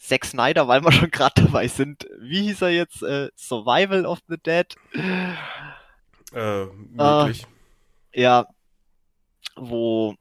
[0.00, 2.06] Zack Snyder, weil wir schon gerade dabei sind.
[2.18, 3.02] Wie hieß er jetzt?
[3.02, 4.66] Äh, Survival of the Dead?
[6.32, 7.46] Äh, möglich.
[8.12, 8.46] Äh, ja,
[9.56, 10.14] wo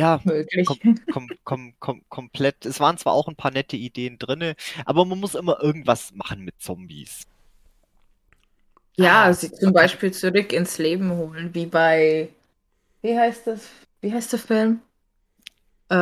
[0.00, 0.20] ja,
[0.66, 0.78] kom
[1.12, 2.66] kom kom kom komplett.
[2.66, 4.54] Es waren zwar auch ein paar nette Ideen drin,
[4.84, 7.26] aber man muss immer irgendwas machen mit Zombies.
[8.96, 12.28] Ja, ah, sie zum Beispiel zurück ins Leben holen, wie bei.
[13.02, 13.68] Wie heißt das?
[14.00, 14.80] Wie heißt der Film?
[15.88, 15.94] Äh,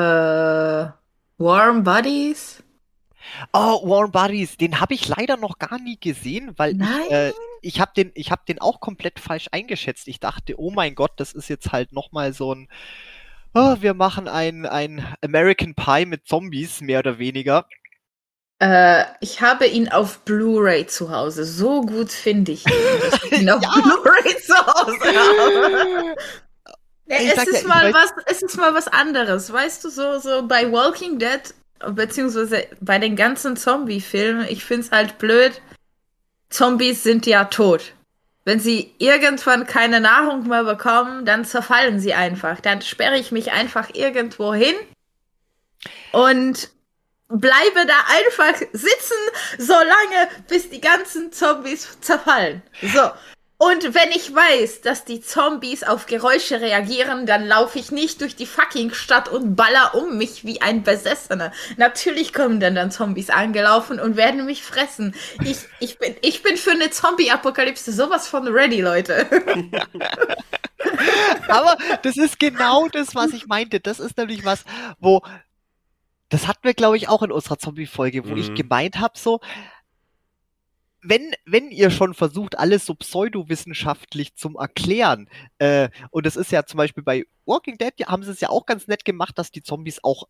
[1.39, 2.63] Warm Buddies?
[3.53, 6.89] Oh, Warm Buddies, den habe ich leider noch gar nie gesehen, weil Nein.
[7.07, 10.09] ich, äh, ich habe den, ich hab den auch komplett falsch eingeschätzt.
[10.09, 12.69] Ich dachte, oh mein Gott, das ist jetzt halt nochmal so ein,
[13.55, 17.67] oh, wir machen ein, ein American Pie mit Zombies, mehr oder weniger.
[18.61, 21.45] Äh, ich habe ihn auf Blu-ray zu Hause.
[21.45, 23.71] So gut finde ich ihn, dass ich ihn auf ja.
[23.71, 26.17] Blu-ray zu Hause habe.
[27.07, 29.53] Ja, es, ist ja, mal was, es ist mal was anderes.
[29.53, 31.41] Weißt du, so, so bei Walking Dead,
[31.93, 35.63] beziehungsweise bei den ganzen Zombie-Filmen, ich finde es halt blöd,
[36.51, 37.93] Zombies sind ja tot.
[38.49, 42.63] Wenn sie irgendwann keine Nahrung mehr bekommen, dann zerfallen sie einfach.
[42.63, 44.75] Dann sperre ich mich einfach irgendwo hin
[46.13, 46.71] und
[47.29, 49.19] bleibe da einfach sitzen,
[49.59, 52.63] solange bis die ganzen Zombies zerfallen.
[52.81, 53.11] So.
[53.61, 58.37] Und wenn ich weiß, dass die Zombies auf Geräusche reagieren, dann laufe ich nicht durch
[58.37, 61.51] die fucking Stadt und baller um mich wie ein Besessener.
[61.77, 65.13] Natürlich kommen dann dann Zombies angelaufen und werden mich fressen.
[65.45, 69.27] Ich, ich, bin, ich bin für eine Zombie-Apokalypse sowas von ready, Leute.
[71.49, 73.81] Aber das ist genau das, was ich meinte.
[73.81, 74.65] Das ist nämlich was,
[75.01, 75.23] wo
[76.29, 78.37] das hatten wir, glaube ich, auch in unserer Zombie-Folge, wo mhm.
[78.37, 79.41] ich gemeint habe, so,
[81.09, 86.67] wenn, wenn ihr schon versucht, alles so pseudowissenschaftlich zum Erklären, äh, und es ist ja
[86.67, 89.63] zum Beispiel bei Walking Dead, haben sie es ja auch ganz nett gemacht, dass die
[89.63, 90.25] Zombies auch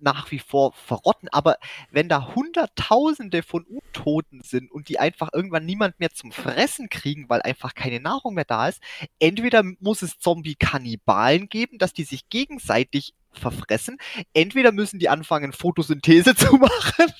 [0.00, 1.56] nach wie vor verrotten, aber
[1.92, 7.28] wenn da Hunderttausende von Untoten sind und die einfach irgendwann niemand mehr zum Fressen kriegen,
[7.28, 8.82] weil einfach keine Nahrung mehr da ist,
[9.20, 13.98] entweder muss es Zombie-Kannibalen geben, dass die sich gegenseitig verfressen.
[14.34, 17.12] Entweder müssen die anfangen, Photosynthese zu machen,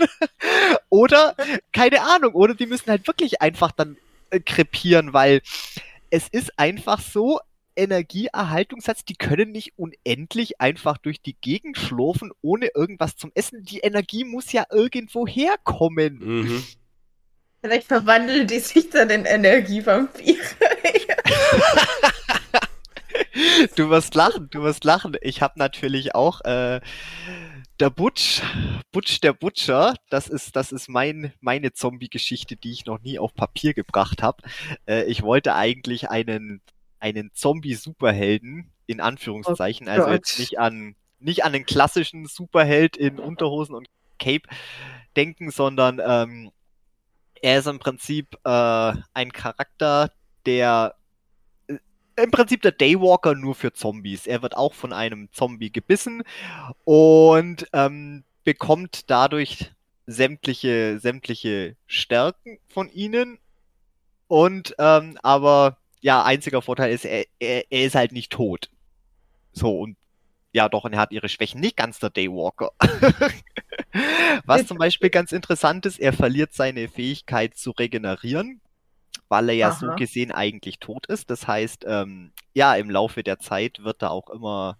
[0.92, 1.34] oder,
[1.72, 3.96] keine Ahnung, oder die müssen halt wirklich einfach dann
[4.28, 5.40] äh, krepieren, weil
[6.10, 7.40] es ist einfach so,
[7.74, 13.64] Energieerhaltungssatz, die können nicht unendlich einfach durch die Gegend schlurfen, ohne irgendwas zum Essen.
[13.64, 16.18] Die Energie muss ja irgendwo herkommen.
[16.18, 16.64] Mhm.
[17.62, 20.36] Vielleicht verwandeln die sich dann in Energievampire.
[23.76, 25.16] Du wirst lachen, du wirst lachen.
[25.22, 26.80] Ich habe natürlich auch äh,
[27.82, 28.40] der Butch,
[28.92, 29.94] Butch der Butcher.
[30.08, 34.44] Das ist, das ist mein, meine Zombie-Geschichte, die ich noch nie auf Papier gebracht habe.
[34.86, 36.60] Äh, ich wollte eigentlich einen,
[37.00, 40.14] einen Zombie-Superhelden in Anführungszeichen, also Gott.
[40.14, 44.48] jetzt nicht an, nicht an den klassischen Superheld in Unterhosen und Cape
[45.16, 46.52] denken, sondern ähm,
[47.40, 50.12] er ist im Prinzip äh, ein Charakter,
[50.46, 50.94] der
[52.22, 54.26] im Prinzip der Daywalker nur für Zombies.
[54.26, 56.22] Er wird auch von einem Zombie gebissen
[56.84, 59.72] und ähm, bekommt dadurch
[60.06, 63.38] sämtliche, sämtliche Stärken von ihnen.
[64.28, 68.70] Und ähm, aber ja, einziger Vorteil ist, er, er, er ist halt nicht tot.
[69.52, 69.96] So, und
[70.52, 71.60] ja, doch, und er hat ihre Schwächen.
[71.60, 72.72] Nicht ganz der Daywalker.
[74.44, 78.60] Was zum Beispiel ganz interessant ist, er verliert seine Fähigkeit zu regenerieren,
[79.32, 79.78] weil er ja Aha.
[79.78, 81.30] so gesehen eigentlich tot ist.
[81.30, 84.76] Das heißt, ähm, ja, im Laufe der Zeit wird er auch immer,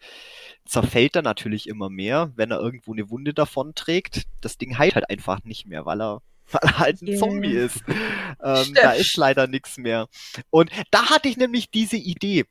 [0.67, 4.25] zerfällt er natürlich immer mehr, wenn er irgendwo eine Wunde davon trägt.
[4.43, 6.21] Das Ding heilt halt einfach nicht mehr, weil er,
[6.53, 7.19] weil er halt ein Ja.
[7.19, 7.83] Zombie ist.
[8.45, 10.09] Ähm, da ist leider nichts mehr.
[10.51, 12.45] Und da hatte ich nämlich diese Idee,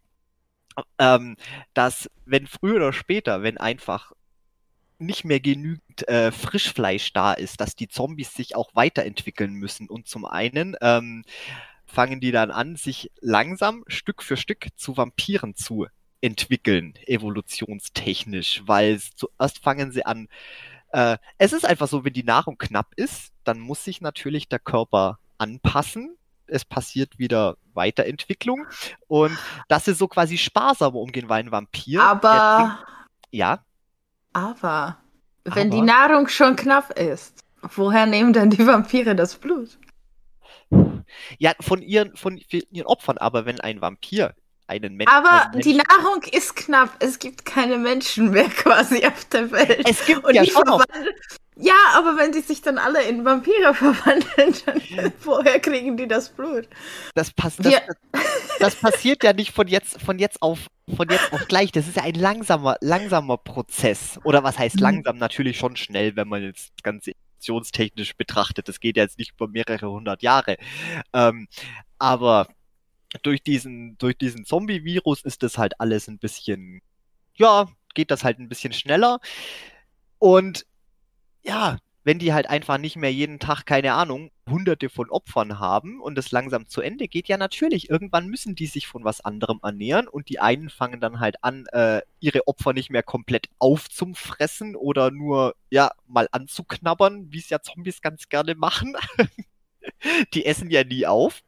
[0.98, 1.36] ähm,
[1.76, 4.12] dass wenn früher oder später, wenn einfach
[4.98, 9.88] nicht mehr genügend äh, Frischfleisch da ist, dass die Zombies sich auch weiterentwickeln müssen.
[9.88, 11.24] Und zum einen ähm,
[11.92, 15.88] fangen die dann an, sich langsam Stück für Stück zu Vampiren zu
[16.22, 20.28] entwickeln, evolutionstechnisch, weil zuerst fangen sie an.
[20.92, 24.60] Äh, es ist einfach so, wenn die Nahrung knapp ist, dann muss sich natürlich der
[24.60, 26.18] Körper anpassen.
[26.48, 28.68] Es passiert wieder Weiterentwicklung
[29.08, 29.38] und
[29.70, 32.02] dass sie so quasi sparsamer umgehen, weil ein Vampir.
[32.02, 32.86] Aber, trinkt-
[33.32, 33.64] ja,
[34.34, 34.98] aber,
[35.46, 35.86] wenn die Aber?
[35.86, 39.78] Nahrung schon knapp ist, woher nehmen dann die Vampire das Blut?
[41.40, 44.34] Ja, von ihren, von ihren Opfern, aber wenn ein Vampir
[44.68, 45.14] einen Menschen.
[45.14, 46.96] Aber einen die Menschen- Nahrung ist knapp.
[47.00, 49.82] Es gibt keine Menschen mehr quasi auf der Welt.
[49.90, 50.84] Es gibt Und ja die schon noch.
[51.58, 54.82] Ja, aber wenn die sich dann alle in Vampire verwandeln, dann
[55.24, 56.68] woher kriegen die das Blut?
[57.14, 57.82] Das, pass, das, Wir-
[58.60, 61.74] das passiert ja nicht von jetzt, von jetzt auf, von jetzt auf gleich.
[61.74, 64.20] Das ist ja ein langsamer, langsamer Prozess.
[64.24, 64.82] Oder was heißt Mhm.
[64.84, 65.18] langsam?
[65.18, 67.12] Natürlich schon schnell, wenn man jetzt das Ganze
[67.42, 68.68] evolutionstechnisch betrachtet.
[68.68, 70.58] Das geht jetzt nicht über mehrere hundert Jahre.
[71.14, 71.48] Ähm,
[71.98, 72.48] aber
[73.24, 76.82] durch diesen, durch diesen Zombie-Virus ist das halt alles ein bisschen,
[77.36, 79.20] ja, geht das halt ein bisschen schneller.
[80.20, 80.66] Und
[81.44, 86.02] ja, wenn die halt einfach nicht mehr jeden Tag, keine Ahnung, hunderte von Opfern haben
[86.02, 89.60] und es langsam zu Ende geht, ja natürlich, irgendwann müssen die sich von was anderem
[89.62, 94.76] ernähren und die einen fangen dann halt an, äh, ihre Opfer nicht mehr komplett aufzufressen
[94.76, 98.96] oder nur, ja, mal anzuknabbern, wie es ja Zombies ganz gerne machen.
[100.34, 101.42] die essen ja nie auf.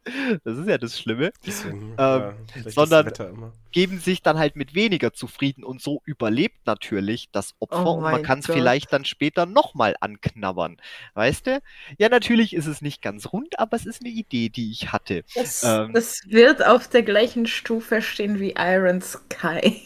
[0.44, 1.32] Das ist ja das Schlimme.
[1.46, 2.34] Deswegen, Ähm, ja,
[2.64, 3.52] das sondern- immer.
[3.72, 8.02] Geben sich dann halt mit weniger zufrieden und so überlebt natürlich das Opfer Oh und
[8.02, 10.76] man kann es vielleicht dann später nochmal anknabbern.
[11.14, 11.60] Weißt du?
[11.98, 15.24] Ja, natürlich ist es nicht ganz rund, aber es ist eine Idee, die ich hatte.
[15.34, 15.92] Das, Ähm.
[15.92, 19.82] das wird auf der gleichen Stufe stehen wie Iron Sky.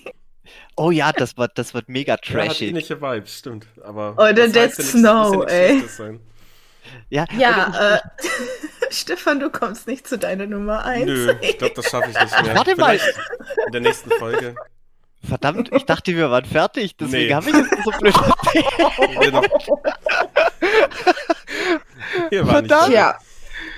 [0.76, 3.66] Oh ja, das wird, das wird mega Ja, hat ähnliche Vibes, stimmt.
[3.82, 5.80] Aber Oder das Dead Snow, ja ey.
[5.88, 6.20] Sein.
[7.10, 8.00] Ja, Ja, äh,
[8.90, 11.06] Stefan, du kommst nicht zu deiner Nummer 1.
[11.06, 12.54] Nö, ich glaube, das schaffe ich nicht mehr.
[12.56, 12.98] Warte mal.
[12.98, 13.18] Vielleicht
[13.66, 14.54] in der nächsten Folge.
[15.22, 17.34] ich, verdammt, ich dachte, wir waren fertig, deswegen Nee.
[17.34, 18.14] habe ich jetzt so blöd
[22.30, 22.92] wir waren nicht Verdammt.
[22.94, 23.18] Ja.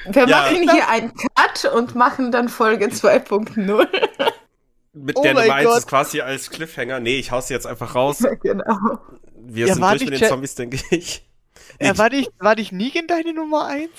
[0.07, 0.37] Wir Ja.
[0.43, 3.87] machen hier einen Cut und machen dann Folge 2.0.
[4.93, 5.79] Mit Oh der mein Nummer 1 Gott.
[5.79, 7.01] ist quasi als Cliffhanger.
[7.01, 8.19] Nee, ich hau's jetzt einfach raus.
[8.43, 8.99] genau.
[9.35, 11.27] Wir Ja, sind war durch nicht mit den Zombies, denke ich.
[11.79, 13.91] Äh, war, nicht, war nicht Negan deine Nummer 1?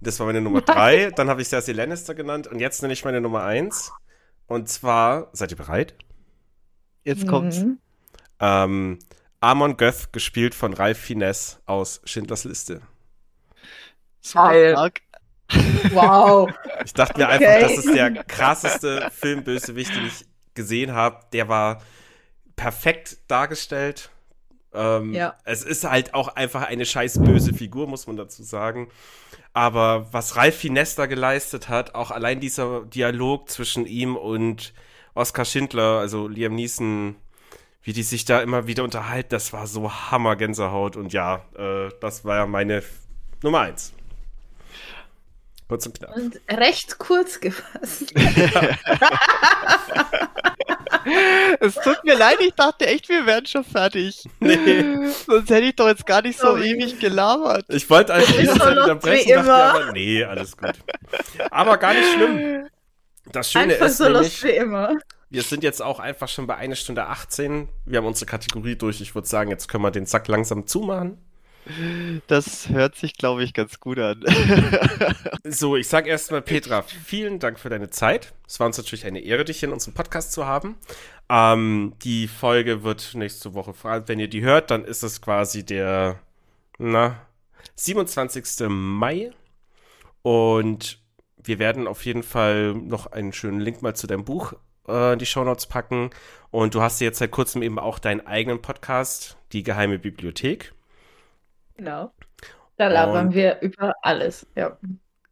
[0.00, 1.10] Das war meine Nummer 3.
[1.10, 2.46] Dann habe ich Cersei Lannister genannt.
[2.46, 3.92] Und jetzt nenne ich meine Nummer 1.
[4.46, 5.94] Und zwar, seid ihr bereit?
[7.04, 7.58] Jetzt kommt's.
[7.58, 7.78] Mhm.
[8.40, 8.98] Ähm,
[9.40, 12.82] Amon Göth, gespielt von Ralph Finesse aus Schindlers Liste.
[14.22, 15.00] Stark.
[15.92, 16.50] Wow.
[16.84, 17.44] Ich dachte mir Okay.
[17.46, 20.24] einfach, das ist der krasseste Filmbösewicht, den ich
[20.54, 21.20] gesehen habe.
[21.32, 21.82] Der war
[22.56, 24.10] perfekt dargestellt.
[24.78, 25.34] Ähm, Ja.
[25.44, 28.88] Es ist halt auch einfach eine scheiß böse Figur, muss man dazu sagen.
[29.52, 34.72] Aber was Ralf Finesse da geleistet hat, auch allein dieser Dialog zwischen ihm und
[35.14, 37.16] Oskar Schindler, also Liam Neeson,
[37.82, 40.96] wie die sich da immer wieder unterhalten, das war so Hammer Gänsehaut.
[40.96, 42.84] Und ja, äh, das war ja meine
[43.42, 43.92] Nummer eins.
[45.66, 46.16] Kurz und knapp.
[46.16, 48.14] Und recht kurz gefasst.
[51.60, 54.24] es tut mir leid, ich dachte echt, wir wären schon fertig.
[54.40, 55.08] Nee.
[55.26, 56.70] Sonst hätte ich doch jetzt gar nicht so Sorry.
[56.70, 57.64] ewig gelabert.
[57.68, 60.72] Ich wollte eigentlich Zeit unterbrechen, dachte aber, nee, alles gut.
[61.50, 62.66] Aber gar nicht schlimm.
[63.32, 64.94] Das Schöne einfach ist so nämlich, wie immer.
[65.30, 67.68] wir sind jetzt auch einfach schon bei einer Stunde 18.
[67.84, 69.00] Wir haben unsere Kategorie durch.
[69.00, 71.18] Ich würde sagen, jetzt können wir den Sack langsam zumachen.
[72.26, 74.24] Das hört sich, glaube ich, ganz gut an.
[75.44, 78.32] so, ich sage erstmal, Petra, vielen Dank für deine Zeit.
[78.46, 80.76] Es war uns natürlich eine Ehre, dich in unserem Podcast zu haben.
[81.28, 83.74] Ähm, die Folge wird nächste Woche.
[84.06, 86.20] Wenn ihr die hört, dann ist es quasi der
[86.78, 87.20] na,
[87.74, 88.68] 27.
[88.68, 89.32] Mai.
[90.22, 91.00] Und
[91.36, 94.54] wir werden auf jeden Fall noch einen schönen Link mal zu deinem Buch
[94.86, 96.10] äh, in die Shownotes packen.
[96.50, 100.72] Und du hast jetzt seit kurzem eben auch deinen eigenen Podcast, Die Geheime Bibliothek.
[101.78, 102.12] Genau.
[102.76, 104.76] Da labern Und, wir über alles, ja.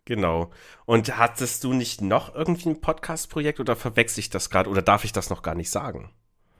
[0.04, 0.50] Genau.
[0.84, 5.04] Und hattest du nicht noch irgendwie ein Podcast-Projekt oder verwechsel ich das gerade oder darf
[5.04, 6.10] ich das noch gar nicht sagen?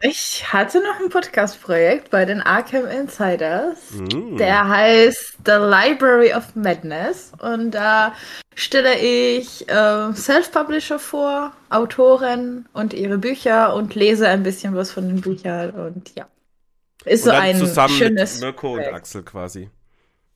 [0.03, 3.93] Ich hatte noch ein Podcast-Projekt bei den Arkham Insiders.
[3.93, 4.37] Mm.
[4.37, 7.33] Der heißt The Library of Madness.
[7.39, 8.15] Und da
[8.55, 15.09] stelle ich äh, Self-Publisher vor, Autoren und ihre Bücher und lese ein bisschen was von
[15.09, 15.71] den Büchern.
[15.71, 16.27] Und ja.
[17.07, 18.89] Ist und so ein zusammen schönes mit Mirko Projekt.
[18.89, 19.71] und Axel quasi.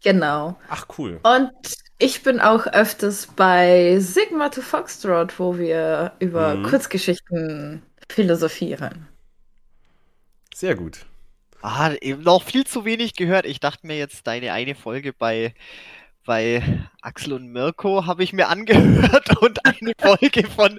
[0.03, 0.59] Genau.
[0.69, 1.21] Ach, cool.
[1.23, 1.53] Und
[1.99, 6.63] ich bin auch öfters bei Sigma to Foxtrot, wo wir über mhm.
[6.65, 9.07] Kurzgeschichten philosophieren.
[10.55, 11.05] Sehr gut.
[11.63, 13.45] Ah, eben noch viel zu wenig gehört.
[13.45, 15.55] Ich dachte mir jetzt, deine eine Folge bei
[16.25, 16.63] bei
[17.01, 20.79] Axel und Mirko habe ich mir angehört und eine Folge von,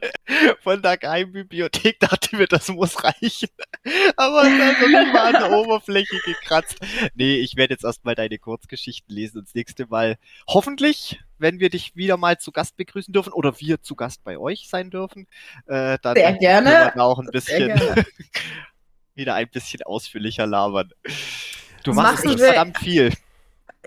[0.62, 3.50] von der Geheimbibliothek dachte mir, das muss reichen.
[4.16, 6.78] Aber dann habe ich mal an der Oberfläche gekratzt.
[7.16, 11.70] Nee, ich werde jetzt erstmal deine Kurzgeschichten lesen und das nächste Mal hoffentlich, wenn wir
[11.70, 15.28] dich wieder mal zu Gast begrüßen dürfen oder wir zu Gast bei euch sein dürfen,
[15.66, 16.94] äh, dann Sehr gerne.
[17.02, 17.74] auch ein bisschen
[19.16, 20.92] wieder ein bisschen ausführlicher labern.
[21.84, 23.12] Du machst verdammt viel.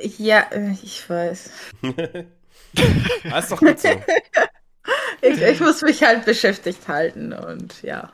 [0.01, 1.51] Ja, äh, ich weiß.
[1.83, 3.89] das ist doch gut so.
[5.23, 8.13] ich, ich muss mich halt beschäftigt halten und ja.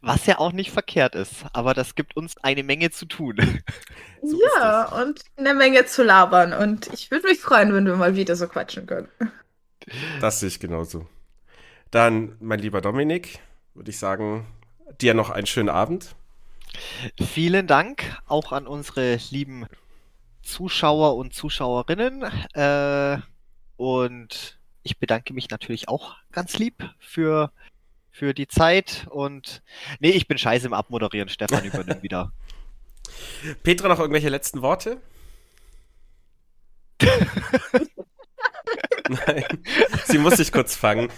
[0.00, 3.36] Was ja auch nicht verkehrt ist, aber das gibt uns eine Menge zu tun.
[4.22, 6.52] so ja, und eine Menge zu labern.
[6.52, 9.08] Und ich würde mich freuen, wenn wir mal wieder so quatschen können.
[10.20, 11.06] Das sehe ich genauso.
[11.90, 13.40] Dann, mein lieber Dominik,
[13.74, 14.46] würde ich sagen,
[15.00, 16.14] dir noch einen schönen Abend.
[17.20, 19.66] Vielen Dank auch an unsere lieben
[20.42, 22.22] Zuschauer und Zuschauerinnen.
[22.54, 23.18] Äh,
[23.76, 27.52] und ich bedanke mich natürlich auch ganz lieb für,
[28.10, 29.06] für die Zeit.
[29.10, 29.62] Und
[30.00, 31.28] nee, ich bin scheiße im Abmoderieren.
[31.28, 32.32] Stefan übernimmt wieder.
[33.62, 35.00] Petra, noch irgendwelche letzten Worte?
[39.08, 39.44] Nein,
[40.06, 41.10] sie muss sich kurz fangen.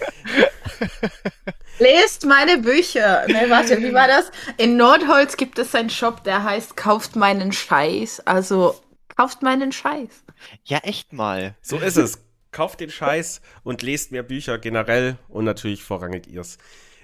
[1.78, 3.26] Lest meine Bücher.
[3.26, 4.30] Ne, warte, wie war das?
[4.58, 8.20] In Nordholz gibt es einen Shop, der heißt Kauft meinen Scheiß.
[8.26, 8.80] Also
[9.20, 10.24] Kauft meinen Scheiß.
[10.64, 11.54] Ja, echt mal.
[11.60, 12.24] So ist es.
[12.52, 16.56] Kauft den Scheiß und lest mehr Bücher generell und natürlich vorrangig ihrs.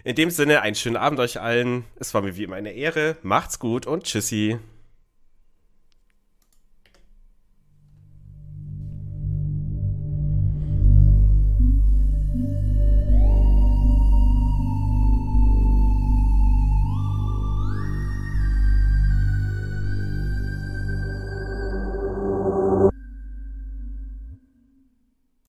[0.03, 1.85] In dem Sinne, einen schönen Abend euch allen.
[1.97, 3.19] Es war mir wie immer eine Ehre.
[3.21, 4.59] Macht's gut und tschüssi.